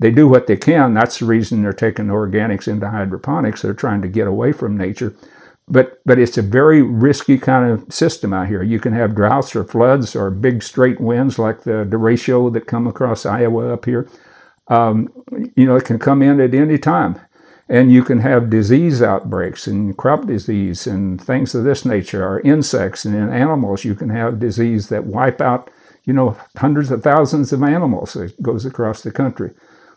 They 0.00 0.10
do 0.10 0.26
what 0.26 0.48
they 0.48 0.56
can. 0.56 0.92
That's 0.92 1.20
the 1.20 1.26
reason 1.26 1.62
they're 1.62 1.72
taking 1.72 2.06
organics 2.06 2.66
into 2.66 2.90
hydroponics. 2.90 3.62
They're 3.62 3.74
trying 3.74 4.02
to 4.02 4.08
get 4.08 4.26
away 4.26 4.50
from 4.50 4.76
nature 4.76 5.14
but 5.68 6.00
but 6.06 6.18
it's 6.18 6.38
a 6.38 6.42
very 6.42 6.82
risky 6.82 7.38
kind 7.38 7.70
of 7.70 7.92
system 7.92 8.32
out 8.32 8.48
here. 8.48 8.62
You 8.62 8.78
can 8.78 8.92
have 8.92 9.14
droughts 9.14 9.56
or 9.56 9.64
floods 9.64 10.14
or 10.14 10.30
big 10.30 10.62
straight 10.62 11.00
winds 11.00 11.38
like 11.38 11.62
the 11.62 11.84
derecho 11.84 12.52
that 12.52 12.66
come 12.66 12.86
across 12.86 13.26
Iowa 13.26 13.72
up 13.72 13.84
here. 13.84 14.08
Um, 14.68 15.12
you 15.54 15.64
know, 15.66 15.76
it 15.76 15.84
can 15.84 15.98
come 15.98 16.22
in 16.22 16.40
at 16.40 16.54
any 16.54 16.78
time, 16.78 17.20
and 17.68 17.92
you 17.92 18.04
can 18.04 18.20
have 18.20 18.50
disease 18.50 19.02
outbreaks 19.02 19.66
and 19.66 19.96
crop 19.96 20.26
disease 20.26 20.86
and 20.86 21.20
things 21.20 21.54
of 21.54 21.64
this 21.64 21.84
nature. 21.84 22.24
Or 22.24 22.40
insects 22.40 23.04
and 23.04 23.14
in 23.14 23.28
animals, 23.30 23.84
you 23.84 23.94
can 23.94 24.10
have 24.10 24.38
disease 24.38 24.88
that 24.88 25.04
wipe 25.04 25.40
out 25.40 25.70
you 26.04 26.12
know 26.12 26.36
hundreds 26.56 26.90
of 26.92 27.02
thousands 27.02 27.52
of 27.52 27.62
animals 27.62 28.14
that 28.14 28.40
goes 28.40 28.64
across 28.64 29.02
the 29.02 29.10
country. 29.10 29.50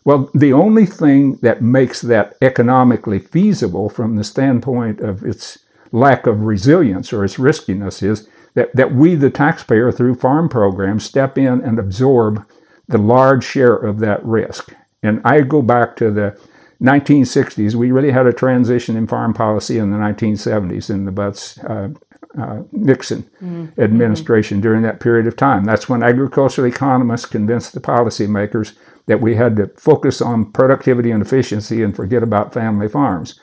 Well, 0.05 0.29
the 0.33 0.53
only 0.53 0.85
thing 0.85 1.35
that 1.37 1.61
makes 1.61 2.01
that 2.01 2.35
economically 2.41 3.19
feasible 3.19 3.89
from 3.89 4.15
the 4.15 4.23
standpoint 4.23 5.01
of 5.01 5.23
its 5.23 5.59
lack 5.91 6.25
of 6.25 6.43
resilience 6.43 7.11
or 7.11 7.25
its 7.25 7.39
riskiness 7.39 8.01
is 8.01 8.27
that, 8.53 8.75
that 8.75 8.93
we, 8.93 9.15
the 9.15 9.29
taxpayer, 9.29 9.91
through 9.91 10.15
farm 10.15 10.49
programs, 10.49 11.03
step 11.03 11.37
in 11.37 11.61
and 11.61 11.79
absorb 11.79 12.45
the 12.87 12.97
large 12.97 13.43
share 13.43 13.75
of 13.75 13.99
that 13.99 14.23
risk. 14.25 14.73
And 15.03 15.21
I 15.23 15.41
go 15.41 15.61
back 15.61 15.95
to 15.97 16.11
the 16.11 16.39
1960s. 16.81 17.75
We 17.75 17.91
really 17.91 18.11
had 18.11 18.25
a 18.25 18.33
transition 18.33 18.95
in 18.95 19.07
farm 19.07 19.33
policy 19.33 19.77
in 19.77 19.91
the 19.91 19.97
1970s 19.97 20.89
in 20.89 21.05
the 21.05 21.11
Butz 21.11 21.63
uh, 21.69 21.93
uh, 22.39 22.63
Nixon 22.71 23.23
mm-hmm. 23.41 23.79
administration 23.81 24.61
during 24.61 24.81
that 24.83 24.99
period 24.99 25.27
of 25.27 25.35
time. 25.35 25.65
That's 25.65 25.89
when 25.89 26.03
agricultural 26.03 26.67
economists 26.67 27.25
convinced 27.25 27.73
the 27.73 27.79
policymakers 27.79 28.75
that 29.09 29.19
we 29.19 29.33
had 29.33 29.55
to 29.55 29.65
focus 29.75 30.21
on 30.21 30.51
productivity 30.51 31.09
and 31.09 31.19
efficiency 31.19 31.81
and 31.81 31.95
forget 31.95 32.21
about 32.21 32.53
family 32.53 32.87
farms. 32.87 33.39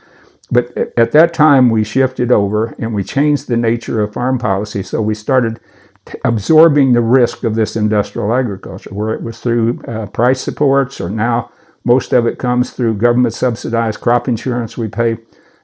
But 0.48 0.94
at 0.96 1.10
that 1.10 1.34
time, 1.34 1.70
we 1.70 1.82
shifted 1.82 2.30
over 2.30 2.76
and 2.78 2.94
we 2.94 3.02
changed 3.02 3.48
the 3.48 3.56
nature 3.56 4.00
of 4.00 4.12
farm 4.12 4.38
policy. 4.38 4.84
So 4.84 5.02
we 5.02 5.16
started 5.16 5.58
t- 6.04 6.18
absorbing 6.24 6.92
the 6.92 7.00
risk 7.00 7.42
of 7.42 7.56
this 7.56 7.74
industrial 7.74 8.32
agriculture, 8.32 8.94
where 8.94 9.12
it 9.12 9.24
was 9.24 9.40
through 9.40 9.82
uh, 9.88 10.06
price 10.06 10.40
supports, 10.40 11.00
or 11.00 11.10
now 11.10 11.50
most 11.82 12.12
of 12.12 12.28
it 12.28 12.38
comes 12.38 12.70
through 12.70 12.94
government 12.98 13.34
subsidized 13.34 14.00
crop 14.00 14.28
insurance. 14.28 14.78
We 14.78 14.86
pay 14.86 15.18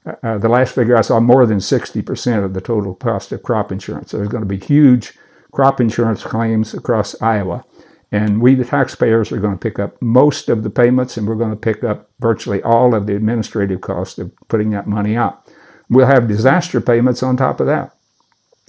uh, 0.05 0.15
uh 0.21 0.37
the 0.37 0.49
last 0.49 0.75
figure 0.75 0.97
I 0.97 1.01
saw 1.01 1.21
more 1.21 1.45
than 1.45 1.59
60% 1.59 2.43
of 2.43 2.53
the 2.53 2.59
total 2.59 2.93
cost 2.95 3.31
of 3.31 3.41
crop 3.41 3.71
insurance. 3.71 4.11
So 4.11 4.17
there's 4.17 4.27
going 4.27 4.43
to 4.43 4.57
be 4.57 4.59
huge 4.59 5.17
crop 5.53 5.79
insurance 5.79 6.23
claims 6.23 6.73
across 6.73 7.15
Iowa. 7.21 7.63
And 8.13 8.43
we, 8.43 8.53
the 8.53 8.63
taxpayers, 8.63 9.31
are 9.31 9.39
going 9.39 9.57
to 9.57 9.59
pick 9.59 9.79
up 9.79 9.99
most 9.99 10.47
of 10.47 10.61
the 10.61 10.69
payments 10.69 11.17
and 11.17 11.27
we're 11.27 11.33
going 11.33 11.49
to 11.49 11.55
pick 11.55 11.83
up 11.83 12.11
virtually 12.19 12.61
all 12.61 12.93
of 12.93 13.07
the 13.07 13.15
administrative 13.15 13.81
costs 13.81 14.19
of 14.19 14.31
putting 14.49 14.69
that 14.69 14.85
money 14.85 15.17
out. 15.17 15.43
We'll 15.89 16.05
have 16.05 16.27
disaster 16.27 16.79
payments 16.79 17.23
on 17.23 17.37
top 17.37 17.59
of 17.59 17.65
that. 17.65 17.95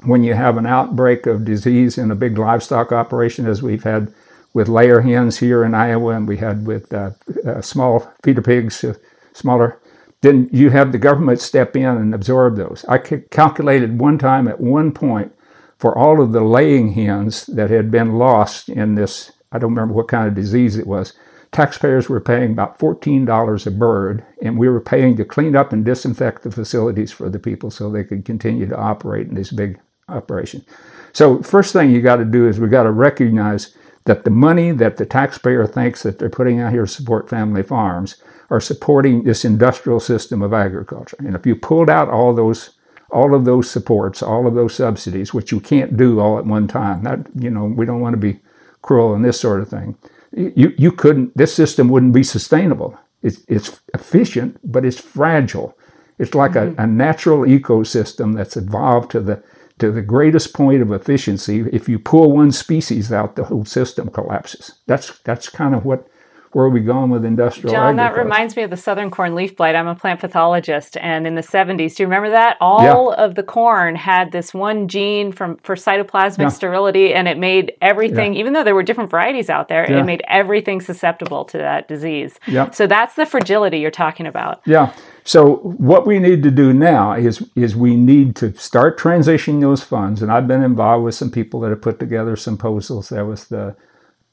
When 0.04 0.24
you 0.24 0.32
have 0.32 0.56
an 0.56 0.64
outbreak 0.64 1.26
of 1.26 1.44
disease 1.44 1.98
in 1.98 2.10
a 2.10 2.14
big 2.14 2.38
livestock 2.38 2.90
operation, 2.90 3.46
as 3.46 3.62
we've 3.62 3.82
had 3.82 4.14
with 4.54 4.66
layer 4.66 5.02
hens 5.02 5.40
here 5.40 5.62
in 5.62 5.74
Iowa 5.74 6.16
and 6.16 6.26
we 6.26 6.38
had 6.38 6.66
with 6.66 6.90
uh, 6.94 7.10
uh, 7.46 7.60
small 7.60 8.10
feeder 8.22 8.40
pigs, 8.40 8.82
uh, 8.82 8.94
smaller, 9.34 9.78
then 10.22 10.48
you 10.52 10.70
have 10.70 10.90
the 10.90 10.98
government 10.98 11.42
step 11.42 11.76
in 11.76 11.84
and 11.84 12.14
absorb 12.14 12.56
those. 12.56 12.82
I 12.88 13.02
c- 13.02 13.24
calculated 13.30 14.00
one 14.00 14.16
time 14.16 14.48
at 14.48 14.58
one 14.58 14.90
point 14.90 15.32
for 15.76 15.96
all 15.98 16.22
of 16.22 16.32
the 16.32 16.40
laying 16.40 16.92
hens 16.92 17.44
that 17.44 17.68
had 17.68 17.90
been 17.90 18.14
lost 18.14 18.70
in 18.70 18.94
this 18.94 19.32
I 19.54 19.58
don't 19.58 19.74
remember 19.74 19.94
what 19.94 20.08
kind 20.08 20.28
of 20.28 20.34
disease 20.34 20.76
it 20.76 20.86
was. 20.86 21.14
Taxpayers 21.52 22.08
were 22.08 22.20
paying 22.20 22.50
about 22.50 22.78
$14 22.80 23.66
a 23.66 23.70
bird, 23.70 24.24
and 24.42 24.58
we 24.58 24.68
were 24.68 24.80
paying 24.80 25.16
to 25.16 25.24
clean 25.24 25.54
up 25.54 25.72
and 25.72 25.84
disinfect 25.84 26.42
the 26.42 26.50
facilities 26.50 27.12
for 27.12 27.30
the 27.30 27.38
people 27.38 27.70
so 27.70 27.88
they 27.88 28.02
could 28.02 28.24
continue 28.24 28.66
to 28.66 28.76
operate 28.76 29.28
in 29.28 29.36
this 29.36 29.52
big 29.52 29.78
operation. 30.08 30.64
So, 31.12 31.42
first 31.42 31.72
thing 31.72 31.92
you 31.92 32.02
got 32.02 32.16
to 32.16 32.24
do 32.24 32.48
is 32.48 32.58
we 32.58 32.68
got 32.68 32.82
to 32.82 32.90
recognize 32.90 33.74
that 34.04 34.24
the 34.24 34.30
money 34.30 34.72
that 34.72 34.96
the 34.96 35.06
taxpayer 35.06 35.64
thinks 35.66 36.02
that 36.02 36.18
they're 36.18 36.28
putting 36.28 36.58
out 36.58 36.72
here 36.72 36.86
to 36.86 36.88
support 36.88 37.30
family 37.30 37.62
farms 37.62 38.16
are 38.50 38.60
supporting 38.60 39.22
this 39.22 39.44
industrial 39.44 40.00
system 40.00 40.42
of 40.42 40.52
agriculture. 40.52 41.16
And 41.20 41.36
if 41.36 41.46
you 41.46 41.54
pulled 41.54 41.88
out 41.88 42.08
all 42.08 42.34
those 42.34 42.70
all 43.10 43.32
of 43.32 43.44
those 43.44 43.70
supports, 43.70 44.22
all 44.22 44.46
of 44.46 44.54
those 44.54 44.74
subsidies, 44.74 45.32
which 45.32 45.52
you 45.52 45.60
can't 45.60 45.96
do 45.96 46.18
all 46.18 46.36
at 46.36 46.46
one 46.46 46.66
time. 46.66 47.04
That 47.04 47.26
you 47.38 47.48
know, 47.48 47.64
we 47.64 47.86
don't 47.86 48.00
want 48.00 48.14
to 48.14 48.18
be 48.18 48.40
cruel 48.84 49.14
and 49.14 49.24
this 49.24 49.40
sort 49.40 49.60
of 49.62 49.68
thing. 49.68 49.96
You, 50.32 50.74
you 50.76 50.92
couldn't, 50.92 51.36
this 51.36 51.54
system 51.54 51.88
wouldn't 51.88 52.12
be 52.12 52.22
sustainable. 52.22 52.98
It's, 53.22 53.40
it's 53.48 53.80
efficient, 53.94 54.58
but 54.62 54.84
it's 54.84 55.00
fragile. 55.00 55.76
It's 56.18 56.34
like 56.34 56.52
mm-hmm. 56.52 56.78
a, 56.78 56.84
a 56.84 56.86
natural 56.86 57.40
ecosystem 57.44 58.36
that's 58.36 58.56
evolved 58.56 59.10
to 59.12 59.20
the 59.20 59.42
to 59.78 59.90
the 59.90 60.02
greatest 60.02 60.54
point 60.54 60.82
of 60.82 60.92
efficiency. 60.92 61.64
If 61.72 61.88
you 61.88 61.98
pull 61.98 62.30
one 62.30 62.52
species 62.52 63.12
out, 63.12 63.34
the 63.34 63.44
whole 63.44 63.64
system 63.64 64.08
collapses. 64.08 64.78
That's 64.86 65.18
that's 65.24 65.48
kind 65.48 65.74
of 65.74 65.84
what 65.84 66.06
where 66.54 66.66
are 66.66 66.70
we 66.70 66.80
going 66.80 67.10
with 67.10 67.24
industrial 67.24 67.72
John, 67.72 67.96
that 67.96 68.16
reminds 68.16 68.54
me 68.54 68.62
of 68.62 68.70
the 68.70 68.76
southern 68.76 69.10
corn 69.10 69.34
leaf 69.34 69.56
blight. 69.56 69.74
I'm 69.74 69.88
a 69.88 69.94
plant 69.94 70.20
pathologist, 70.20 70.96
and 70.98 71.26
in 71.26 71.34
the 71.34 71.40
70s, 71.40 71.96
do 71.96 72.04
you 72.04 72.06
remember 72.06 72.30
that? 72.30 72.56
All 72.60 73.10
yeah. 73.10 73.24
of 73.24 73.34
the 73.34 73.42
corn 73.42 73.96
had 73.96 74.30
this 74.30 74.54
one 74.54 74.86
gene 74.86 75.32
from 75.32 75.56
for 75.58 75.74
cytoplasmic 75.74 76.38
yeah. 76.38 76.48
sterility, 76.48 77.12
and 77.12 77.26
it 77.26 77.38
made 77.38 77.72
everything, 77.82 78.34
yeah. 78.34 78.40
even 78.40 78.52
though 78.52 78.62
there 78.62 78.74
were 78.74 78.84
different 78.84 79.10
varieties 79.10 79.50
out 79.50 79.68
there, 79.68 79.84
it 79.84 80.04
made 80.04 80.22
everything 80.28 80.80
susceptible 80.80 81.44
to 81.46 81.58
that 81.58 81.88
disease. 81.88 82.38
Yeah. 82.46 82.70
So 82.70 82.86
that's 82.86 83.16
the 83.16 83.26
fragility 83.26 83.78
you're 83.78 83.90
talking 83.90 84.26
about. 84.26 84.62
Yeah. 84.64 84.94
So 85.24 85.56
what 85.56 86.06
we 86.06 86.18
need 86.18 86.42
to 86.44 86.50
do 86.50 86.72
now 86.72 87.14
is 87.14 87.42
is 87.56 87.74
we 87.74 87.96
need 87.96 88.36
to 88.36 88.54
start 88.54 88.98
transitioning 88.98 89.60
those 89.60 89.82
funds, 89.82 90.22
and 90.22 90.30
I've 90.30 90.46
been 90.46 90.62
involved 90.62 91.04
with 91.04 91.16
some 91.16 91.30
people 91.30 91.60
that 91.60 91.70
have 91.70 91.82
put 91.82 91.98
together 91.98 92.36
some 92.36 92.56
proposals. 92.56 93.08
There 93.08 93.24
was 93.24 93.48
the 93.48 93.74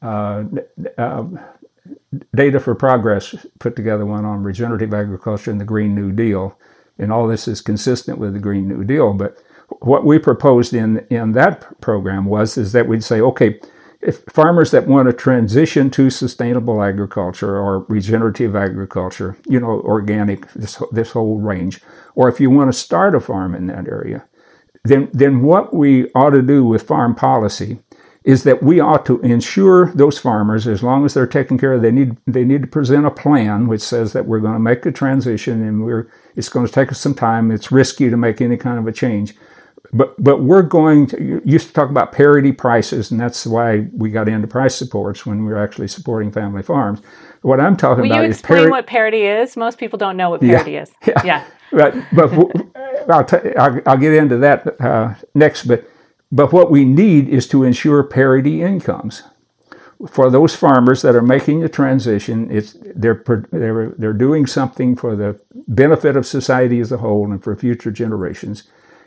uh, 0.01 0.43
uh, 0.97 1.24
Data 2.36 2.59
for 2.59 2.75
Progress 2.75 3.36
put 3.59 3.75
together 3.75 4.05
one 4.05 4.25
on 4.25 4.43
regenerative 4.43 4.93
agriculture 4.93 5.51
and 5.51 5.59
the 5.59 5.65
Green 5.65 5.95
New 5.95 6.11
Deal, 6.11 6.57
and 6.97 7.11
all 7.11 7.27
this 7.27 7.47
is 7.47 7.61
consistent 7.61 8.19
with 8.19 8.34
the 8.34 8.39
Green 8.39 8.67
New 8.67 8.84
Deal. 8.84 9.13
But 9.13 9.38
what 9.79 10.05
we 10.05 10.19
proposed 10.19 10.73
in 10.73 11.05
in 11.09 11.32
that 11.34 11.79
program 11.82 12.25
was 12.25 12.57
is 12.57 12.71
that 12.73 12.88
we'd 12.88 13.03
say, 13.03 13.21
okay, 13.21 13.59
if 14.01 14.23
farmers 14.29 14.71
that 14.71 14.88
want 14.88 15.07
to 15.07 15.13
transition 15.13 15.89
to 15.91 16.09
sustainable 16.09 16.82
agriculture 16.82 17.57
or 17.57 17.86
regenerative 17.86 18.55
agriculture, 18.55 19.38
you 19.47 19.59
know, 19.59 19.82
organic, 19.82 20.51
this 20.53 20.82
this 20.91 21.11
whole 21.11 21.39
range, 21.39 21.82
or 22.15 22.27
if 22.27 22.39
you 22.39 22.49
want 22.49 22.71
to 22.71 22.77
start 22.77 23.15
a 23.15 23.19
farm 23.19 23.55
in 23.55 23.67
that 23.67 23.88
area, 23.88 24.25
then 24.84 25.09
then 25.13 25.41
what 25.41 25.73
we 25.73 26.11
ought 26.13 26.32
to 26.32 26.41
do 26.41 26.65
with 26.65 26.84
farm 26.84 27.15
policy 27.15 27.79
is 28.24 28.43
that 28.43 28.61
we 28.61 28.80
ought 28.80 29.05
to 29.07 29.19
ensure 29.22 29.91
those 29.93 30.19
farmers, 30.19 30.67
as 30.67 30.84
long 30.84 31.05
as 31.05 31.15
they're 31.15 31.26
taken 31.26 31.57
care 31.57 31.74
of, 31.74 31.82
they 31.82 31.91
need 31.91 32.17
they 32.28 32.43
need 32.43 32.61
to 32.61 32.67
present 32.67 33.05
a 33.05 33.11
plan 33.11 33.67
which 33.67 33.82
says 33.82 34.13
that 34.13 34.26
we're 34.26 34.39
going 34.39 34.53
to 34.53 34.59
make 34.59 34.86
a 34.86 34.91
transition 34.91 35.63
and 35.63 35.84
we're 35.84 36.11
it's 36.36 36.49
going 36.49 36.65
to 36.65 36.72
take 36.72 36.91
us 36.91 36.99
some 36.99 37.15
time. 37.15 37.51
It's 37.51 37.72
risky 37.72 38.09
to 38.09 38.17
make 38.17 38.39
any 38.39 38.57
kind 38.57 38.78
of 38.78 38.88
a 38.88 38.91
change. 38.91 39.36
But 39.91 40.22
but 40.24 40.43
we're 40.43 40.61
going 40.61 41.07
to 41.07 41.22
you 41.22 41.41
used 41.43 41.67
to 41.67 41.74
talk 41.74 41.89
about 41.89 42.11
parity 42.11 42.51
prices, 42.51 43.09
and 43.09 43.19
that's 43.19 43.45
why 43.45 43.88
we 43.91 44.11
got 44.11 44.30
into 44.30 44.47
price 44.47 44.76
supports 44.76 45.26
when 45.26 45.43
we 45.43 45.51
were 45.51 45.61
actually 45.61 45.88
supporting 45.88 46.32
family 46.32 46.61
farms. 46.61 47.01
What 47.41 47.59
I'm 47.59 47.76
talking 47.76 48.03
Will 48.03 48.11
about 48.11 48.26
is 48.26 48.39
explain 48.39 48.69
what 48.69 48.86
parity 48.86 49.24
is. 49.24 49.57
Most 49.57 49.80
people 49.80 49.97
don't 49.97 50.15
know 50.15 50.30
what 50.30 50.41
parity 50.41 50.74
yeah, 50.74 50.84
is. 50.84 50.91
Yeah, 51.07 51.26
yeah. 51.26 51.45
but 51.72 51.95
but 52.13 52.32
I'll, 53.09 53.26
t- 53.26 53.55
I'll, 53.57 53.82
I'll 53.88 53.97
get 53.97 54.13
into 54.13 54.38
that 54.38 54.80
uh, 54.80 55.15
next. 55.34 55.63
But 55.63 55.89
but 56.32 56.53
what 56.53 56.71
we 56.71 56.86
need 56.86 57.27
is 57.27 57.47
to 57.49 57.63
ensure 57.63 58.03
parity 58.03 58.61
incomes. 58.61 59.23
For 60.09 60.32
those 60.32 60.55
farmers 60.55 61.01
that 61.03 61.15
are 61.15 61.21
making 61.21 61.59
the 61.59 61.69
transition, 61.69 62.49
it's, 62.49 62.75
they're, 62.95 63.23
they're, 63.51 63.89
they're 63.89 64.13
doing 64.13 64.47
something 64.47 64.95
for 64.95 65.15
the 65.15 65.39
benefit 65.67 66.15
of 66.15 66.25
society 66.25 66.79
as 66.79 66.91
a 66.91 66.97
whole 66.97 67.32
and 67.32 67.43
for 67.43 67.55
future 67.55 67.91
generations. 67.91 68.63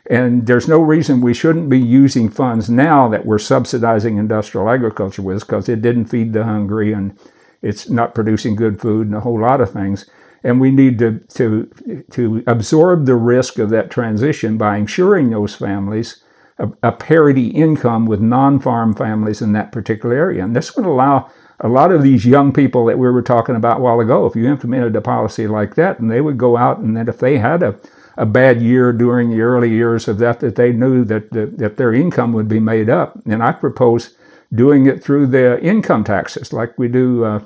And 0.09 0.45
there's 0.45 0.67
no 0.67 0.79
reason 0.79 1.19
we 1.19 1.33
shouldn't 1.33 1.69
be 1.69 1.79
using 1.79 2.29
funds 2.29 2.69
now 2.69 3.09
that 3.09 3.25
we're 3.25 3.39
subsidizing 3.39 4.17
industrial 4.17 4.69
agriculture 4.69 5.23
with 5.23 5.41
because 5.41 5.67
it 5.67 5.81
didn't 5.81 6.05
feed 6.05 6.31
the 6.31 6.43
hungry 6.43 6.93
and 6.93 7.17
it's 7.61 7.89
not 7.89 8.13
producing 8.13 8.55
good 8.55 8.79
food 8.79 9.07
and 9.07 9.15
a 9.15 9.21
whole 9.21 9.39
lot 9.41 9.61
of 9.61 9.71
things. 9.71 10.05
And 10.43 10.61
we 10.61 10.69
need 10.69 10.99
to, 10.99 11.19
to, 11.19 12.03
to 12.11 12.43
absorb 12.45 13.07
the 13.07 13.15
risk 13.15 13.57
of 13.57 13.71
that 13.71 13.89
transition 13.89 14.57
by 14.57 14.77
ensuring 14.77 15.31
those 15.31 15.55
families 15.55 16.23
a, 16.57 16.69
a 16.83 16.91
parity 16.91 17.47
income 17.47 18.05
with 18.05 18.21
non-farm 18.21 18.95
families 18.95 19.41
in 19.41 19.53
that 19.53 19.71
particular 19.71 20.15
area. 20.15 20.43
And 20.43 20.55
this 20.55 20.75
would 20.75 20.85
allow 20.85 21.29
a 21.59 21.69
lot 21.69 21.91
of 21.91 22.03
these 22.03 22.25
young 22.25 22.51
people 22.51 22.85
that 22.85 22.99
we 22.99 23.09
were 23.09 23.21
talking 23.21 23.55
about 23.55 23.77
a 23.77 23.81
while 23.81 23.99
ago, 23.99 24.25
if 24.25 24.35
you 24.35 24.47
implemented 24.47 24.95
a 24.95 25.01
policy 25.01 25.47
like 25.47 25.75
that, 25.75 25.99
and 25.99 26.11
they 26.11 26.21
would 26.21 26.37
go 26.37 26.57
out 26.57 26.79
and 26.79 26.97
that 26.97 27.09
if 27.09 27.19
they 27.19 27.37
had 27.37 27.63
a, 27.63 27.79
a 28.17 28.25
bad 28.25 28.61
year 28.61 28.91
during 28.91 29.29
the 29.29 29.41
early 29.41 29.69
years 29.69 30.07
of 30.07 30.17
that, 30.17 30.39
that 30.41 30.55
they 30.55 30.71
knew 30.71 31.05
that, 31.05 31.31
that, 31.31 31.57
that 31.57 31.77
their 31.77 31.93
income 31.93 32.33
would 32.33 32.47
be 32.47 32.59
made 32.59 32.89
up. 32.89 33.17
And 33.25 33.41
I 33.41 33.53
propose 33.53 34.15
doing 34.53 34.85
it 34.85 35.03
through 35.03 35.27
the 35.27 35.61
income 35.61 36.03
taxes, 36.03 36.53
like 36.53 36.77
we 36.77 36.87
do 36.87 37.23
uh, 37.23 37.39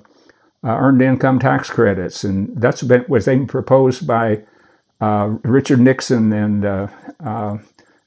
uh, 0.64 0.68
earned 0.68 1.02
income 1.02 1.40
tax 1.40 1.70
credits. 1.70 2.24
And 2.24 2.60
that's 2.60 2.82
been, 2.82 3.06
was 3.08 3.28
even 3.28 3.48
proposed 3.48 4.08
by 4.08 4.44
uh, 5.00 5.38
Richard 5.44 5.80
Nixon 5.80 6.34
and 6.34 6.66
uh, 6.66 6.88
uh, 7.24 7.58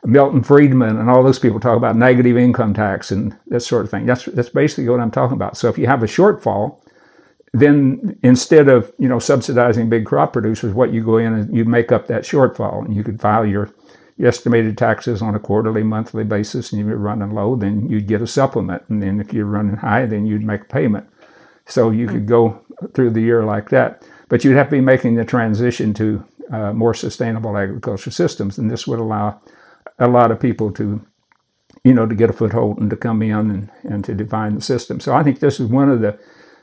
Milton 0.05 0.43
Friedman 0.43 0.99
and 0.99 1.09
all 1.09 1.23
those 1.23 1.39
people 1.39 1.61
talk 1.61 1.77
about 1.77 1.97
negative 1.97 2.37
income 2.37 2.75
tax 2.75 3.11
and 3.11 3.37
that 3.47 3.61
sort 3.61 3.85
of 3.85 3.91
thing. 3.91 4.07
That's 4.07 4.25
that's 4.27 4.49
basically 4.49 4.89
what 4.89 5.01
I'm 5.01 5.11
talking 5.11 5.37
about. 5.37 5.57
So 5.57 5.69
if 5.69 5.79
you 5.79 5.87
have 5.87 6.03
a 6.03 6.07
shortfall, 6.07 6.81
then 7.53 8.19
instead 8.23 8.69
of 8.69 8.93
you 8.99 9.09
know 9.09 9.19
subsidizing 9.19 9.89
big 9.89 10.05
crop 10.05 10.33
producers, 10.33 10.75
what 10.75 10.93
you 10.93 11.05
go 11.05 11.19
in 11.19 11.33
and 11.33 11.57
you 11.57 11.65
make 11.65 11.93
up 11.93 12.09
that 12.09 12.23
shortfall, 12.23 12.85
and 12.85 12.97
you 12.97 13.05
could 13.05 13.21
file 13.21 13.47
your, 13.47 13.73
estimated 14.21 14.79
taxes 14.79 15.23
on 15.23 15.35
a 15.35 15.41
quarterly, 15.41 15.83
monthly 15.83 16.25
basis, 16.25 16.73
and 16.73 16.81
if 16.81 16.87
you're 16.87 16.97
running 16.97 17.33
low, 17.33 17.57
then 17.57 17.89
you'd 17.89 18.07
get 18.07 18.23
a 18.23 18.27
supplement, 18.27 18.83
and 18.89 19.03
then 19.03 19.21
if 19.21 19.33
you're 19.33 19.47
running 19.47 19.77
high, 19.77 20.07
then 20.07 20.27
you'd 20.27 20.45
make 20.45 20.63
a 20.63 20.67
payment. 20.67 21.09
So 21.67 21.91
you 21.91 22.07
could 22.07 22.27
go 22.27 22.61
through 22.95 23.11
the 23.11 23.21
year 23.21 23.45
like 23.45 23.71
that, 23.71 24.03
but 24.29 24.45
you'd 24.45 24.57
have 24.57 24.69
to 24.69 24.73
be 24.73 24.81
making 24.81 25.15
the 25.15 25.25
transition 25.25 25.95
to 25.95 26.25
uh, 26.53 26.73
more 26.73 26.95
sustainable 26.95 27.57
agriculture 27.57 28.11
systems, 28.11 28.59
and 28.59 28.71
this 28.71 28.87
would 28.87 28.99
allow 28.99 29.41
a 29.99 30.09
lot 30.09 30.31
of 30.31 30.41
people 30.41 30.73
to, 30.73 31.05
you 31.85 31.95
know, 31.95 32.07
to 32.07 32.15
get 32.15 32.31
a 32.31 32.33
foothold 32.33 32.79
and 32.79 32.91
to 32.91 32.97
come 32.97 33.23
in 33.23 33.51
and, 33.51 33.71
and 33.83 34.05
to 34.05 34.15
define 34.15 34.55
the 34.55 34.61
system. 34.61 35.01
So 35.01 35.15
I 35.15 35.23
think 35.23 35.41
this 35.41 35.61
is 35.61 35.69
one 35.69 35.91
of 35.91 36.01
the 36.01 36.19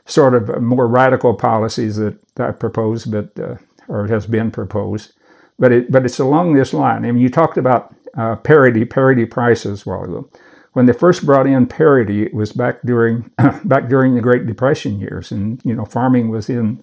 sort 0.06 0.34
of 0.34 0.60
more 0.62 0.88
radical 0.88 1.34
policies 1.34 1.96
that 1.96 2.18
I 2.38 2.50
proposed, 2.52 3.10
but 3.10 3.38
uh, 3.38 3.56
or 3.88 4.06
has 4.06 4.26
been 4.26 4.50
proposed. 4.50 5.12
But 5.58 5.72
it 5.72 5.92
but 5.92 6.04
it's 6.04 6.18
along 6.18 6.54
this 6.54 6.72
line. 6.72 7.04
I 7.04 7.12
mean, 7.12 7.22
you 7.22 7.28
talked 7.28 7.58
about 7.58 7.94
uh, 8.16 8.36
parity, 8.36 8.84
parity 8.84 9.26
prices 9.26 9.86
a 9.86 9.90
while 9.90 10.04
ago. 10.04 10.30
When 10.72 10.86
they 10.86 10.92
first 10.92 11.26
brought 11.26 11.46
in 11.46 11.66
parity, 11.66 12.22
it 12.22 12.32
was 12.32 12.52
back 12.52 12.80
during 12.82 13.30
back 13.64 13.88
during 13.88 14.14
the 14.14 14.20
Great 14.20 14.46
Depression 14.46 15.00
years, 15.00 15.30
and 15.30 15.60
you 15.64 15.74
know, 15.74 15.84
farming 15.84 16.30
was 16.30 16.48
in 16.48 16.82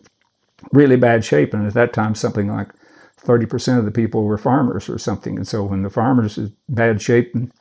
really 0.71 0.95
bad 0.95 1.25
shape, 1.25 1.53
and 1.53 1.65
at 1.65 1.73
that 1.73 1.93
time, 1.93 2.15
something 2.15 2.47
like 2.47 2.69
30% 3.27 3.77
of 3.77 3.85
the 3.85 3.91
people 3.91 4.23
were 4.23 4.37
farmers 4.37 4.89
or 4.89 4.97
something. 4.97 5.35
And 5.35 5.47
so 5.47 5.63
when 5.63 5.83
the 5.83 5.89
farmers 5.89 6.37
is 6.37 6.51
bad 6.69 7.01
shape, 7.01 7.35
and, 7.35 7.51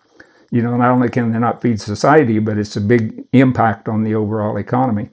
you 0.50 0.62
know, 0.62 0.76
not 0.76 0.92
only 0.92 1.08
can 1.08 1.32
they 1.32 1.38
not 1.38 1.60
feed 1.60 1.80
society, 1.80 2.38
but 2.38 2.56
it's 2.56 2.76
a 2.76 2.80
big 2.80 3.24
impact 3.32 3.88
on 3.88 4.04
the 4.04 4.14
overall 4.14 4.56
economy. 4.56 5.10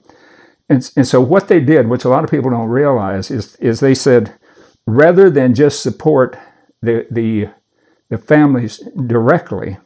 And, 0.68 0.90
and 0.96 1.06
so 1.06 1.20
what 1.20 1.48
they 1.48 1.60
did, 1.60 1.88
which 1.88 2.04
a 2.04 2.08
lot 2.08 2.24
of 2.24 2.30
people 2.30 2.50
don't 2.50 2.68
realize, 2.68 3.30
is, 3.30 3.56
is 3.56 3.80
they 3.80 3.94
said, 3.94 4.34
rather 4.86 5.28
than 5.28 5.54
just 5.54 5.82
support 5.82 6.38
the, 6.80 7.06
the, 7.10 7.48
the 8.08 8.18
families 8.18 8.82
directly, 9.06 9.78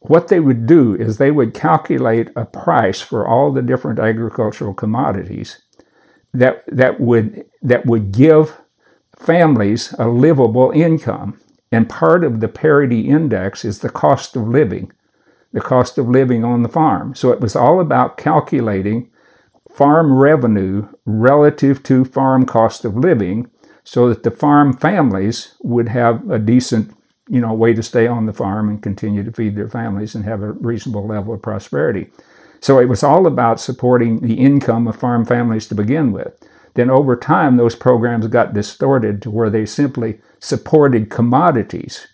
what 0.00 0.28
they 0.28 0.40
would 0.40 0.66
do 0.66 0.94
is 0.96 1.18
they 1.18 1.30
would 1.30 1.54
calculate 1.54 2.30
a 2.34 2.44
price 2.44 3.00
for 3.00 3.26
all 3.26 3.52
the 3.52 3.62
different 3.62 4.00
agricultural 4.00 4.74
commodities 4.74 5.62
that, 6.32 6.64
that, 6.66 6.98
would, 6.98 7.44
that 7.60 7.86
would 7.86 8.10
give 8.10 8.58
families 9.22 9.94
a 9.98 10.08
livable 10.08 10.70
income. 10.72 11.40
And 11.70 11.88
part 11.88 12.22
of 12.22 12.40
the 12.40 12.48
parity 12.48 13.08
index 13.08 13.64
is 13.64 13.78
the 13.78 13.88
cost 13.88 14.36
of 14.36 14.46
living, 14.46 14.92
the 15.52 15.60
cost 15.60 15.96
of 15.96 16.08
living 16.08 16.44
on 16.44 16.62
the 16.62 16.68
farm. 16.68 17.14
So 17.14 17.32
it 17.32 17.40
was 17.40 17.56
all 17.56 17.80
about 17.80 18.18
calculating 18.18 19.10
farm 19.72 20.18
revenue 20.18 20.88
relative 21.06 21.82
to 21.84 22.04
farm 22.04 22.44
cost 22.44 22.84
of 22.84 22.96
living 22.96 23.50
so 23.84 24.08
that 24.08 24.22
the 24.22 24.30
farm 24.30 24.72
families 24.76 25.54
would 25.62 25.88
have 25.88 26.28
a 26.30 26.38
decent 26.38 26.94
you 27.28 27.40
know 27.40 27.52
way 27.52 27.72
to 27.72 27.82
stay 27.82 28.06
on 28.06 28.26
the 28.26 28.32
farm 28.32 28.68
and 28.68 28.82
continue 28.82 29.24
to 29.24 29.32
feed 29.32 29.56
their 29.56 29.68
families 29.68 30.14
and 30.14 30.24
have 30.24 30.42
a 30.42 30.52
reasonable 30.52 31.06
level 31.06 31.32
of 31.32 31.40
prosperity 31.40 32.10
so 32.60 32.78
it 32.78 32.88
was 32.88 33.02
all 33.02 33.26
about 33.26 33.60
supporting 33.60 34.20
the 34.20 34.34
income 34.34 34.86
of 34.86 34.96
farm 34.96 35.24
families 35.24 35.66
to 35.66 35.74
begin 35.74 36.12
with 36.12 36.36
then 36.74 36.90
over 36.90 37.16
time 37.16 37.56
those 37.56 37.74
programs 37.74 38.26
got 38.28 38.54
distorted 38.54 39.20
to 39.22 39.30
where 39.30 39.50
they 39.50 39.66
simply 39.66 40.20
supported 40.38 41.10
commodities 41.10 42.06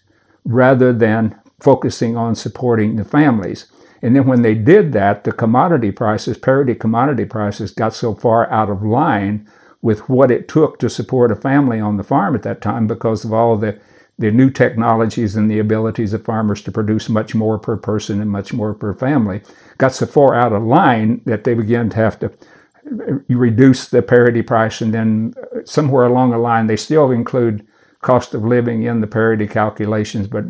rather 0.44 0.92
than 0.92 1.38
focusing 1.60 2.16
on 2.16 2.34
supporting 2.34 2.96
the 2.96 3.04
families. 3.04 3.66
And 4.00 4.14
then 4.14 4.26
when 4.26 4.42
they 4.42 4.54
did 4.54 4.92
that, 4.92 5.24
the 5.24 5.32
commodity 5.32 5.90
prices, 5.90 6.38
parity 6.38 6.74
commodity 6.74 7.24
prices, 7.24 7.72
got 7.72 7.94
so 7.94 8.14
far 8.14 8.50
out 8.50 8.70
of 8.70 8.82
line 8.82 9.48
with 9.82 10.08
what 10.08 10.30
it 10.30 10.48
took 10.48 10.78
to 10.78 10.90
support 10.90 11.32
a 11.32 11.36
family 11.36 11.80
on 11.80 11.96
the 11.96 12.04
farm 12.04 12.34
at 12.34 12.42
that 12.42 12.60
time 12.60 12.86
because 12.86 13.24
of 13.24 13.32
all 13.32 13.56
the, 13.56 13.78
the 14.18 14.30
new 14.30 14.50
technologies 14.50 15.36
and 15.36 15.50
the 15.50 15.58
abilities 15.58 16.12
of 16.12 16.24
farmers 16.24 16.62
to 16.62 16.72
produce 16.72 17.08
much 17.08 17.34
more 17.34 17.58
per 17.58 17.76
person 17.76 18.20
and 18.20 18.30
much 18.30 18.52
more 18.52 18.74
per 18.74 18.94
family. 18.94 19.40
Got 19.78 19.94
so 19.94 20.06
far 20.06 20.34
out 20.34 20.52
of 20.52 20.62
line 20.62 21.20
that 21.26 21.44
they 21.44 21.54
began 21.54 21.90
to 21.90 21.96
have 21.96 22.18
to 22.20 22.32
you 23.28 23.38
reduce 23.38 23.88
the 23.88 24.02
parity 24.02 24.42
price, 24.42 24.80
and 24.80 24.92
then 24.92 25.34
uh, 25.40 25.60
somewhere 25.64 26.04
along 26.04 26.30
the 26.30 26.38
line, 26.38 26.66
they 26.66 26.76
still 26.76 27.10
include 27.10 27.66
cost 28.00 28.34
of 28.34 28.44
living 28.44 28.84
in 28.84 29.00
the 29.00 29.06
parity 29.06 29.46
calculations, 29.46 30.28
but 30.28 30.44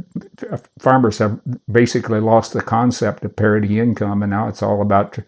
uh, 0.50 0.58
farmers 0.78 1.18
have 1.18 1.40
basically 1.70 2.20
lost 2.20 2.52
the 2.52 2.62
concept 2.62 3.24
of 3.24 3.36
parity 3.36 3.80
income, 3.80 4.22
and 4.22 4.30
now 4.30 4.48
it's 4.48 4.62
all 4.62 4.82
about 4.82 5.18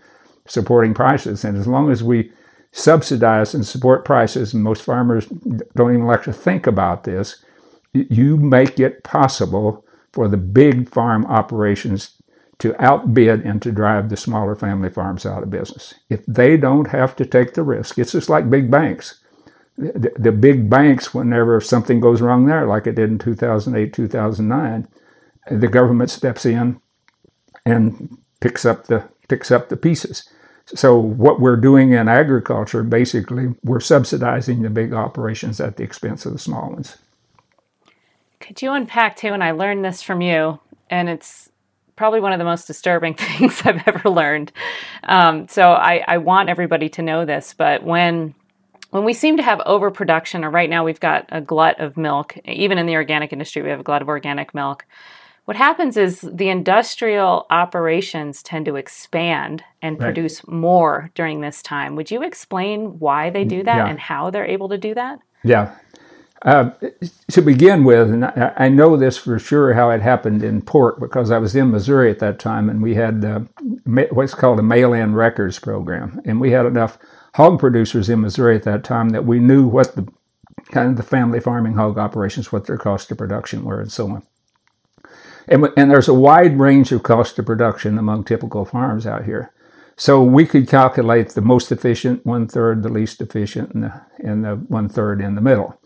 supporting 0.47 0.95
prices. 0.95 1.45
And 1.45 1.57
as 1.57 1.67
long 1.67 1.91
as 1.91 2.03
we 2.03 2.31
subsidize 2.73 3.55
and 3.55 3.67
support 3.67 4.05
prices, 4.05 4.53
and 4.53 4.63
most 4.63 4.83
farmers 4.83 5.27
don't 5.75 5.95
even 5.95 6.07
like 6.07 6.25
to 6.25 6.33
think 6.33 6.67
about 6.67 7.05
this, 7.05 7.43
you 7.93 8.37
make 8.37 8.79
it 8.79 9.03
possible 9.03 9.85
for 10.13 10.29
the 10.29 10.37
big 10.37 10.89
farm 10.89 11.25
operations 11.27 12.20
to 12.61 12.81
outbid 12.83 13.41
and 13.41 13.61
to 13.63 13.73
drive 13.73 14.09
the 14.09 14.17
smaller 14.17 14.55
family 14.55 14.91
farms 14.91 15.27
out 15.27 15.43
of 15.43 15.51
business. 15.51 15.95
If 16.09 16.25
they 16.27 16.57
don't 16.57 16.89
have 16.89 17.17
to 17.17 17.27
take 17.27 17.55
the 17.55 17.63
risk, 17.63 17.99
it's 17.99 18.13
just 18.13 18.29
like 18.29 18.51
big 18.51 18.71
banks. 18.71 19.19
The, 19.77 20.13
the 20.19 20.33
big 20.33 20.69
banks, 20.69 21.15
whenever 21.15 21.61
something 21.61 22.01
goes 22.01 22.21
wrong 22.21 22.47
there, 22.47 22.67
like 22.67 22.87
it 22.87 22.97
did 22.97 23.11
in 23.11 23.19
2008, 23.19 23.93
2009, 23.95 24.89
the 25.51 25.69
government 25.69 26.11
steps 26.11 26.45
in 26.45 26.81
and 27.65 28.19
picks 28.41 28.65
up 28.65 28.87
the 28.87 29.09
picks 29.29 29.51
up 29.51 29.69
the 29.69 29.77
pieces. 29.77 30.29
So 30.67 30.99
what 30.99 31.41
we're 31.41 31.57
doing 31.57 31.93
in 31.93 32.09
agriculture, 32.09 32.83
basically, 32.83 33.55
we're 33.65 33.81
subsidizing 33.81 34.63
the 34.63 34.71
big 34.71 34.93
operations 34.93 35.61
at 35.61 35.77
the 35.77 35.83
expense 35.83 36.27
of 36.27 36.33
the 36.33 36.39
small 36.39 36.71
ones. 36.71 36.99
Could 38.39 38.63
you 38.63 38.73
unpack 38.73 39.17
too? 39.17 39.29
And 39.29 39.43
I 39.43 39.53
learned 39.53 39.85
this 39.85 40.03
from 40.03 40.21
you, 40.21 40.61
and 40.91 41.09
it's 41.09 41.50
probably 42.01 42.21
one 42.21 42.33
of 42.33 42.39
the 42.39 42.47
most 42.47 42.67
disturbing 42.67 43.13
things 43.27 43.61
I've 43.63 43.87
ever 43.87 44.09
learned. 44.09 44.53
Um, 45.03 45.49
so 45.49 45.73
I, 45.73 46.03
I 46.09 46.17
want 46.17 46.49
everybody 46.49 46.89
to 46.89 47.03
know 47.03 47.27
this, 47.27 47.55
but 47.57 47.85
when 47.85 48.35
when 48.89 49.05
we 49.05 49.13
seem 49.13 49.37
to 49.37 49.43
have 49.43 49.61
overproduction, 49.67 50.43
or 50.43 50.51
right 50.51 50.71
now 50.71 50.83
we've 50.83 50.99
got 50.99 51.27
a 51.29 51.43
glut 51.43 51.79
of 51.79 51.99
milk, 51.99 52.39
even 52.47 52.79
in 52.79 52.87
the 52.87 52.95
organic 52.95 53.35
industry, 53.35 53.61
we 53.61 53.69
have 53.69 53.81
a 53.81 53.83
glut 53.83 54.01
of 54.01 54.09
organic 54.09 54.55
milk. 54.55 54.87
What 55.45 55.59
happens 55.59 55.99
is 55.99 56.23
the 56.23 56.49
industrial 56.49 57.47
operations 57.51 58.43
tend 58.43 58.65
to 58.65 58.77
expand 58.77 59.63
and 59.83 60.01
right. 60.01 60.07
produce 60.07 60.45
more 60.49 61.11
during 61.15 61.43
this 61.43 61.61
time. 61.61 61.97
Would 61.97 62.11
you 62.11 62.23
explain 62.23 62.99
why 62.99 63.29
they 63.29 63.45
do 63.45 63.63
that 63.63 63.77
yeah. 63.77 63.87
and 63.87 64.01
how 64.01 64.31
they're 64.31 64.47
able 64.47 64.71
to 64.71 64.79
do 64.79 64.95
that? 64.95 65.19
Yeah. 65.45 65.77
Uh, 66.43 66.71
to 67.31 67.43
begin 67.43 67.85
with, 67.85 68.11
and 68.11 68.25
I, 68.25 68.53
I, 68.57 68.69
know 68.71 68.97
this 68.97 69.19
for 69.19 69.39
sure 69.39 69.75
how 69.75 69.91
it 69.91 70.01
happened 70.01 70.43
in 70.43 70.63
pork 70.63 70.99
because 70.99 71.31
I 71.31 71.37
was 71.37 71.55
in 71.55 71.71
Missouri 71.71 72.11
at 72.11 72.19
that 72.21 72.39
time 72.39 72.71
and 72.71 72.83
we 72.83 72.95
had 72.95 73.23
uh, 73.23 73.41
what's 73.85 74.33
called 74.33 74.59
a 74.59 74.63
mail 74.63 74.95
in 74.95 75.15
records 75.15 75.59
program. 75.59 76.19
And 76.25 76.41
we 76.41 76.53
had 76.53 76.65
enough 76.65 76.97
hog 77.35 77.59
producers 77.59 78.09
in 78.09 78.23
Missouri 78.23 78.57
at 78.57 78.63
that 78.63 78.85
time 78.85 79.11
that 79.11 79.27
we 79.27 79.39
knew 79.39 79.67
what 79.67 79.95
the 79.97 80.09
kind 80.71 80.89
of 80.89 80.97
the 80.97 81.03
family 81.03 81.41
farming 81.41 81.75
hog 81.75 81.99
operations, 81.99 82.51
what 82.51 82.67
their 82.67 82.79
cost 82.79 83.11
of 83.11 83.19
production 83.19 83.63
were, 83.63 83.83
and 83.83 83.93
so 83.93 84.09
on. 84.09 84.23
And, 85.47 85.69
and 85.77 85.91
there's 85.91 86.09
a 86.09 86.15
wide 86.15 86.59
range 86.59 86.91
of 86.91 87.03
cost 87.03 87.39
of 87.39 87.45
production 87.45 87.99
among 87.99 88.25
typical 88.25 88.65
farms 88.65 89.07
out 89.07 89.27
here. 89.27 89.53
So 89.97 90.23
we 90.23 90.47
could 90.47 90.69
calculate 90.69 91.31
the 91.31 91.43
most 91.43 91.71
efficient 91.71 92.25
one 92.25 92.49
third, 92.49 92.83
the 92.83 92.89
least 92.89 93.21
efficient, 93.21 93.73
and 93.75 93.85
the, 93.85 94.01
and 94.19 94.43
the 94.43 94.57
one 94.57 94.89
third 94.89 95.21
in 95.21 95.35
the 95.35 95.43
middle. 95.43 95.79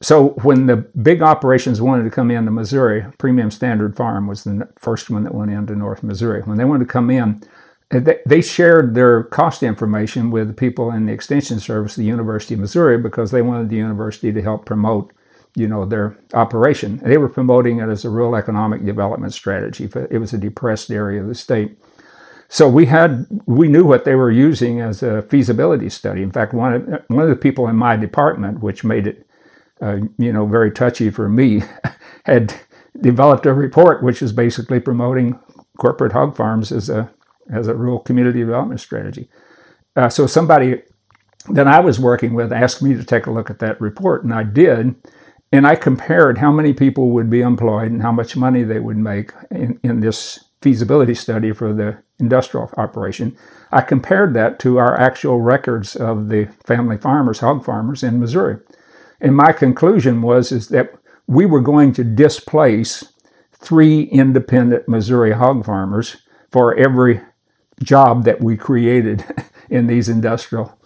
So 0.00 0.30
when 0.42 0.66
the 0.66 0.76
big 0.76 1.22
operations 1.22 1.80
wanted 1.80 2.04
to 2.04 2.10
come 2.10 2.30
into 2.30 2.50
Missouri, 2.50 3.06
Premium 3.18 3.50
Standard 3.50 3.96
Farm 3.96 4.26
was 4.26 4.44
the 4.44 4.68
first 4.76 5.08
one 5.08 5.24
that 5.24 5.34
went 5.34 5.50
into 5.50 5.74
North 5.74 6.02
Missouri. 6.02 6.42
When 6.42 6.58
they 6.58 6.64
wanted 6.64 6.86
to 6.86 6.92
come 6.92 7.10
in, 7.10 7.42
eh, 7.90 8.14
they 8.26 8.42
shared 8.42 8.94
their 8.94 9.24
cost 9.24 9.62
information 9.62 10.30
with 10.30 10.48
the 10.48 10.54
people 10.54 10.90
in 10.90 11.06
the 11.06 11.12
extension 11.12 11.60
service 11.60 11.96
the 11.96 12.04
University 12.04 12.54
of 12.54 12.60
Missouri 12.60 12.98
because 12.98 13.30
they 13.30 13.42
wanted 13.42 13.70
the 13.70 13.76
university 13.76 14.32
to 14.32 14.42
help 14.42 14.66
promote 14.66 15.12
you 15.56 15.66
know 15.66 15.86
their 15.86 16.18
operation. 16.34 16.98
They 16.98 17.16
were 17.16 17.30
promoting 17.30 17.78
it 17.78 17.88
as 17.88 18.04
a 18.04 18.10
real 18.10 18.36
economic 18.36 18.84
development 18.84 19.32
strategy 19.32 19.88
it 20.10 20.18
was 20.18 20.32
a 20.34 20.38
depressed 20.38 20.90
area 20.90 21.22
of 21.22 21.28
the 21.28 21.34
state. 21.34 21.78
So 22.48 22.68
we 22.68 22.86
had 22.86 23.26
we 23.46 23.66
knew 23.66 23.84
what 23.84 24.04
they 24.04 24.14
were 24.14 24.30
using 24.30 24.80
as 24.80 25.02
a 25.02 25.22
feasibility 25.22 25.88
study. 25.88 26.22
In 26.22 26.30
fact 26.30 26.52
one 26.52 26.74
of, 26.74 27.04
one 27.08 27.22
of 27.22 27.30
the 27.30 27.36
people 27.36 27.66
in 27.66 27.76
my 27.76 27.96
department 27.96 28.60
which 28.60 28.84
made 28.84 29.06
it 29.06 29.25
uh, 29.80 29.98
you 30.18 30.32
know 30.32 30.46
very 30.46 30.70
touchy 30.70 31.10
for 31.10 31.28
me 31.28 31.62
had 32.24 32.54
developed 33.00 33.46
a 33.46 33.52
report 33.52 34.02
which 34.02 34.22
is 34.22 34.32
basically 34.32 34.80
promoting 34.80 35.38
corporate 35.78 36.12
hog 36.12 36.36
farms 36.36 36.72
as 36.72 36.88
a 36.88 37.10
as 37.52 37.68
a 37.68 37.74
rural 37.74 38.00
community 38.00 38.40
development 38.40 38.80
strategy. 38.80 39.28
Uh, 39.94 40.08
so 40.08 40.26
somebody 40.26 40.82
that 41.50 41.66
I 41.66 41.80
was 41.80 42.00
working 42.00 42.34
with 42.34 42.52
asked 42.52 42.82
me 42.82 42.94
to 42.94 43.04
take 43.04 43.26
a 43.26 43.30
look 43.30 43.50
at 43.50 43.60
that 43.60 43.80
report, 43.80 44.24
and 44.24 44.34
I 44.34 44.42
did. 44.42 44.96
And 45.52 45.66
I 45.66 45.76
compared 45.76 46.38
how 46.38 46.50
many 46.50 46.72
people 46.72 47.10
would 47.10 47.30
be 47.30 47.40
employed 47.40 47.92
and 47.92 48.02
how 48.02 48.10
much 48.10 48.36
money 48.36 48.64
they 48.64 48.80
would 48.80 48.96
make 48.96 49.32
in, 49.50 49.78
in 49.82 50.00
this 50.00 50.44
feasibility 50.60 51.14
study 51.14 51.52
for 51.52 51.72
the 51.72 51.98
industrial 52.18 52.72
operation. 52.76 53.36
I 53.70 53.82
compared 53.82 54.34
that 54.34 54.58
to 54.60 54.78
our 54.78 54.98
actual 54.98 55.40
records 55.40 55.94
of 55.94 56.28
the 56.28 56.46
family 56.64 56.98
farmers, 56.98 57.38
hog 57.38 57.64
farmers 57.64 58.02
in 58.02 58.18
Missouri. 58.18 58.58
And 59.20 59.36
my 59.36 59.52
conclusion 59.52 60.22
was 60.22 60.52
is 60.52 60.68
that 60.68 60.94
we 61.26 61.46
were 61.46 61.60
going 61.60 61.92
to 61.94 62.04
displace 62.04 63.12
three 63.52 64.02
independent 64.02 64.88
Missouri 64.88 65.32
hog 65.32 65.64
farmers 65.64 66.16
for 66.50 66.74
every 66.76 67.20
job 67.82 68.24
that 68.24 68.40
we 68.40 68.56
created 68.56 69.24
in 69.70 69.86
these 69.86 70.08
industrial 70.08 70.78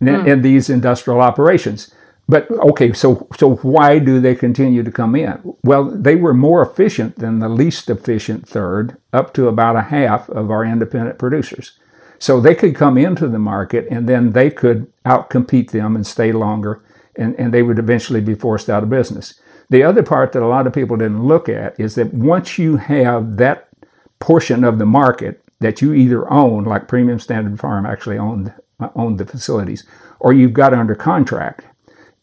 mm. 0.00 0.26
in 0.26 0.42
these 0.42 0.70
industrial 0.70 1.20
operations. 1.20 1.92
But 2.28 2.50
okay, 2.50 2.92
so 2.92 3.26
so 3.36 3.56
why 3.56 3.98
do 3.98 4.20
they 4.20 4.34
continue 4.34 4.82
to 4.82 4.92
come 4.92 5.16
in? 5.16 5.54
Well, 5.64 5.84
they 5.84 6.14
were 6.14 6.34
more 6.34 6.62
efficient 6.62 7.16
than 7.16 7.38
the 7.38 7.48
least 7.48 7.88
efficient 7.88 8.46
third, 8.46 8.98
up 9.12 9.32
to 9.34 9.48
about 9.48 9.76
a 9.76 9.82
half 9.82 10.28
of 10.28 10.50
our 10.50 10.64
independent 10.64 11.18
producers. 11.18 11.72
So 12.18 12.40
they 12.40 12.54
could 12.54 12.74
come 12.74 12.98
into 12.98 13.28
the 13.28 13.38
market 13.38 13.86
and 13.90 14.08
then 14.08 14.32
they 14.32 14.50
could 14.50 14.92
outcompete 15.04 15.70
them 15.70 15.94
and 15.94 16.06
stay 16.06 16.32
longer, 16.32 16.82
and, 17.18 17.38
and 17.38 17.52
they 17.52 17.62
would 17.62 17.78
eventually 17.78 18.20
be 18.20 18.34
forced 18.34 18.70
out 18.70 18.82
of 18.82 18.88
business. 18.90 19.34
The 19.68 19.82
other 19.82 20.02
part 20.02 20.32
that 20.32 20.42
a 20.42 20.46
lot 20.46 20.66
of 20.66 20.72
people 20.72 20.96
didn't 20.96 21.26
look 21.26 21.48
at 21.48 21.78
is 21.78 21.94
that 21.96 22.14
once 22.14 22.56
you 22.56 22.76
have 22.76 23.36
that 23.36 23.68
portion 24.18 24.64
of 24.64 24.78
the 24.78 24.86
market 24.86 25.42
that 25.60 25.82
you 25.82 25.92
either 25.92 26.30
own, 26.32 26.64
like 26.64 26.88
Premium 26.88 27.18
Standard 27.18 27.60
Farm 27.60 27.84
actually 27.84 28.18
owned 28.18 28.54
owned 28.94 29.18
the 29.18 29.26
facilities, 29.26 29.84
or 30.20 30.32
you've 30.32 30.52
got 30.52 30.72
under 30.72 30.94
contract, 30.94 31.64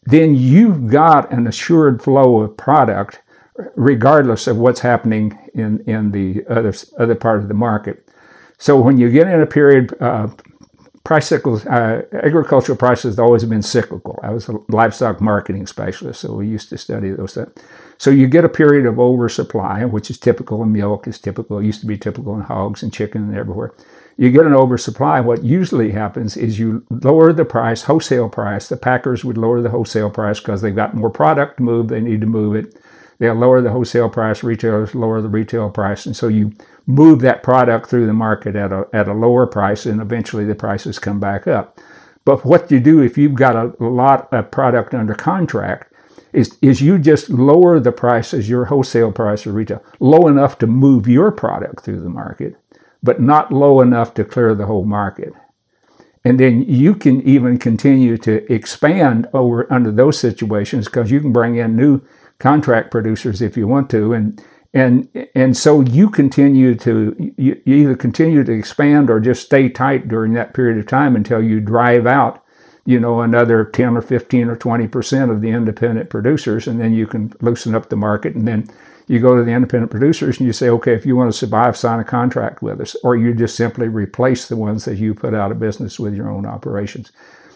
then 0.04 0.34
you've 0.34 0.90
got 0.90 1.30
an 1.30 1.46
assured 1.46 2.02
flow 2.02 2.40
of 2.40 2.56
product, 2.56 3.20
regardless 3.74 4.46
of 4.46 4.56
what's 4.56 4.80
happening 4.80 5.38
in 5.54 5.80
in 5.80 6.12
the 6.12 6.44
other 6.48 6.72
other 6.98 7.14
part 7.14 7.40
of 7.40 7.48
the 7.48 7.54
market. 7.54 8.08
So 8.58 8.80
when 8.80 8.96
you 8.96 9.10
get 9.10 9.28
in 9.28 9.40
a 9.40 9.46
period, 9.46 9.94
uh, 10.00 10.28
price 11.06 11.28
cycles, 11.28 11.64
uh, 11.66 12.02
agricultural 12.12 12.76
prices 12.76 13.14
have 13.14 13.24
always 13.24 13.44
been 13.44 13.62
cyclical. 13.62 14.18
I 14.24 14.30
was 14.30 14.48
a 14.48 14.58
livestock 14.68 15.20
marketing 15.20 15.68
specialist, 15.68 16.20
so 16.20 16.34
we 16.34 16.48
used 16.48 16.68
to 16.70 16.78
study 16.78 17.10
those 17.10 17.34
things. 17.34 17.52
So 17.96 18.10
you 18.10 18.26
get 18.26 18.44
a 18.44 18.48
period 18.48 18.86
of 18.86 18.98
oversupply, 18.98 19.84
which 19.84 20.10
is 20.10 20.18
typical 20.18 20.64
in 20.64 20.72
milk, 20.72 21.06
is 21.06 21.20
typical, 21.20 21.60
it 21.60 21.64
used 21.64 21.80
to 21.82 21.86
be 21.86 21.96
typical 21.96 22.34
in 22.34 22.40
hogs 22.40 22.82
and 22.82 22.92
chicken 22.92 23.22
and 23.22 23.36
everywhere. 23.36 23.72
You 24.16 24.32
get 24.32 24.46
an 24.46 24.54
oversupply. 24.54 25.20
What 25.20 25.44
usually 25.44 25.92
happens 25.92 26.36
is 26.36 26.58
you 26.58 26.84
lower 26.90 27.32
the 27.32 27.44
price, 27.44 27.84
wholesale 27.84 28.28
price. 28.28 28.68
The 28.68 28.76
packers 28.76 29.24
would 29.24 29.38
lower 29.38 29.62
the 29.62 29.70
wholesale 29.70 30.10
price 30.10 30.40
because 30.40 30.60
they've 30.60 30.74
got 30.74 30.94
more 30.94 31.10
product 31.10 31.58
to 31.58 31.62
move. 31.62 31.86
They 31.86 32.00
need 32.00 32.20
to 32.22 32.26
move 32.26 32.56
it. 32.56 32.74
They'll 33.18 33.34
lower 33.34 33.60
the 33.62 33.70
wholesale 33.70 34.10
price. 34.10 34.42
Retailers 34.42 34.94
lower 34.94 35.20
the 35.22 35.28
retail 35.28 35.70
price, 35.70 36.06
and 36.06 36.16
so 36.16 36.28
you 36.28 36.52
move 36.86 37.20
that 37.20 37.42
product 37.42 37.88
through 37.88 38.06
the 38.06 38.12
market 38.12 38.56
at 38.56 38.72
a 38.72 38.86
at 38.92 39.08
a 39.08 39.14
lower 39.14 39.46
price, 39.46 39.86
and 39.86 40.00
eventually 40.00 40.44
the 40.44 40.54
prices 40.54 40.98
come 40.98 41.20
back 41.20 41.46
up. 41.46 41.80
But 42.24 42.44
what 42.44 42.70
you 42.70 42.80
do 42.80 43.00
if 43.00 43.16
you've 43.16 43.34
got 43.34 43.56
a 43.56 43.72
lot 43.82 44.32
of 44.32 44.50
product 44.50 44.94
under 44.94 45.14
contract, 45.14 45.92
is, 46.36 46.58
is 46.60 46.82
you 46.82 46.98
just 46.98 47.30
lower 47.30 47.80
the 47.80 47.92
price 47.92 48.34
as 48.34 48.48
your 48.48 48.66
wholesale 48.66 49.10
price 49.10 49.46
or 49.46 49.52
retail 49.52 49.82
low 50.00 50.28
enough 50.28 50.58
to 50.58 50.66
move 50.66 51.08
your 51.08 51.32
product 51.32 51.82
through 51.82 52.00
the 52.00 52.10
market, 52.10 52.56
but 53.02 53.20
not 53.20 53.52
low 53.52 53.80
enough 53.80 54.12
to 54.14 54.24
clear 54.24 54.54
the 54.54 54.66
whole 54.66 54.84
market. 54.84 55.32
And 56.24 56.38
then 56.38 56.62
you 56.62 56.94
can 56.94 57.22
even 57.22 57.56
continue 57.56 58.18
to 58.18 58.52
expand 58.52 59.28
over 59.32 59.72
under 59.72 59.90
those 59.90 60.18
situations 60.18 60.86
because 60.86 61.10
you 61.10 61.20
can 61.20 61.32
bring 61.32 61.56
in 61.56 61.76
new 61.76 62.02
contract 62.38 62.90
producers 62.90 63.42
if 63.42 63.56
you 63.56 63.66
want 63.66 63.90
to. 63.90 64.12
And 64.12 64.42
and 64.74 65.08
and 65.34 65.56
so 65.56 65.80
you 65.80 66.10
continue 66.10 66.74
to 66.76 67.34
you, 67.36 67.60
you 67.64 67.76
either 67.76 67.96
continue 67.96 68.44
to 68.44 68.52
expand 68.52 69.10
or 69.10 69.20
just 69.20 69.46
stay 69.46 69.68
tight 69.68 70.08
during 70.08 70.32
that 70.34 70.54
period 70.54 70.78
of 70.78 70.86
time 70.86 71.16
until 71.16 71.42
you 71.42 71.60
drive 71.60 72.06
out 72.06 72.42
you 72.86 73.00
know, 73.00 73.20
another 73.20 73.64
10 73.64 73.96
or 73.96 74.00
15 74.00 74.48
or 74.48 74.56
20 74.56 74.86
percent 74.88 75.30
of 75.30 75.40
the 75.40 75.50
independent 75.50 76.08
producers, 76.08 76.68
and 76.68 76.80
then 76.80 76.94
you 76.94 77.06
can 77.06 77.32
loosen 77.40 77.74
up 77.74 77.88
the 77.88 77.96
market, 77.96 78.34
and 78.34 78.46
then 78.46 78.68
you 79.08 79.20
go 79.20 79.36
to 79.36 79.44
the 79.44 79.50
independent 79.50 79.90
producers 79.90 80.38
and 80.38 80.46
you 80.46 80.52
say, 80.52 80.68
okay, 80.68 80.92
if 80.94 81.06
you 81.06 81.14
want 81.14 81.30
to 81.30 81.36
survive, 81.36 81.76
sign 81.76 82.00
a 82.00 82.04
contract 82.04 82.62
with 82.62 82.80
us, 82.80 82.96
or 83.04 83.16
you 83.16 83.34
just 83.34 83.56
simply 83.56 83.88
replace 83.88 84.48
the 84.48 84.56
ones 84.56 84.84
that 84.84 84.96
you 84.96 85.14
put 85.14 85.34
out 85.34 85.52
of 85.52 85.60
business 85.60 85.98
with 85.98 86.14
your 86.14 86.30
own 86.30 86.46
operations. 86.46 87.12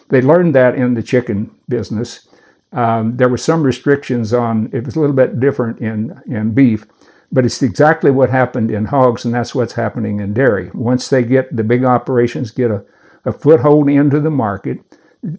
They 0.09 0.21
learned 0.21 0.55
that 0.55 0.75
in 0.75 0.93
the 0.93 1.03
chicken 1.03 1.51
business. 1.67 2.27
Um, 2.71 3.17
there 3.17 3.29
were 3.29 3.37
some 3.37 3.63
restrictions 3.63 4.33
on, 4.33 4.69
it 4.71 4.85
was 4.85 4.95
a 4.95 4.99
little 4.99 5.15
bit 5.15 5.39
different 5.39 5.79
in, 5.79 6.21
in 6.25 6.53
beef, 6.53 6.85
but 7.31 7.45
it's 7.45 7.61
exactly 7.61 8.11
what 8.11 8.29
happened 8.29 8.71
in 8.71 8.85
hogs, 8.85 9.25
and 9.25 9.33
that's 9.33 9.55
what's 9.55 9.73
happening 9.73 10.19
in 10.19 10.33
dairy. 10.33 10.71
Once 10.73 11.09
they 11.09 11.23
get 11.23 11.55
the 11.55 11.63
big 11.63 11.83
operations 11.83 12.51
get 12.51 12.71
a, 12.71 12.83
a 13.25 13.31
foothold 13.31 13.89
into 13.89 14.19
the 14.19 14.29
market, 14.29 14.79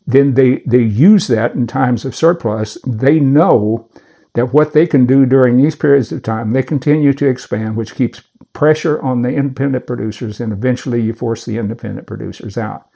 then 0.06 0.34
they, 0.34 0.62
they 0.66 0.82
use 0.82 1.26
that 1.26 1.54
in 1.54 1.66
times 1.66 2.04
of 2.04 2.14
surplus. 2.14 2.78
They 2.86 3.18
know 3.18 3.88
that 4.34 4.52
what 4.52 4.72
they 4.72 4.86
can 4.86 5.06
do 5.06 5.26
during 5.26 5.56
these 5.56 5.76
periods 5.76 6.12
of 6.12 6.22
time, 6.22 6.52
they 6.52 6.62
continue 6.62 7.12
to 7.12 7.28
expand, 7.28 7.76
which 7.76 7.94
keeps 7.94 8.22
pressure 8.52 9.00
on 9.02 9.22
the 9.22 9.30
independent 9.30 9.86
producers, 9.86 10.40
and 10.40 10.52
eventually 10.52 11.00
you 11.02 11.12
force 11.12 11.44
the 11.44 11.58
independent 11.58 12.06
producers 12.06 12.56
out. 12.56 12.88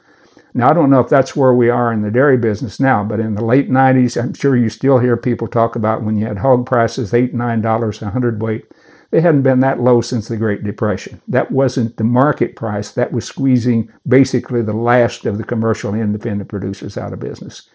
Now, 0.56 0.70
I 0.70 0.72
don't 0.72 0.88
know 0.88 1.00
if 1.00 1.10
that's 1.10 1.36
where 1.36 1.52
we 1.52 1.68
are 1.68 1.92
in 1.92 2.00
the 2.00 2.10
dairy 2.10 2.38
business 2.38 2.80
now, 2.80 3.04
but 3.04 3.20
in 3.20 3.34
the 3.34 3.44
late 3.44 3.68
90s, 3.68 4.18
I'm 4.18 4.32
sure 4.32 4.56
you 4.56 4.70
still 4.70 5.00
hear 5.00 5.14
people 5.14 5.48
talk 5.48 5.76
about 5.76 6.02
when 6.02 6.16
you 6.16 6.24
had 6.24 6.38
hog 6.38 6.64
prices, 6.64 7.12
8, 7.12 7.34
$9 7.34 8.02
a 8.02 8.10
hundredweight. 8.10 8.64
They 9.10 9.20
hadn't 9.20 9.42
been 9.42 9.60
that 9.60 9.82
low 9.82 10.00
since 10.00 10.28
the 10.28 10.38
Great 10.38 10.64
Depression. 10.64 11.20
That 11.28 11.50
wasn't 11.50 11.98
the 11.98 12.04
market 12.04 12.56
price. 12.56 12.90
That 12.90 13.12
was 13.12 13.26
squeezing 13.26 13.92
basically 14.08 14.62
the 14.62 14.72
last 14.72 15.26
of 15.26 15.36
the 15.36 15.44
commercial 15.44 15.92
independent 15.92 16.48
producers 16.48 16.96
out 16.96 17.12
of 17.12 17.20
business. 17.20 17.68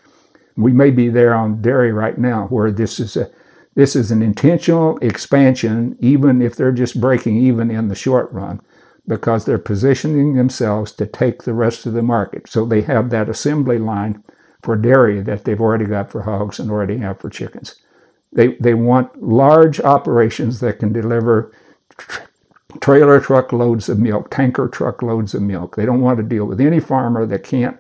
We 0.58 0.74
may 0.74 0.90
be 0.90 1.08
there 1.08 1.36
on 1.36 1.62
dairy 1.62 1.92
right 1.92 2.18
now, 2.18 2.48
where 2.48 2.72
this 2.72 3.00
is 3.00 3.16
a 3.16 3.30
this 3.76 3.96
is 3.96 4.12
an 4.12 4.22
intentional 4.22 4.98
expansion, 4.98 5.96
even 6.00 6.42
if 6.42 6.56
they're 6.56 6.74
just 6.74 7.00
breaking 7.00 7.38
even 7.38 7.72
in 7.72 7.88
the 7.88 7.96
short 7.96 8.30
run, 8.34 8.60
because 9.08 9.46
they're 9.46 9.58
positioning 9.58 10.36
themselves 10.36 10.92
to 10.94 11.06
take 11.06 11.44
the 11.44 11.54
rest 11.54 11.86
of 11.86 11.94
the 11.94 12.02
market. 12.04 12.48
So 12.48 12.66
they 12.66 12.82
have 12.82 13.10
that 13.10 13.30
assembly 13.30 13.78
line 13.78 14.24
for 14.64 14.76
dairy 14.76 15.22
that 15.22 15.44
they've 15.44 15.60
already 15.60 15.86
got 15.86 16.12
for 16.12 16.24
hogs 16.24 16.60
and 16.60 16.70
already 16.70 16.98
have 16.98 17.20
for 17.20 17.30
chickens. 17.30 17.76
They, 18.32 18.56
they 18.56 18.74
want 18.74 19.22
large 19.22 19.80
operations 19.82 20.60
that 20.60 20.80
can 20.80 20.94
deliver 20.94 21.52
tra- 21.98 22.28
trailer 22.80 23.20
truckloads 23.20 23.90
of 23.90 24.00
milk, 24.00 24.30
tanker 24.30 24.68
truck 24.68 25.02
loads 25.02 25.34
of 25.34 25.42
milk. 25.42 25.76
They 25.76 25.86
don't 25.86 26.02
want 26.02 26.18
to 26.18 26.24
deal 26.24 26.46
with 26.46 26.62
any 26.62 26.80
farmer 26.80 27.26
that 27.26 27.44
can't 27.44 27.78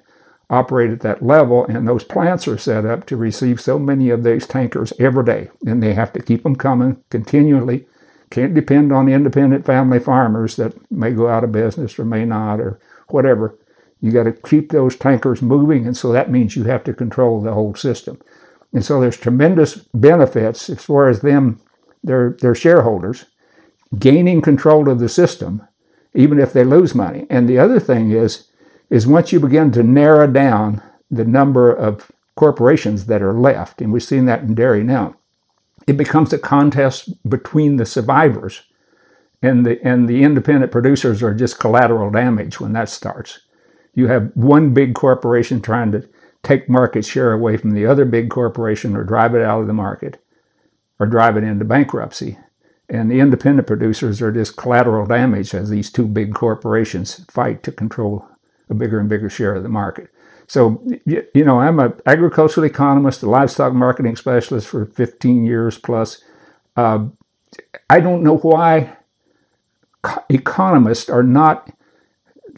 operate 0.50 0.92
at 0.92 1.00
that 1.00 1.24
level, 1.24 1.66
and 1.68 1.88
those 1.88 2.04
plants 2.04 2.46
are 2.48 2.58
set 2.58 2.86
up 2.86 3.06
to 3.06 3.16
receive 3.16 3.62
so 3.62 3.80
many 3.80 4.10
of 4.10 4.24
these 4.24 4.46
tankers 4.46 4.92
every 5.00 5.24
day, 5.24 5.50
and 5.66 5.82
they 5.82 5.94
have 5.94 6.12
to 6.12 6.22
keep 6.22 6.44
them 6.44 6.58
coming 6.58 7.02
continually. 7.10 7.88
Can't 8.32 8.54
depend 8.54 8.94
on 8.94 9.10
independent 9.10 9.66
family 9.66 10.00
farmers 10.00 10.56
that 10.56 10.74
may 10.90 11.12
go 11.12 11.28
out 11.28 11.44
of 11.44 11.52
business 11.52 12.00
or 12.00 12.06
may 12.06 12.26
not 12.26 12.62
or 12.62 12.80
whatever. 13.10 13.58
You 14.00 14.12
got 14.12 14.24
to 14.24 14.32
keep 14.32 14.72
those 14.72 14.96
tankers 14.96 15.42
moving, 15.42 15.86
and 15.86 15.96
so 15.96 16.12
that 16.12 16.32
means 16.32 16.56
you 16.56 16.64
have 16.64 16.84
to 16.86 16.94
control 16.94 17.42
the 17.42 17.54
whole 17.54 17.76
system. 17.76 18.20
And 18.74 18.84
so 18.86 19.00
there's 19.00 19.18
tremendous 19.18 19.76
benefits 19.94 20.70
as 20.70 20.84
far 20.84 21.10
as 21.10 21.20
them, 21.20 21.60
their 22.04 22.32
their 22.40 22.56
shareholders, 22.56 23.26
gaining 24.00 24.42
control 24.42 24.90
of 24.90 25.00
the 25.00 25.10
system, 25.10 25.68
even 26.16 26.40
if 26.40 26.54
they 26.54 26.64
lose 26.64 26.96
money. 26.96 27.28
And 27.30 27.48
the 27.48 27.60
other 27.60 27.80
thing 27.80 28.12
is 28.12 28.48
is 28.90 29.06
once 29.06 29.32
you 29.32 29.40
begin 29.40 29.72
to 29.74 29.84
narrow 29.84 30.26
down 30.26 30.82
the 31.10 31.26
number 31.26 31.72
of 31.72 32.12
corporations 32.36 33.06
that 33.08 33.22
are 33.22 33.34
left, 33.34 33.82
and 33.82 33.92
we've 33.92 34.02
seen 34.02 34.26
that 34.26 34.42
in 34.42 34.56
dairy 34.56 34.84
now, 34.84 35.16
it 35.92 35.98
becomes 35.98 36.32
a 36.32 36.40
contest 36.40 37.30
between 37.30 37.76
the 37.76 37.86
survivors 37.86 38.62
and 39.42 39.66
the 39.66 39.86
and 39.86 40.08
the 40.08 40.24
independent 40.24 40.72
producers 40.72 41.22
are 41.22 41.34
just 41.34 41.60
collateral 41.60 42.10
damage 42.10 42.62
when 42.62 42.72
that 42.72 42.88
starts. 42.88 43.42
You 43.94 44.08
have 44.08 44.32
one 44.34 44.74
big 44.74 44.96
corporation 44.96 45.62
trying 45.62 45.92
to 45.92 46.08
take 46.44 46.70
market 46.70 47.04
share 47.04 47.34
away 47.34 47.58
from 47.58 47.72
the 47.72 47.86
other 47.86 48.06
big 48.06 48.30
corporation 48.30 48.96
or 48.96 49.04
drive 49.04 49.36
it 49.36 49.44
out 49.44 49.60
of 49.60 49.68
the 49.68 49.74
market 49.74 50.24
or 50.98 51.08
drive 51.08 51.36
it 51.36 51.44
into 51.44 51.66
bankruptcy. 51.66 52.38
And 52.88 53.12
the 53.12 53.20
independent 53.20 53.68
producers 53.68 54.22
are 54.22 54.32
just 54.32 54.56
collateral 54.56 55.06
damage 55.06 55.54
as 55.54 55.70
these 55.70 55.92
two 55.92 56.08
big 56.08 56.34
corporations 56.34 57.26
fight 57.30 57.64
to 57.64 57.72
control 57.74 58.30
a 58.72 58.74
bigger 58.74 59.00
and 59.00 59.10
bigger 59.10 59.30
share 59.30 59.54
of 59.56 59.64
the 59.64 59.70
market. 59.70 60.10
So, 60.48 60.86
you 61.06 61.46
know, 61.46 61.62
I'm 61.62 61.80
an 61.80 61.94
agricultural 62.06 62.66
economist, 62.66 63.24
a 63.24 63.30
livestock 63.30 63.74
marketing 63.74 64.18
specialist 64.18 64.68
for 64.68 64.86
15 64.86 65.46
years 65.46 65.78
plus. 65.78 66.22
Uh, 66.76 67.06
I 67.90 68.00
don't 68.02 68.24
know 68.24 68.38
why 68.38 68.98
economists 70.30 71.10
are 71.10 71.24
not 71.24 71.72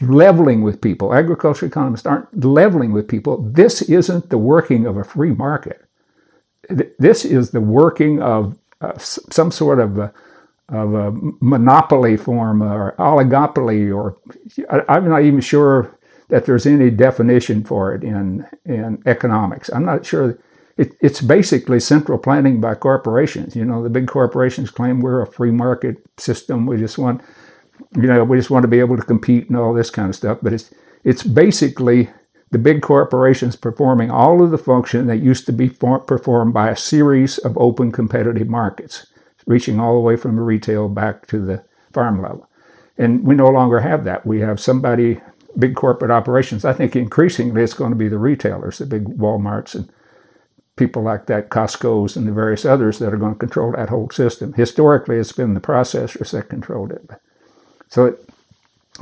leveling 0.01 0.63
with 0.63 0.81
people. 0.81 1.13
Agricultural 1.13 1.69
economists 1.69 2.05
aren't 2.05 2.43
leveling 2.43 2.93
with 2.93 3.07
people. 3.07 3.41
This 3.43 3.83
isn't 3.83 4.29
the 4.29 4.37
working 4.37 4.85
of 4.87 4.97
a 4.97 5.03
free 5.03 5.31
market. 5.31 5.85
This 6.97 7.25
is 7.25 7.51
the 7.51 7.61
working 7.61 8.21
of 8.21 8.57
uh, 8.81 8.97
some 8.97 9.51
sort 9.51 9.79
of 9.79 9.97
a, 9.99 10.13
of 10.69 10.93
a 10.93 11.11
monopoly 11.41 12.17
form 12.17 12.63
or 12.63 12.95
oligopoly, 12.97 13.95
or 13.95 14.17
I'm 14.89 15.09
not 15.09 15.21
even 15.21 15.41
sure 15.41 15.95
that 16.29 16.45
there's 16.45 16.65
any 16.65 16.89
definition 16.89 17.63
for 17.63 17.93
it 17.93 18.03
in, 18.03 18.47
in 18.65 19.01
economics. 19.05 19.69
I'm 19.69 19.85
not 19.85 20.05
sure. 20.05 20.39
It, 20.77 20.95
it's 21.01 21.21
basically 21.21 21.79
central 21.79 22.17
planning 22.17 22.59
by 22.59 22.75
corporations. 22.75 23.55
You 23.55 23.65
know, 23.65 23.83
the 23.83 23.89
big 23.89 24.07
corporations 24.07 24.71
claim 24.71 25.01
we're 25.01 25.21
a 25.21 25.27
free 25.27 25.51
market 25.51 25.97
system. 26.17 26.65
We 26.65 26.77
just 26.77 26.97
want, 26.97 27.21
you 27.95 28.03
know, 28.03 28.23
we 28.23 28.37
just 28.37 28.49
want 28.49 28.63
to 28.63 28.67
be 28.69 28.79
able 28.79 28.97
to 28.97 29.03
compete 29.03 29.47
and 29.49 29.57
all 29.57 29.73
this 29.73 29.89
kind 29.89 30.09
of 30.09 30.15
stuff. 30.15 30.39
But 30.41 30.53
it's 30.53 30.73
it's 31.03 31.23
basically 31.23 32.09
the 32.51 32.57
big 32.59 32.81
corporations 32.81 33.55
performing 33.55 34.11
all 34.11 34.43
of 34.43 34.51
the 34.51 34.57
function 34.57 35.07
that 35.07 35.17
used 35.17 35.45
to 35.47 35.51
be 35.51 35.67
for, 35.67 35.99
performed 35.99 36.53
by 36.53 36.69
a 36.69 36.75
series 36.75 37.39
of 37.39 37.57
open 37.57 37.91
competitive 37.91 38.47
markets, 38.47 39.07
reaching 39.47 39.79
all 39.79 39.95
the 39.95 39.99
way 39.99 40.15
from 40.15 40.35
the 40.35 40.41
retail 40.41 40.87
back 40.87 41.25
to 41.27 41.43
the 41.43 41.63
farm 41.91 42.21
level. 42.21 42.47
And 42.95 43.25
we 43.25 43.33
no 43.33 43.47
longer 43.47 43.79
have 43.79 44.03
that. 44.03 44.25
We 44.25 44.41
have 44.41 44.59
somebody 44.59 45.19
big 45.57 45.75
corporate 45.75 46.11
operations. 46.11 46.65
I 46.65 46.73
think 46.73 46.95
increasingly 46.95 47.63
it's 47.63 47.73
going 47.73 47.91
to 47.91 47.97
be 47.97 48.09
the 48.09 48.17
retailers, 48.17 48.79
the 48.79 48.85
big 48.85 49.05
Walmarts 49.05 49.75
and 49.75 49.91
people 50.75 51.03
like 51.03 51.27
that, 51.27 51.49
Costco's 51.49 52.15
and 52.17 52.27
the 52.27 52.31
various 52.31 52.65
others 52.65 52.99
that 52.99 53.13
are 53.13 53.17
going 53.17 53.33
to 53.33 53.39
control 53.39 53.73
that 53.73 53.89
whole 53.89 54.09
system. 54.09 54.53
Historically, 54.53 55.17
it's 55.17 55.31
been 55.31 55.53
the 55.53 55.61
processors 55.61 56.31
that 56.31 56.49
controlled 56.49 56.91
it. 56.91 57.09
So 57.89 58.05
it, 58.07 58.29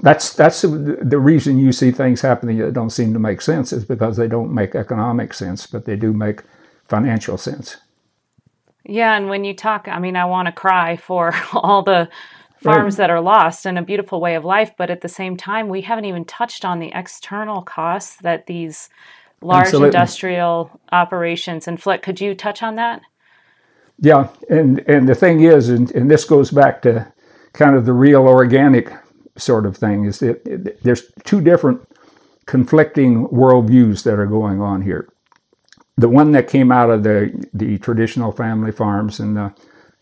that's 0.01 0.33
that's 0.33 0.61
the 0.61 1.19
reason 1.19 1.59
you 1.59 1.71
see 1.71 1.91
things 1.91 2.21
happening 2.21 2.57
that 2.59 2.73
don't 2.73 2.89
seem 2.91 3.13
to 3.13 3.19
make 3.19 3.41
sense 3.41 3.73
is 3.73 3.85
because 3.85 4.17
they 4.17 4.27
don't 4.27 4.53
make 4.53 4.75
economic 4.75 5.33
sense, 5.33 5.67
but 5.67 5.85
they 5.85 5.95
do 5.95 6.13
make 6.13 6.43
financial 6.85 7.37
sense. 7.37 7.77
Yeah, 8.85 9.15
and 9.15 9.29
when 9.29 9.43
you 9.43 9.53
talk, 9.53 9.87
I 9.87 9.99
mean, 9.99 10.15
I 10.15 10.25
want 10.25 10.47
to 10.47 10.51
cry 10.51 10.97
for 10.97 11.33
all 11.53 11.83
the 11.83 12.09
farms 12.61 12.93
right. 12.93 13.03
that 13.03 13.09
are 13.09 13.21
lost 13.21 13.65
and 13.65 13.77
a 13.77 13.81
beautiful 13.81 14.21
way 14.21 14.35
of 14.35 14.45
life. 14.45 14.71
But 14.77 14.89
at 14.89 15.01
the 15.01 15.09
same 15.09 15.35
time, 15.35 15.67
we 15.67 15.81
haven't 15.81 16.05
even 16.05 16.25
touched 16.25 16.63
on 16.63 16.79
the 16.79 16.91
external 16.93 17.61
costs 17.61 18.17
that 18.17 18.45
these 18.45 18.89
large 19.41 19.65
Absolutely. 19.65 19.87
industrial 19.87 20.79
operations 20.91 21.67
inflict. 21.67 22.03
Could 22.03 22.21
you 22.21 22.35
touch 22.35 22.61
on 22.61 22.75
that? 22.75 23.01
Yeah, 23.99 24.29
and 24.49 24.79
and 24.87 25.07
the 25.07 25.15
thing 25.15 25.41
is, 25.41 25.69
and, 25.69 25.91
and 25.91 26.09
this 26.09 26.25
goes 26.25 26.49
back 26.51 26.81
to 26.83 27.11
kind 27.53 27.75
of 27.75 27.85
the 27.85 27.93
real 27.93 28.23
organic 28.23 28.91
sort 29.37 29.65
of 29.65 29.77
thing, 29.77 30.05
is 30.05 30.19
that 30.19 30.45
it, 30.45 30.81
there's 30.83 31.03
two 31.23 31.41
different 31.41 31.87
conflicting 32.45 33.27
worldviews 33.27 34.03
that 34.03 34.19
are 34.19 34.25
going 34.25 34.59
on 34.59 34.81
here. 34.81 35.07
The 35.97 36.09
one 36.09 36.31
that 36.31 36.47
came 36.47 36.71
out 36.71 36.89
of 36.89 37.03
the 37.03 37.45
the 37.53 37.77
traditional 37.77 38.31
family 38.31 38.71
farms 38.71 39.19
and 39.19 39.37
the 39.37 39.53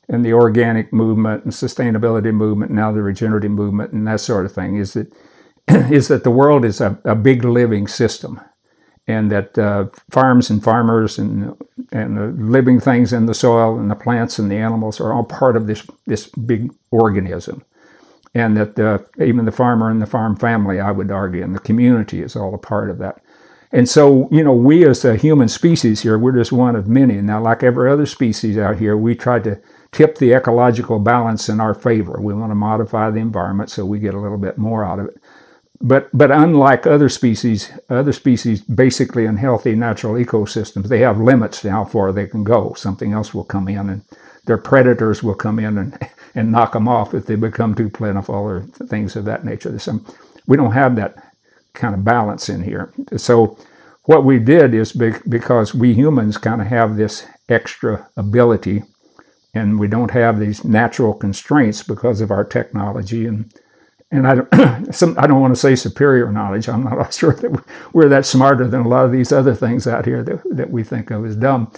and 0.09 0.25
the 0.25 0.33
organic 0.33 0.91
movement 0.91 1.43
and 1.43 1.53
sustainability 1.53 2.33
movement, 2.33 2.71
now 2.71 2.91
the 2.91 3.01
regenerative 3.01 3.51
movement 3.51 3.93
and 3.93 4.07
that 4.07 4.19
sort 4.19 4.45
of 4.45 4.51
thing, 4.51 4.75
is 4.75 4.93
that 4.93 5.13
is 5.91 6.07
that 6.07 6.23
the 6.23 6.31
world 6.31 6.65
is 6.65 6.81
a, 6.81 6.99
a 7.05 7.15
big 7.15 7.45
living 7.45 7.87
system, 7.87 8.41
and 9.07 9.31
that 9.31 9.57
uh, 9.57 9.85
farms 10.09 10.49
and 10.49 10.63
farmers 10.63 11.19
and 11.19 11.55
and 11.91 12.17
the 12.17 12.27
living 12.43 12.79
things 12.79 13.13
in 13.13 13.27
the 13.27 13.33
soil 13.33 13.77
and 13.77 13.89
the 13.89 13.95
plants 13.95 14.39
and 14.39 14.51
the 14.51 14.57
animals 14.57 14.99
are 14.99 15.13
all 15.13 15.23
part 15.23 15.55
of 15.55 15.67
this 15.67 15.85
this 16.07 16.27
big 16.27 16.73
organism, 16.89 17.63
and 18.33 18.57
that 18.57 18.79
uh, 18.79 18.97
even 19.23 19.45
the 19.45 19.51
farmer 19.51 19.91
and 19.91 20.01
the 20.01 20.07
farm 20.07 20.35
family, 20.35 20.79
I 20.79 20.91
would 20.91 21.11
argue, 21.11 21.43
and 21.43 21.55
the 21.55 21.59
community 21.59 22.23
is 22.23 22.35
all 22.35 22.55
a 22.55 22.59
part 22.59 22.89
of 22.89 22.97
that. 22.97 23.21
And 23.71 23.87
so, 23.87 24.27
you 24.31 24.43
know, 24.43 24.53
we 24.53 24.83
as 24.87 25.05
a 25.05 25.15
human 25.15 25.47
species 25.47 26.01
here, 26.01 26.17
we're 26.17 26.31
just 26.31 26.51
one 26.51 26.75
of 26.75 26.87
many. 26.87 27.21
Now, 27.21 27.39
like 27.39 27.61
every 27.61 27.91
other 27.91 28.07
species 28.07 28.57
out 28.57 28.79
here, 28.79 28.97
we 28.97 29.13
try 29.13 29.37
to 29.41 29.61
tip 29.91 30.17
the 30.17 30.33
ecological 30.33 30.99
balance 30.99 31.49
in 31.49 31.59
our 31.59 31.73
favor. 31.73 32.19
We 32.21 32.33
want 32.33 32.51
to 32.51 32.55
modify 32.55 33.09
the 33.09 33.19
environment 33.19 33.69
so 33.69 33.85
we 33.85 33.99
get 33.99 34.13
a 34.13 34.19
little 34.19 34.37
bit 34.37 34.57
more 34.57 34.85
out 34.85 34.99
of 34.99 35.07
it. 35.07 35.17
But 35.81 36.09
but 36.13 36.29
unlike 36.31 36.85
other 36.85 37.07
species, 37.09 37.71
other 37.89 38.11
species 38.11 38.61
basically 38.61 39.25
in 39.25 39.37
healthy 39.37 39.75
natural 39.75 40.15
ecosystems, 40.15 40.89
they 40.89 40.99
have 40.99 41.19
limits 41.19 41.61
to 41.61 41.71
how 41.71 41.85
far 41.85 42.11
they 42.11 42.27
can 42.27 42.43
go. 42.43 42.73
Something 42.73 43.13
else 43.13 43.33
will 43.33 43.45
come 43.45 43.67
in 43.67 43.89
and 43.89 44.01
their 44.45 44.57
predators 44.57 45.23
will 45.23 45.35
come 45.35 45.59
in 45.59 45.77
and, 45.77 45.97
and 46.35 46.51
knock 46.51 46.73
them 46.73 46.87
off 46.87 47.13
if 47.13 47.25
they 47.27 47.35
become 47.35 47.75
too 47.75 47.89
plentiful 47.89 48.35
or 48.35 48.63
things 48.63 49.15
of 49.15 49.25
that 49.25 49.45
nature. 49.45 49.77
Some, 49.79 50.05
we 50.47 50.57
don't 50.57 50.73
have 50.73 50.95
that 50.97 51.15
kind 51.73 51.93
of 51.95 52.03
balance 52.03 52.49
in 52.49 52.63
here. 52.63 52.91
So 53.15 53.57
what 54.03 54.25
we 54.25 54.39
did 54.39 54.73
is 54.73 54.91
because 54.91 55.73
we 55.73 55.93
humans 55.93 56.37
kind 56.37 56.61
of 56.61 56.67
have 56.67 56.97
this 56.97 57.25
extra 57.47 58.09
ability 58.17 58.83
and 59.59 59.79
we 59.79 59.87
don't 59.87 60.11
have 60.11 60.39
these 60.39 60.63
natural 60.63 61.13
constraints 61.13 61.83
because 61.83 62.21
of 62.21 62.31
our 62.31 62.43
technology 62.43 63.25
and 63.25 63.53
and 64.11 64.27
I 64.27 64.35
don't, 64.35 64.93
some, 64.95 65.15
I 65.19 65.27
don't 65.27 65.41
want 65.41 65.53
to 65.53 65.59
say 65.59 65.75
superior 65.75 66.31
knowledge. 66.31 66.67
I'm 66.67 66.83
not 66.83 67.13
sure 67.21 67.33
that 67.33 67.63
we're 67.93 68.09
that 68.09 68.25
smarter 68.25 68.67
than 68.67 68.81
a 68.81 68.87
lot 68.87 69.05
of 69.05 69.11
these 69.11 69.31
other 69.31 69.53
things 69.53 69.85
out 69.87 70.05
here 70.05 70.23
that, 70.23 70.41
that 70.49 70.71
we 70.71 70.83
think 70.83 71.11
of 71.11 71.25
as 71.25 71.35
dumb. 71.35 71.71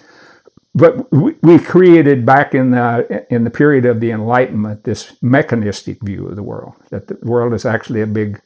But 0.74 1.12
we, 1.12 1.36
we 1.42 1.60
created 1.60 2.26
back 2.26 2.56
in 2.56 2.72
the 2.72 3.26
in 3.30 3.44
the 3.44 3.50
period 3.50 3.86
of 3.86 4.00
the 4.00 4.12
Enlightenment 4.12 4.86
this 4.86 5.18
mechanistic 5.22 6.02
view 6.02 6.28
of 6.28 6.38
the 6.38 6.44
world 6.44 6.76
that 6.90 7.08
the 7.08 7.18
world 7.24 7.54
is 7.54 7.66
actually 7.66 8.02
a 8.02 8.08
big, 8.08 8.42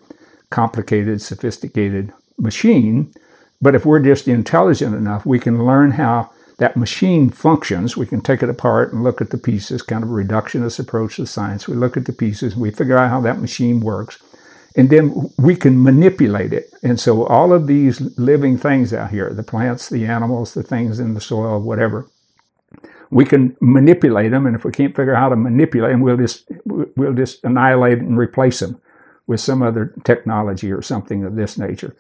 complicated, 0.49 1.21
sophisticated 1.21 2.11
machine. 2.39 3.13
But 3.61 3.75
if 3.75 3.85
we're 3.85 3.99
just 3.99 4.27
intelligent 4.27 4.95
enough, 4.95 5.25
we 5.25 5.37
can 5.37 5.63
learn 5.65 5.91
how 5.91 6.31
that 6.57 6.77
machine 6.77 7.29
functions. 7.29 7.97
We 7.97 8.05
can 8.05 8.21
take 8.21 8.41
it 8.41 8.49
apart 8.49 8.93
and 8.93 9.03
look 9.03 9.21
at 9.21 9.29
the 9.29 9.37
pieces, 9.37 9.81
kind 9.81 10.03
of 10.03 10.09
a 10.09 10.13
reductionist 10.13 10.79
approach 10.79 11.17
to 11.17 11.25
science. 11.25 11.67
We 11.67 11.75
look 11.75 11.97
at 11.97 12.05
the 12.05 12.13
pieces 12.13 12.53
and 12.53 12.61
we 12.61 12.71
figure 12.71 12.97
out 12.97 13.09
how 13.09 13.21
that 13.21 13.39
machine 13.39 13.81
works. 13.81 14.21
And 14.77 14.89
then 14.89 15.31
we 15.37 15.55
can 15.55 15.81
manipulate 15.81 16.51
it. 16.51 16.73
And 16.83 16.99
so 16.99 17.25
all 17.25 17.53
of 17.53 17.67
these 17.67 18.01
living 18.17 18.57
things 18.57 18.93
out 18.93 19.11
here, 19.11 19.33
the 19.33 19.43
plants, 19.43 19.89
the 19.89 20.05
animals, 20.05 20.53
the 20.53 20.63
things 20.63 20.99
in 20.99 21.13
the 21.13 21.21
soil, 21.21 21.61
whatever, 21.61 22.07
we 23.09 23.23
can 23.23 23.55
manipulate 23.61 24.31
them. 24.31 24.45
And 24.45 24.55
if 24.55 24.65
we 24.65 24.71
can't 24.71 24.95
figure 24.95 25.15
out 25.15 25.19
how 25.19 25.29
to 25.29 25.35
manipulate 25.37 25.91
them, 25.91 26.01
we'll 26.01 26.17
just, 26.17 26.49
we'll 26.65 27.13
just 27.13 27.43
annihilate 27.43 27.99
and 27.99 28.17
replace 28.17 28.59
them 28.59 28.81
with 29.27 29.39
some 29.39 29.61
other 29.61 29.93
technology 30.03 30.71
or 30.71 30.81
something 30.81 31.23
of 31.23 31.35
this 31.35 31.57
nature 31.57 31.95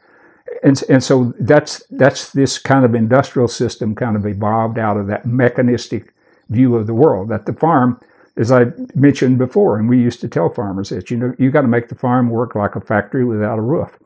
and 0.65 0.83
and 0.89 1.03
so 1.03 1.33
that's 1.39 1.83
that's 1.91 2.31
this 2.31 2.57
kind 2.57 2.83
of 2.83 2.93
industrial 2.93 3.47
system 3.47 3.95
kind 3.95 4.17
of 4.17 4.25
evolved 4.25 4.77
out 4.77 4.97
of 4.97 5.07
that 5.07 5.25
mechanistic 5.25 6.13
view 6.49 6.75
of 6.75 6.87
the 6.87 6.93
world 6.93 7.29
that 7.29 7.45
the 7.45 7.53
farm 7.53 7.99
as 8.37 8.51
I 8.51 8.65
mentioned 8.93 9.37
before, 9.37 9.77
and 9.77 9.87
we 9.87 9.97
used 9.97 10.19
to 10.21 10.27
tell 10.27 10.49
farmers 10.49 10.89
that 10.89 11.09
you 11.09 11.17
know 11.17 11.33
you 11.37 11.51
got 11.51 11.61
to 11.61 11.67
make 11.67 11.87
the 11.87 11.95
farm 11.95 12.29
work 12.29 12.55
like 12.55 12.75
a 12.75 12.81
factory 12.81 13.23
without 13.23 13.59
a 13.59 13.61
roof, 13.61 13.97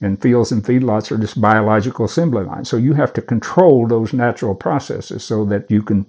and 0.00 0.20
fields 0.20 0.52
and 0.52 0.64
feedlots 0.64 1.12
are 1.12 1.18
just 1.18 1.40
biological 1.40 2.06
assembly 2.06 2.44
lines. 2.44 2.68
So 2.70 2.76
you 2.76 2.94
have 2.94 3.12
to 3.14 3.22
control 3.22 3.86
those 3.86 4.12
natural 4.12 4.54
processes 4.54 5.22
so 5.22 5.44
that 5.46 5.70
you 5.70 5.82
can 5.82 6.06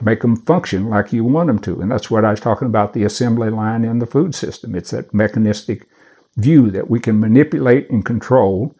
make 0.00 0.20
them 0.20 0.36
function 0.36 0.88
like 0.88 1.12
you 1.12 1.24
want 1.24 1.48
them 1.48 1.58
to, 1.60 1.80
and 1.80 1.90
that's 1.90 2.10
what 2.10 2.24
I 2.24 2.30
was 2.30 2.40
talking 2.40 2.68
about 2.68 2.92
the 2.92 3.04
assembly 3.04 3.50
line 3.50 3.84
in 3.84 3.98
the 3.98 4.06
food 4.06 4.34
system. 4.34 4.76
It's 4.76 4.92
that 4.92 5.12
mechanistic 5.12 5.88
view 6.36 6.70
that 6.70 6.88
we 6.88 7.00
can 7.00 7.18
manipulate 7.18 7.90
and 7.90 8.04
control 8.04 8.76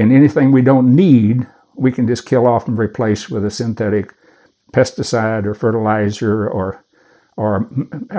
and 0.00 0.12
anything 0.12 0.50
we 0.50 0.62
don't 0.62 0.94
need, 0.94 1.46
we 1.76 1.92
can 1.92 2.06
just 2.06 2.26
kill 2.26 2.46
off 2.46 2.66
and 2.68 2.78
replace 2.78 3.28
with 3.28 3.44
a 3.44 3.50
synthetic 3.50 4.14
pesticide 4.72 5.44
or 5.46 5.54
fertilizer 5.54 6.48
or 6.48 6.84
or 7.36 7.66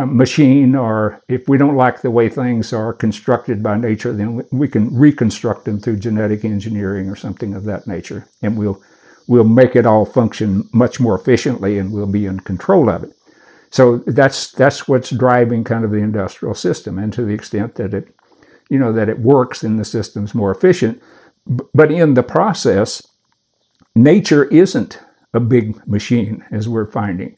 machine, 0.07 0.75
or 0.75 1.21
if 1.27 1.47
we 1.47 1.57
don't 1.57 1.75
like 1.75 2.01
the 2.01 2.09
way 2.09 2.27
things 2.27 2.73
are 2.73 2.91
constructed 2.91 3.61
by 3.61 3.77
nature, 3.77 4.13
then 4.13 4.43
we 4.51 4.67
can 4.67 4.97
reconstruct 4.97 5.65
them 5.65 5.79
through 5.79 5.97
genetic 5.97 6.43
engineering 6.43 7.07
or 7.07 7.15
something 7.15 7.53
of 7.53 7.65
that 7.65 7.85
nature, 7.85 8.27
and 8.41 8.57
we'll 8.57 8.81
we'll 9.27 9.43
make 9.43 9.75
it 9.75 9.85
all 9.85 10.05
function 10.05 10.67
much 10.73 10.99
more 10.99 11.15
efficiently, 11.15 11.77
and 11.77 11.91
we'll 11.91 12.07
be 12.07 12.25
in 12.25 12.39
control 12.39 12.89
of 12.89 13.03
it. 13.03 13.11
So 13.69 13.97
that's 14.07 14.51
that's 14.51 14.87
what's 14.87 15.11
driving 15.11 15.63
kind 15.63 15.85
of 15.85 15.91
the 15.91 15.97
industrial 15.97 16.55
system, 16.55 16.97
and 16.97 17.13
to 17.13 17.23
the 17.23 17.33
extent 17.33 17.75
that 17.75 17.93
it, 17.93 18.15
you 18.69 18.79
know, 18.79 18.91
that 18.93 19.09
it 19.09 19.19
works 19.19 19.63
and 19.63 19.79
the 19.79 19.85
system's 19.85 20.33
more 20.33 20.51
efficient, 20.51 21.01
but 21.45 21.91
in 21.91 22.13
the 22.13 22.23
process, 22.23 23.05
nature 23.95 24.45
isn't 24.45 24.99
a 25.33 25.39
big 25.39 25.85
machine, 25.87 26.45
as 26.51 26.67
we're 26.67 26.89
finding. 26.89 27.37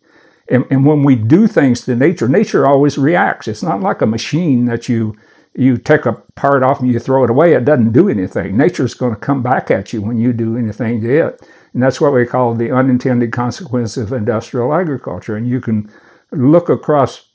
And, 0.49 0.65
and, 0.69 0.85
when 0.85 1.03
we 1.03 1.15
do 1.15 1.47
things 1.47 1.81
to 1.85 1.95
nature, 1.95 2.27
nature 2.27 2.67
always 2.67 2.97
reacts. 2.97 3.47
It's 3.47 3.63
not 3.63 3.81
like 3.81 4.01
a 4.01 4.05
machine 4.05 4.65
that 4.65 4.89
you 4.89 5.15
you 5.55 5.77
take 5.77 6.05
a 6.05 6.13
part 6.35 6.63
off 6.63 6.79
and 6.79 6.91
you 6.91 6.99
throw 6.99 7.23
it 7.23 7.29
away. 7.29 7.53
It 7.53 7.65
doesn't 7.65 7.91
do 7.91 8.09
anything. 8.09 8.57
Nature's 8.57 8.95
going 8.95 9.13
to 9.13 9.19
come 9.19 9.43
back 9.43 9.69
at 9.69 9.93
you 9.93 10.01
when 10.01 10.17
you 10.17 10.33
do 10.33 10.57
anything 10.57 11.01
to 11.01 11.27
it. 11.27 11.47
And 11.73 11.83
that's 11.83 12.01
what 12.01 12.13
we 12.13 12.25
call 12.25 12.55
the 12.55 12.71
unintended 12.71 13.31
consequence 13.31 13.95
of 13.95 14.11
industrial 14.11 14.73
agriculture. 14.73 15.35
And 15.35 15.47
you 15.47 15.61
can 15.61 15.91
look 16.31 16.69
across 16.69 17.29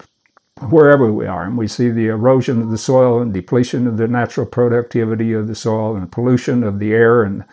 wherever 0.70 1.12
we 1.12 1.26
are. 1.26 1.44
And 1.44 1.56
we 1.56 1.68
see 1.68 1.90
the 1.90 2.06
erosion 2.06 2.60
of 2.60 2.70
the 2.70 2.78
soil 2.78 3.20
and 3.20 3.32
depletion 3.32 3.86
of 3.86 3.96
the 3.96 4.08
natural 4.08 4.46
productivity 4.46 5.32
of 5.32 5.46
the 5.46 5.54
soil 5.54 5.96
and 5.96 6.10
pollution 6.10 6.62
of 6.62 6.78
the 6.78 6.92
air 6.92 7.22
and 7.22 7.44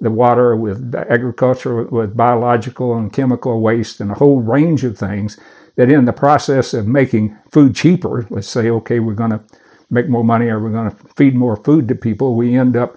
the 0.00 0.10
water 0.10 0.56
with 0.56 0.94
agriculture, 0.94 1.82
with 1.84 2.16
biological 2.16 2.96
and 2.96 3.12
chemical 3.12 3.60
waste 3.60 4.00
and 4.00 4.10
a 4.10 4.14
whole 4.14 4.40
range 4.40 4.82
of 4.84 4.96
things 4.96 5.38
that 5.76 5.90
in 5.90 6.04
the 6.04 6.12
process 6.12 6.74
of 6.74 6.86
making 6.86 7.36
food 7.50 7.74
cheaper, 7.74 8.26
let's 8.30 8.48
say, 8.48 8.70
okay, 8.70 8.98
we're 8.98 9.14
going 9.14 9.30
to 9.30 9.40
make 9.90 10.08
more 10.08 10.24
money 10.24 10.48
or 10.48 10.58
we're 10.58 10.70
going 10.70 10.90
to 10.90 10.96
feed 11.16 11.34
more 11.34 11.56
food 11.56 11.88
to 11.88 11.94
people, 11.94 12.34
we 12.34 12.56
end 12.56 12.76
up 12.76 12.96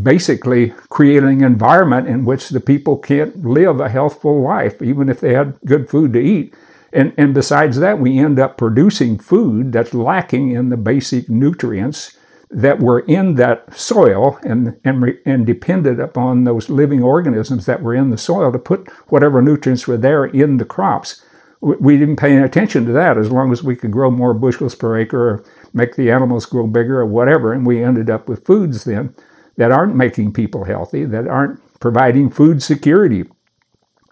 basically 0.00 0.70
creating 0.88 1.42
an 1.42 1.52
environment 1.52 2.08
in 2.08 2.24
which 2.24 2.48
the 2.48 2.60
people 2.60 2.96
can't 2.96 3.44
live 3.44 3.80
a 3.80 3.88
healthful 3.88 4.42
life, 4.42 4.80
even 4.82 5.08
if 5.08 5.20
they 5.20 5.34
had 5.34 5.58
good 5.64 5.88
food 5.88 6.12
to 6.12 6.20
eat 6.20 6.54
and, 6.92 7.12
and 7.16 7.34
besides 7.34 7.78
that, 7.78 7.98
we 7.98 8.18
end 8.18 8.38
up 8.38 8.56
producing 8.56 9.18
food 9.18 9.72
that's 9.72 9.94
lacking 9.94 10.52
in 10.52 10.70
the 10.70 10.76
basic 10.76 11.28
nutrients 11.28 12.16
that 12.50 12.80
were 12.80 13.00
in 13.00 13.34
that 13.34 13.74
soil 13.78 14.38
and, 14.42 14.78
and, 14.84 15.18
and 15.26 15.44
depended 15.44 16.00
upon 16.00 16.44
those 16.44 16.70
living 16.70 17.02
organisms 17.02 17.66
that 17.66 17.82
were 17.82 17.94
in 17.94 18.08
the 18.08 18.16
soil 18.16 18.50
to 18.50 18.58
put 18.58 18.88
whatever 19.10 19.42
nutrients 19.42 19.86
were 19.86 19.98
there 19.98 20.24
in 20.24 20.56
the 20.56 20.64
crops. 20.64 21.22
We, 21.60 21.76
we 21.76 21.98
didn't 21.98 22.16
pay 22.16 22.32
any 22.32 22.44
attention 22.44 22.86
to 22.86 22.92
that 22.92 23.18
as 23.18 23.30
long 23.30 23.52
as 23.52 23.62
we 23.62 23.76
could 23.76 23.90
grow 23.90 24.10
more 24.10 24.32
bushels 24.32 24.74
per 24.74 24.96
acre 24.98 25.28
or 25.28 25.44
make 25.74 25.96
the 25.96 26.10
animals 26.10 26.46
grow 26.46 26.66
bigger 26.66 27.00
or 27.00 27.06
whatever. 27.06 27.52
And 27.52 27.66
we 27.66 27.84
ended 27.84 28.08
up 28.08 28.28
with 28.28 28.46
foods 28.46 28.84
then 28.84 29.14
that 29.58 29.70
aren't 29.70 29.94
making 29.94 30.32
people 30.32 30.64
healthy, 30.64 31.04
that 31.04 31.28
aren't 31.28 31.60
providing 31.80 32.30
food 32.30 32.62
security 32.62 33.24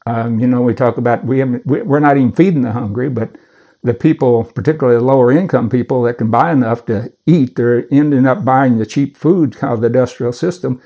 um, 0.06 0.38
you 0.38 0.46
know, 0.46 0.62
we 0.62 0.72
talk 0.72 0.96
about 0.96 1.24
we 1.24 1.42
we're 1.44 2.00
not 2.00 2.16
even 2.16 2.32
feeding 2.32 2.62
the 2.62 2.72
hungry, 2.72 3.08
but 3.08 3.36
the 3.82 3.94
people, 3.94 4.44
particularly 4.44 4.98
the 4.98 5.04
lower 5.04 5.30
income 5.30 5.68
people 5.68 6.02
that 6.02 6.18
can 6.18 6.30
buy 6.30 6.52
enough 6.52 6.86
to 6.86 7.12
eat, 7.26 7.56
they're 7.56 7.86
ending 7.92 8.26
up 8.26 8.44
buying 8.44 8.78
the 8.78 8.86
cheap 8.86 9.16
food 9.16 9.56
out 9.62 9.74
of 9.74 9.80
the 9.80 9.86
industrial 9.88 10.32
system. 10.32 10.80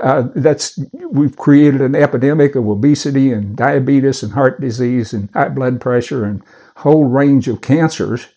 Uh, 0.00 0.28
that's 0.34 0.78
we've 1.10 1.36
created 1.36 1.80
an 1.80 1.94
epidemic 1.94 2.54
of 2.54 2.68
obesity 2.68 3.32
and 3.32 3.56
diabetes 3.56 4.22
and 4.22 4.32
heart 4.32 4.60
disease 4.60 5.14
and 5.14 5.30
high 5.32 5.48
blood 5.48 5.80
pressure 5.80 6.24
and 6.24 6.42
whole 6.76 7.04
range 7.04 7.48
of 7.48 7.62
cancers 7.62 8.28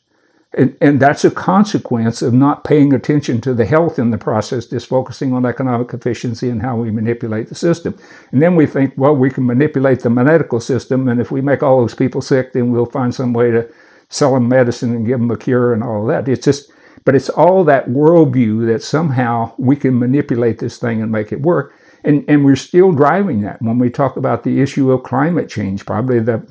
and, 0.54 0.76
and 0.82 1.00
that's 1.00 1.24
a 1.24 1.30
consequence 1.30 2.22
of 2.22 2.34
not 2.34 2.64
paying 2.64 2.92
attention 2.92 3.40
to 3.42 3.54
the 3.54 3.66
health 3.66 4.00
in 4.00 4.10
the 4.10 4.18
process, 4.18 4.66
just 4.66 4.88
focusing 4.88 5.32
on 5.32 5.46
economic 5.46 5.94
efficiency 5.94 6.50
and 6.50 6.64
how 6.64 6.76
we 6.76 6.90
manipulate 6.90 7.50
the 7.50 7.56
system. 7.56 7.96
And 8.32 8.42
then 8.42 8.56
we 8.56 8.66
think, 8.66 8.96
well, 8.98 9.16
we 9.16 9.30
can 9.30 9.46
manipulate 9.46 10.00
the 10.00 10.10
medical 10.10 10.60
system, 10.60 11.08
and 11.08 11.22
if 11.22 11.30
we 11.30 11.42
make 11.42 11.62
all 11.62 11.82
those 11.82 11.94
people 11.94 12.22
sick, 12.22 12.54
then 12.54 12.72
we'll 12.72 12.88
find 12.88 13.14
some 13.14 13.34
way 13.34 13.52
to 13.52 13.70
sell 14.10 14.34
them 14.34 14.50
medicine 14.50 14.96
and 14.96 15.06
give 15.06 15.20
them 15.20 15.30
a 15.30 15.38
cure 15.38 15.72
and 15.72 15.84
all 15.84 16.06
that. 16.08 16.28
It's 16.28 16.44
just, 16.44 16.72
but 17.06 17.14
it's 17.16 17.30
all 17.30 17.64
that 17.66 17.88
worldview 17.88 18.66
that 18.68 18.82
somehow 18.82 19.54
we 19.58 19.76
can 19.76 20.00
manipulate 20.00 20.58
this 20.58 20.80
thing 20.80 21.02
and 21.02 21.12
make 21.12 21.32
it 21.32 21.42
work. 21.42 21.76
And, 22.04 22.26
and 22.28 22.46
we're 22.46 22.56
still 22.56 22.92
driving 22.92 23.42
that 23.42 23.62
when 23.62 23.78
we 23.78 23.90
talk 23.90 24.16
about 24.16 24.44
the 24.44 24.62
issue 24.62 24.92
of 24.92 25.04
climate 25.04 25.50
change. 25.50 25.86
Probably 25.86 26.20
the 26.20 26.48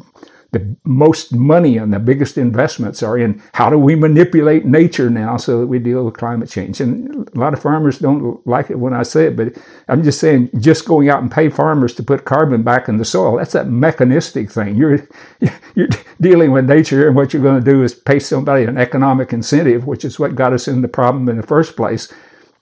the 0.59 0.77
most 0.85 1.35
money 1.35 1.77
and 1.77 1.93
the 1.93 1.99
biggest 1.99 2.39
investments 2.39 3.03
are 3.03 3.19
in 3.19 3.43
how 3.55 3.71
do 3.71 3.79
we 3.79 3.95
manipulate 3.95 4.65
nature 4.65 5.11
now 5.11 5.37
so 5.37 5.61
that 5.61 5.67
we 5.67 5.79
deal 5.79 6.05
with 6.05 6.15
climate 6.15 6.49
change. 6.49 6.81
And 6.81 7.29
a 7.29 7.39
lot 7.39 7.53
of 7.53 7.63
farmers 7.63 7.99
don't 7.99 8.45
like 8.47 8.71
it 8.71 8.79
when 8.79 8.93
I 8.93 9.03
say 9.03 9.27
it, 9.27 9.37
but 9.37 9.57
I'm 9.89 10.03
just 10.03 10.21
saying 10.21 10.51
just 10.59 10.85
going 10.85 11.09
out 11.09 11.23
and 11.23 11.31
pay 11.31 11.49
farmers 11.49 11.95
to 11.95 12.03
put 12.03 12.25
carbon 12.25 12.63
back 12.63 12.89
in 12.89 12.97
the 12.97 13.05
soil, 13.05 13.37
that's 13.37 13.53
that 13.53 13.69
mechanistic 13.69 14.51
thing. 14.51 14.77
You're, 14.77 15.07
you're 15.75 15.89
dealing 16.21 16.53
with 16.53 16.69
nature 16.69 17.07
and 17.07 17.17
what 17.17 17.33
you're 17.33 17.43
going 17.43 17.63
to 17.63 17.71
do 17.71 17.83
is 17.83 17.95
pay 17.95 18.19
somebody 18.19 18.65
an 18.65 18.79
economic 18.79 19.33
incentive, 19.33 19.87
which 19.87 20.05
is 20.05 20.19
what 20.19 20.35
got 20.35 20.53
us 20.53 20.69
in 20.69 20.83
the 20.83 20.89
problem 20.89 21.29
in 21.29 21.37
the 21.37 21.43
first 21.43 21.77
place. 21.77 22.13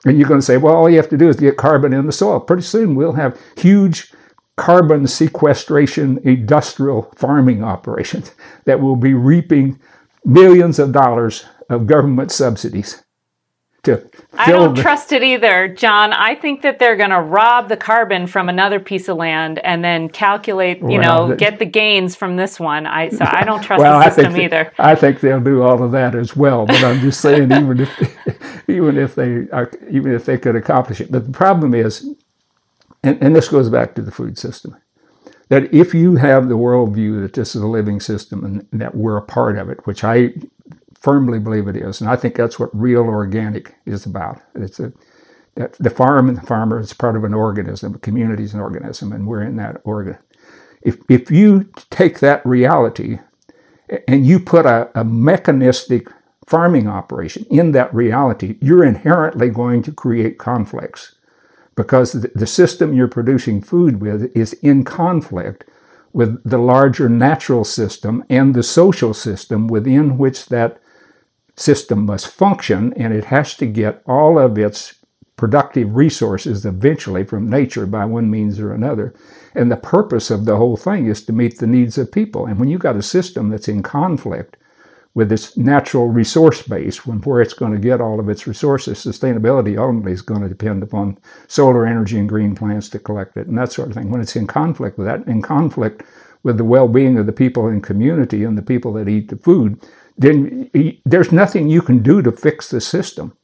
And 0.05 0.19
you're 0.19 0.29
going 0.29 0.41
to 0.41 0.47
say, 0.47 0.57
well, 0.57 0.75
all 0.75 0.89
you 0.89 0.99
have 0.99 1.09
to 1.09 1.17
do 1.17 1.29
is 1.29 1.37
get 1.37 1.57
carbon 1.57 1.93
in 1.93 2.07
the 2.07 2.13
soil. 2.13 2.39
Pretty 2.39 2.63
soon 2.63 2.95
we'll 2.95 3.15
have 3.15 3.41
huge 3.57 4.13
carbon 4.57 5.07
sequestration 5.07 6.19
industrial 6.25 7.13
farming 7.15 7.63
operations 7.63 8.33
that 8.65 8.81
will 8.81 8.97
be 8.97 9.15
reaping 9.15 9.79
millions 10.25 10.79
of 10.79 10.93
dollars 10.93 11.45
of 11.69 11.87
government 11.87 12.33
subsidies 12.33 13.03
to 13.87 14.11
I 14.35 14.51
don't 14.53 14.75
the, 14.75 14.83
trust 14.83 15.13
it 15.13 15.23
either, 15.23 15.69
John. 15.69 16.13
I 16.13 16.35
think 16.35 16.63
that 16.63 16.79
they're 16.79 16.97
going 16.97 17.11
to 17.11 17.21
rob 17.21 17.69
the 17.69 17.77
carbon 17.77 18.27
from 18.27 18.49
another 18.49 18.79
piece 18.81 19.09
of 19.09 19.17
land 19.17 19.59
and 19.61 19.83
then 19.83 20.09
calculate, 20.09 20.79
you 20.79 20.99
well, 20.99 21.01
know, 21.01 21.29
the, 21.29 21.37
get 21.37 21.59
the 21.59 21.65
gains 21.65 22.15
from 22.15 22.37
this 22.37 22.61
one. 22.61 22.87
I 22.87 23.09
so 23.09 23.25
I 23.25 23.45
don't 23.45 23.63
trust 23.63 23.81
well, 23.81 24.01
the 24.01 24.11
system 24.11 24.35
I 24.35 24.41
either. 24.43 24.73
I 24.79 24.95
think 24.95 25.21
they'll 25.21 25.41
do 25.41 25.63
all 25.63 25.83
of 25.83 25.93
that 25.93 26.15
as 26.15 26.37
well. 26.37 26.67
But 26.67 26.85
I'm 26.85 27.01
just 27.01 27.21
saying, 27.21 27.53
even 27.53 27.81
if 27.81 28.65
even 28.69 28.99
if 28.99 29.15
they 29.15 29.49
are, 29.51 29.71
even 29.89 30.13
if 30.13 30.27
they 30.27 30.37
could 30.37 30.57
accomplish 30.57 31.01
it, 31.01 31.11
but 31.11 31.25
the 31.25 31.33
problem 31.33 31.75
is, 31.75 32.07
and, 33.07 33.23
and 33.23 33.37
this 33.37 33.49
goes 33.49 33.71
back 33.71 33.95
to 33.95 34.03
the 34.03 34.13
food 34.13 34.39
system 34.39 34.77
that 35.49 35.73
if 35.73 35.95
you 35.95 36.17
have 36.17 36.49
the 36.49 36.57
worldview 36.57 37.23
that 37.23 37.35
this 37.35 37.55
is 37.55 37.63
a 37.63 37.67
living 37.69 38.01
system 38.01 38.45
and 38.45 38.81
that 38.81 38.97
we're 38.97 39.17
a 39.17 39.23
part 39.23 39.57
of 39.57 39.69
it, 39.69 39.87
which 39.87 40.03
I 40.03 40.35
firmly 40.95 41.39
believe 41.39 41.69
it 41.69 41.77
is, 41.77 42.01
and 42.01 42.11
I 42.11 42.17
think 42.17 42.35
that's 42.35 42.59
what 42.59 42.71
real 42.73 43.05
organic 43.05 43.77
is 43.87 44.07
about. 44.07 44.41
It's 44.55 44.81
a 44.81 44.93
that 45.55 45.73
the 45.79 45.91
farm 45.91 46.29
and 46.29 46.37
the 46.37 46.47
farmer 46.47 46.79
is 46.79 46.93
part 46.93 47.17
of 47.17 47.25
an 47.25 47.33
organism, 47.33 47.95
a 47.95 47.99
community 47.99 48.43
is 48.43 48.53
an 48.55 48.61
organism, 48.61 49.13
and 49.13 49.27
we're 49.27 49.43
in 49.43 49.57
that 49.57 49.81
organ. 49.85 50.19
If 50.83 50.99
if 51.09 51.31
you 51.31 51.71
take 51.91 52.21
that 52.21 52.45
reality 52.45 53.21
and 54.07 54.27
you 54.27 54.41
put 54.41 54.67
a, 54.67 54.91
a 54.95 55.05
mechanistic 55.05 56.09
farming 56.47 56.89
operation 56.89 57.47
in 57.51 57.73
that 57.73 57.95
reality, 57.95 58.59
you're 58.61 58.85
inherently 58.85 59.49
going 59.49 59.83
to 59.85 59.93
create 59.93 60.39
conflicts 60.39 61.16
because 61.77 62.13
the 62.13 62.47
system 62.47 62.93
you're 62.93 63.07
producing 63.07 63.61
food 63.61 64.01
with 64.01 64.35
is 64.35 64.55
in 64.55 64.83
conflict 64.83 65.65
with 66.13 66.43
the 66.49 66.59
larger 66.59 67.09
natural 67.09 67.65
system 67.65 68.25
and 68.31 68.55
the 68.55 68.63
social 68.63 69.13
system 69.13 69.69
within 69.69 70.17
which 70.17 70.47
that 70.47 70.81
system 71.55 72.07
must 72.07 72.29
function, 72.29 72.93
and 72.95 73.13
it 73.13 73.27
has 73.27 73.55
to 73.55 73.67
get 73.67 74.03
all 74.07 74.39
of 74.39 74.59
its 74.59 74.95
productive 75.37 75.95
resources 75.95 76.65
eventually 76.65 77.23
from 77.23 77.49
nature 77.49 77.87
by 77.87 78.07
one 78.07 78.31
means 78.31 78.59
or 78.59 78.73
another. 78.73 79.15
And 79.55 79.71
the 79.71 79.77
purpose 79.77 80.31
of 80.31 80.47
the 80.47 80.57
whole 80.57 80.79
thing 80.79 81.07
is 81.07 81.23
to 81.27 81.33
meet 81.33 81.59
the 81.59 81.67
needs 81.67 81.99
of 81.99 82.11
people. 82.11 82.47
And 82.47 82.59
when 82.59 82.71
you've 82.71 82.81
got 82.81 82.97
a 82.97 83.03
system 83.03 83.51
that's 83.51 83.69
in 83.69 83.83
conflict, 83.83 84.57
with 85.17 85.33
its 85.33 85.57
natural 85.57 86.09
resource 86.09 86.61
base, 86.61 87.07
when 87.07 87.17
where 87.23 87.41
it's 87.41 87.55
going 87.55 87.73
to 87.73 87.79
get 87.79 88.03
all 88.03 88.21
of 88.21 88.29
its 88.29 88.47
resources. 88.47 88.99
Sustainability 88.99 89.79
ultimately 89.79 90.13
is 90.13 90.21
going 90.21 90.43
to 90.43 90.49
depend 90.49 90.83
upon 90.83 91.17
solar 91.49 91.87
energy 91.87 92.19
and 92.19 92.29
green 92.29 92.55
plants 92.55 92.91
to 92.91 92.99
collect 92.99 93.35
it 93.35 93.47
and 93.47 93.57
that 93.57 93.73
sort 93.73 93.89
of 93.89 93.95
thing. 93.95 94.11
When 94.11 94.21
it's 94.21 94.37
in 94.37 94.47
conflict 94.47 94.99
with 94.99 95.07
that, 95.07 95.27
in 95.27 95.41
conflict 95.41 96.03
with 96.43 96.59
the 96.59 96.65
well-being 96.65 97.17
of 97.17 97.25
the 97.25 97.33
people 97.33 97.67
in 97.67 97.81
community 97.81 98.45
and 98.45 98.59
the 98.59 98.63
people 98.63 98.93
that 98.93 99.09
eat 99.09 99.31
the 99.31 99.39
food, 99.39 99.81
then 100.19 100.71
there's 101.07 101.33
nothing 101.33 101.71
you 101.71 101.81
can 101.81 102.03
do 102.03 102.21
to 102.21 102.31
fix 102.31 102.69
the 102.69 102.83
system. 102.83 103.35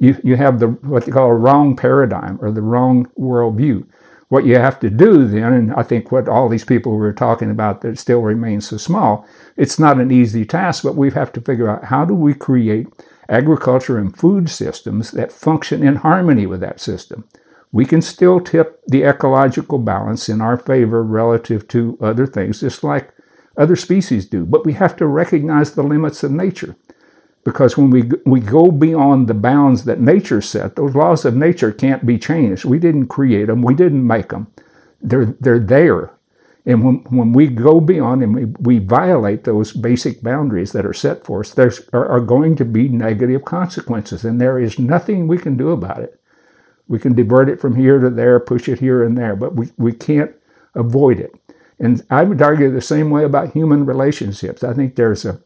You, 0.00 0.20
you 0.24 0.34
have 0.34 0.58
the 0.58 0.66
what 0.66 1.04
they 1.04 1.12
call 1.12 1.28
a 1.28 1.34
wrong 1.34 1.76
paradigm 1.76 2.40
or 2.42 2.50
the 2.50 2.60
wrong 2.60 3.06
worldview. 3.16 3.86
What 4.28 4.46
you 4.46 4.56
have 4.56 4.80
to 4.80 4.90
do 4.90 5.26
then, 5.26 5.52
and 5.52 5.74
I 5.74 5.82
think 5.82 6.10
what 6.10 6.28
all 6.28 6.48
these 6.48 6.64
people 6.64 6.96
were 6.96 7.12
talking 7.12 7.50
about 7.50 7.82
that 7.82 7.98
still 7.98 8.22
remains 8.22 8.68
so 8.68 8.76
small, 8.76 9.26
it's 9.56 9.78
not 9.78 10.00
an 10.00 10.10
easy 10.10 10.44
task, 10.44 10.82
but 10.82 10.96
we 10.96 11.10
have 11.10 11.32
to 11.34 11.40
figure 11.40 11.68
out 11.68 11.84
how 11.84 12.04
do 12.04 12.14
we 12.14 12.34
create 12.34 12.88
agriculture 13.28 13.98
and 13.98 14.16
food 14.16 14.48
systems 14.48 15.10
that 15.12 15.32
function 15.32 15.86
in 15.86 15.96
harmony 15.96 16.46
with 16.46 16.60
that 16.60 16.80
system. 16.80 17.24
We 17.72 17.84
can 17.84 18.02
still 18.02 18.40
tip 18.40 18.80
the 18.86 19.02
ecological 19.02 19.78
balance 19.78 20.28
in 20.28 20.40
our 20.40 20.56
favor 20.56 21.02
relative 21.02 21.66
to 21.68 21.98
other 22.00 22.26
things, 22.26 22.60
just 22.60 22.84
like 22.84 23.10
other 23.56 23.76
species 23.76 24.26
do, 24.26 24.44
but 24.46 24.64
we 24.64 24.74
have 24.74 24.96
to 24.96 25.06
recognize 25.06 25.72
the 25.72 25.82
limits 25.82 26.22
of 26.22 26.30
nature. 26.30 26.76
Because 27.44 27.76
when 27.76 27.90
we, 27.90 28.10
we 28.24 28.40
go 28.40 28.70
beyond 28.70 29.28
the 29.28 29.34
bounds 29.34 29.84
that 29.84 30.00
nature 30.00 30.40
set, 30.40 30.76
those 30.76 30.94
laws 30.94 31.24
of 31.24 31.36
nature 31.36 31.72
can't 31.72 32.06
be 32.06 32.18
changed. 32.18 32.64
We 32.64 32.78
didn't 32.78 33.08
create 33.08 33.46
them, 33.46 33.62
we 33.62 33.74
didn't 33.74 34.06
make 34.06 34.30
them. 34.30 34.48
They're, 35.02 35.26
they're 35.26 35.58
there. 35.58 36.14
And 36.66 36.82
when, 36.82 36.94
when 37.10 37.32
we 37.34 37.48
go 37.48 37.80
beyond 37.80 38.22
and 38.22 38.34
we, 38.34 38.44
we 38.58 38.78
violate 38.78 39.44
those 39.44 39.72
basic 39.72 40.22
boundaries 40.22 40.72
that 40.72 40.86
are 40.86 40.94
set 40.94 41.22
for 41.22 41.40
us, 41.40 41.50
there 41.50 41.70
are, 41.92 42.20
going 42.20 42.56
to 42.56 42.64
be 42.64 42.88
negative 42.88 43.44
consequences, 43.44 44.24
and 44.24 44.40
there 44.40 44.58
is 44.58 44.78
nothing 44.78 45.28
we 45.28 45.36
can 45.36 45.58
do 45.58 45.70
about 45.70 45.98
it. 45.98 46.18
We 46.88 46.98
can 46.98 47.14
divert 47.14 47.50
it 47.50 47.60
from 47.60 47.76
here 47.76 47.98
to 47.98 48.08
there, 48.08 48.40
push 48.40 48.68
it 48.68 48.80
here 48.80 49.02
and 49.02 49.16
there, 49.16 49.36
but 49.36 49.54
we, 49.54 49.70
we 49.76 49.92
can't 49.92 50.34
avoid 50.74 51.20
it. 51.20 51.32
And 51.78 52.02
I 52.08 52.22
would 52.22 52.40
argue 52.40 52.70
the 52.70 52.80
same 52.80 53.10
way 53.10 53.24
about 53.24 53.52
human 53.52 53.84
relationships. 53.84 54.64
I 54.64 54.72
think 54.72 54.96
there's 54.96 55.26
a 55.26 55.40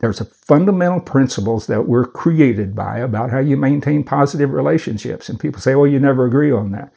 there's 0.00 0.20
a 0.20 0.24
fundamental 0.24 1.00
principles 1.00 1.66
that 1.66 1.86
we're 1.86 2.06
created 2.06 2.74
by 2.74 2.98
about 2.98 3.30
how 3.30 3.38
you 3.38 3.56
maintain 3.56 4.04
positive 4.04 4.50
relationships. 4.50 5.28
And 5.28 5.38
people 5.38 5.60
say, 5.60 5.74
well, 5.74 5.86
you 5.86 6.00
never 6.00 6.26
agree 6.26 6.50
on 6.52 6.72
that. 6.72 6.92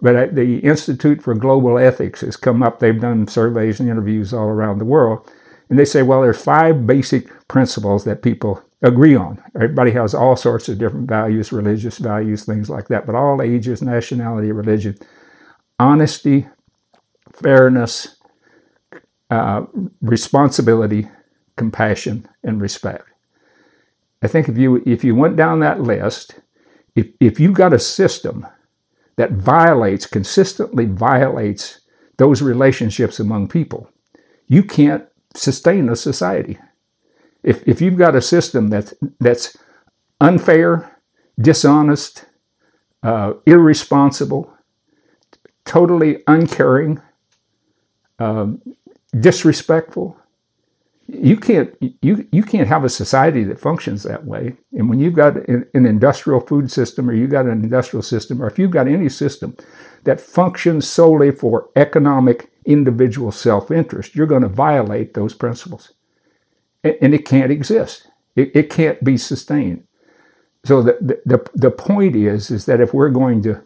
But 0.00 0.34
the 0.34 0.58
Institute 0.58 1.22
for 1.22 1.34
Global 1.34 1.78
Ethics 1.78 2.22
has 2.22 2.36
come 2.36 2.62
up, 2.62 2.80
they've 2.80 3.00
done 3.00 3.28
surveys 3.28 3.78
and 3.78 3.88
interviews 3.88 4.32
all 4.32 4.48
around 4.48 4.78
the 4.78 4.84
world. 4.84 5.30
And 5.70 5.78
they 5.78 5.84
say, 5.84 6.02
well, 6.02 6.22
there's 6.22 6.42
five 6.42 6.86
basic 6.86 7.28
principles 7.46 8.04
that 8.04 8.20
people 8.20 8.62
agree 8.82 9.14
on. 9.14 9.42
Everybody 9.54 9.92
has 9.92 10.12
all 10.12 10.34
sorts 10.36 10.68
of 10.68 10.78
different 10.78 11.08
values, 11.08 11.52
religious 11.52 11.98
values, 11.98 12.44
things 12.44 12.68
like 12.68 12.88
that, 12.88 13.06
but 13.06 13.14
all 13.14 13.40
ages, 13.40 13.80
nationality, 13.80 14.50
religion, 14.50 14.98
honesty, 15.78 16.48
fairness, 17.32 18.16
uh, 19.30 19.64
responsibility, 20.00 21.08
compassion, 21.56 22.28
and 22.42 22.60
respect. 22.60 23.08
I 24.22 24.28
think 24.28 24.48
if 24.48 24.56
you 24.56 24.82
if 24.86 25.04
you 25.04 25.14
went 25.14 25.36
down 25.36 25.60
that 25.60 25.80
list, 25.80 26.36
if 26.94 27.08
if 27.20 27.40
you 27.40 27.52
got 27.52 27.72
a 27.72 27.78
system 27.78 28.46
that 29.16 29.32
violates 29.32 30.06
consistently 30.06 30.86
violates 30.86 31.80
those 32.18 32.42
relationships 32.42 33.18
among 33.18 33.48
people, 33.48 33.90
you 34.46 34.62
can't 34.62 35.04
sustain 35.34 35.88
a 35.88 35.96
society. 35.96 36.58
If 37.42 37.66
if 37.66 37.80
you've 37.80 37.98
got 37.98 38.14
a 38.14 38.22
system 38.22 38.68
that's 38.68 38.94
that's 39.18 39.56
unfair, 40.20 40.98
dishonest, 41.40 42.26
uh, 43.02 43.34
irresponsible, 43.44 44.52
totally 45.64 46.22
uncaring, 46.28 47.00
um, 48.20 48.62
disrespectful, 49.18 50.16
you 51.12 51.36
can't 51.36 51.74
you 52.00 52.26
you 52.32 52.42
can't 52.42 52.68
have 52.68 52.84
a 52.84 52.88
society 52.88 53.44
that 53.44 53.60
functions 53.60 54.02
that 54.02 54.24
way. 54.24 54.56
And 54.72 54.88
when 54.88 54.98
you've 54.98 55.14
got 55.14 55.36
an, 55.48 55.66
an 55.74 55.86
industrial 55.86 56.40
food 56.40 56.70
system, 56.70 57.08
or 57.08 57.12
you've 57.12 57.30
got 57.30 57.46
an 57.46 57.62
industrial 57.62 58.02
system, 58.02 58.42
or 58.42 58.46
if 58.46 58.58
you've 58.58 58.70
got 58.70 58.88
any 58.88 59.08
system 59.08 59.56
that 60.04 60.20
functions 60.20 60.88
solely 60.88 61.30
for 61.30 61.68
economic 61.76 62.50
individual 62.64 63.30
self-interest, 63.30 64.14
you're 64.14 64.26
going 64.26 64.42
to 64.42 64.48
violate 64.48 65.14
those 65.14 65.34
principles, 65.34 65.92
and, 66.82 66.96
and 67.02 67.14
it 67.14 67.26
can't 67.26 67.52
exist. 67.52 68.08
It, 68.34 68.50
it 68.54 68.70
can't 68.70 69.04
be 69.04 69.16
sustained. 69.18 69.84
So 70.64 70.82
the, 70.82 71.20
the 71.26 71.44
the 71.54 71.70
point 71.70 72.16
is 72.16 72.50
is 72.50 72.64
that 72.66 72.80
if 72.80 72.94
we're 72.94 73.10
going 73.10 73.42
to 73.42 73.62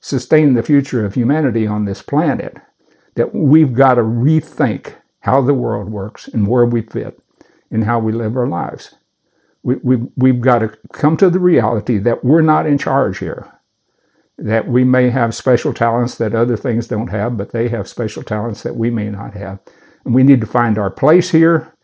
sustain 0.00 0.54
the 0.54 0.62
future 0.62 1.04
of 1.04 1.14
humanity 1.14 1.66
on 1.66 1.84
this 1.84 2.00
planet, 2.02 2.56
that 3.16 3.34
we've 3.34 3.74
got 3.74 3.94
to 3.94 4.02
rethink 4.02 4.94
how 5.26 5.42
the 5.42 5.52
world 5.52 5.90
works 5.90 6.28
and 6.28 6.46
where 6.46 6.64
we 6.64 6.80
fit 6.80 7.20
and 7.68 7.82
how 7.82 7.98
we 7.98 8.12
live 8.12 8.36
our 8.36 8.46
lives. 8.46 8.94
We, 9.64 9.74
we, 9.76 9.96
we've 10.16 10.40
got 10.40 10.60
to 10.60 10.68
come 10.92 11.16
to 11.16 11.28
the 11.28 11.40
reality 11.40 11.98
that 11.98 12.24
we're 12.24 12.42
not 12.42 12.64
in 12.64 12.78
charge 12.78 13.18
here. 13.18 13.52
That 14.38 14.68
we 14.68 14.84
may 14.84 15.10
have 15.10 15.34
special 15.34 15.74
talents 15.74 16.14
that 16.16 16.32
other 16.32 16.56
things 16.56 16.86
don't 16.86 17.08
have, 17.08 17.36
but 17.36 17.50
they 17.50 17.68
have 17.70 17.88
special 17.88 18.22
talents 18.22 18.62
that 18.62 18.76
we 18.76 18.88
may 18.88 19.10
not 19.10 19.34
have. 19.34 19.58
And 20.04 20.14
we 20.14 20.22
need 20.22 20.40
to 20.42 20.46
find 20.46 20.78
our 20.78 20.90
place 20.90 21.30
here. 21.30 21.74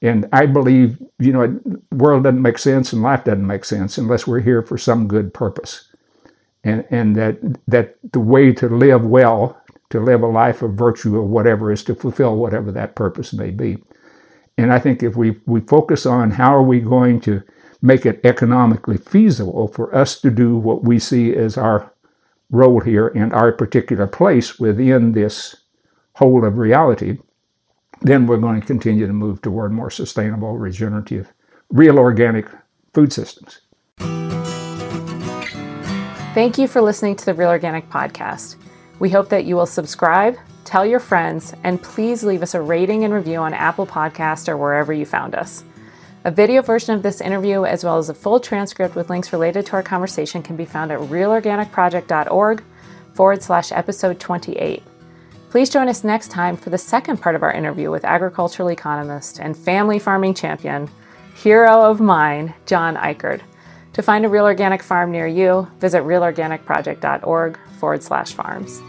And 0.00 0.28
I 0.32 0.46
believe, 0.46 1.02
you 1.18 1.32
know, 1.32 1.48
the 1.64 1.96
world 1.96 2.22
doesn't 2.22 2.40
make 2.40 2.58
sense 2.58 2.92
and 2.92 3.02
life 3.02 3.24
doesn't 3.24 3.46
make 3.46 3.64
sense 3.64 3.98
unless 3.98 4.28
we're 4.28 4.40
here 4.40 4.62
for 4.62 4.78
some 4.78 5.08
good 5.08 5.34
purpose. 5.34 5.88
And, 6.62 6.84
and 6.90 7.16
that, 7.16 7.38
that 7.66 7.96
the 8.12 8.20
way 8.20 8.52
to 8.52 8.68
live 8.68 9.04
well 9.04 9.60
to 9.92 10.00
live 10.00 10.22
a 10.22 10.26
life 10.26 10.62
of 10.62 10.74
virtue 10.74 11.16
or 11.16 11.22
whatever 11.22 11.70
is 11.70 11.84
to 11.84 11.94
fulfill 11.94 12.36
whatever 12.36 12.72
that 12.72 12.96
purpose 12.96 13.32
may 13.32 13.50
be. 13.50 13.76
And 14.58 14.72
I 14.72 14.78
think 14.78 15.02
if 15.02 15.16
we, 15.16 15.38
we 15.46 15.60
focus 15.60 16.06
on 16.06 16.32
how 16.32 16.54
are 16.54 16.62
we 16.62 16.80
going 16.80 17.20
to 17.22 17.42
make 17.80 18.06
it 18.06 18.20
economically 18.24 18.96
feasible 18.96 19.68
for 19.68 19.94
us 19.94 20.20
to 20.20 20.30
do 20.30 20.56
what 20.56 20.82
we 20.82 20.98
see 20.98 21.34
as 21.34 21.58
our 21.58 21.92
role 22.50 22.80
here 22.80 23.08
and 23.08 23.32
our 23.32 23.52
particular 23.52 24.06
place 24.06 24.58
within 24.58 25.12
this 25.12 25.56
whole 26.14 26.44
of 26.44 26.56
reality, 26.56 27.18
then 28.00 28.26
we're 28.26 28.36
going 28.38 28.60
to 28.60 28.66
continue 28.66 29.06
to 29.06 29.12
move 29.12 29.42
toward 29.42 29.72
more 29.72 29.90
sustainable, 29.90 30.56
regenerative, 30.56 31.32
real 31.70 31.98
organic 31.98 32.46
food 32.94 33.12
systems. 33.12 33.60
Thank 36.34 36.56
you 36.56 36.66
for 36.66 36.80
listening 36.80 37.16
to 37.16 37.26
the 37.26 37.34
Real 37.34 37.50
Organic 37.50 37.90
Podcast. 37.90 38.56
We 39.02 39.10
hope 39.10 39.30
that 39.30 39.46
you 39.46 39.56
will 39.56 39.66
subscribe, 39.66 40.36
tell 40.64 40.86
your 40.86 41.00
friends, 41.00 41.54
and 41.64 41.82
please 41.82 42.22
leave 42.22 42.40
us 42.40 42.54
a 42.54 42.62
rating 42.62 43.02
and 43.02 43.12
review 43.12 43.38
on 43.38 43.52
Apple 43.52 43.84
Podcast 43.84 44.48
or 44.48 44.56
wherever 44.56 44.92
you 44.92 45.04
found 45.04 45.34
us. 45.34 45.64
A 46.22 46.30
video 46.30 46.62
version 46.62 46.94
of 46.94 47.02
this 47.02 47.20
interview, 47.20 47.64
as 47.64 47.82
well 47.82 47.98
as 47.98 48.10
a 48.10 48.14
full 48.14 48.38
transcript 48.38 48.94
with 48.94 49.10
links 49.10 49.32
related 49.32 49.66
to 49.66 49.72
our 49.72 49.82
conversation, 49.82 50.40
can 50.40 50.54
be 50.54 50.64
found 50.64 50.92
at 50.92 51.00
realorganicproject.org 51.00 52.62
forward 53.12 53.42
slash 53.42 53.72
episode 53.72 54.20
28. 54.20 54.84
Please 55.50 55.68
join 55.68 55.88
us 55.88 56.04
next 56.04 56.30
time 56.30 56.56
for 56.56 56.70
the 56.70 56.78
second 56.78 57.16
part 57.16 57.34
of 57.34 57.42
our 57.42 57.52
interview 57.52 57.90
with 57.90 58.04
agricultural 58.04 58.70
economist 58.70 59.40
and 59.40 59.56
family 59.56 59.98
farming 59.98 60.34
champion, 60.34 60.88
hero 61.34 61.82
of 61.82 61.98
mine, 61.98 62.54
John 62.66 62.94
Ikerd. 62.94 63.40
To 63.94 64.02
find 64.02 64.24
a 64.24 64.28
real 64.28 64.44
organic 64.44 64.82
farm 64.82 65.10
near 65.10 65.26
you, 65.26 65.68
visit 65.78 66.02
realorganicproject.org 66.02 67.58
forward 67.78 68.02
slash 68.02 68.32
farms. 68.32 68.80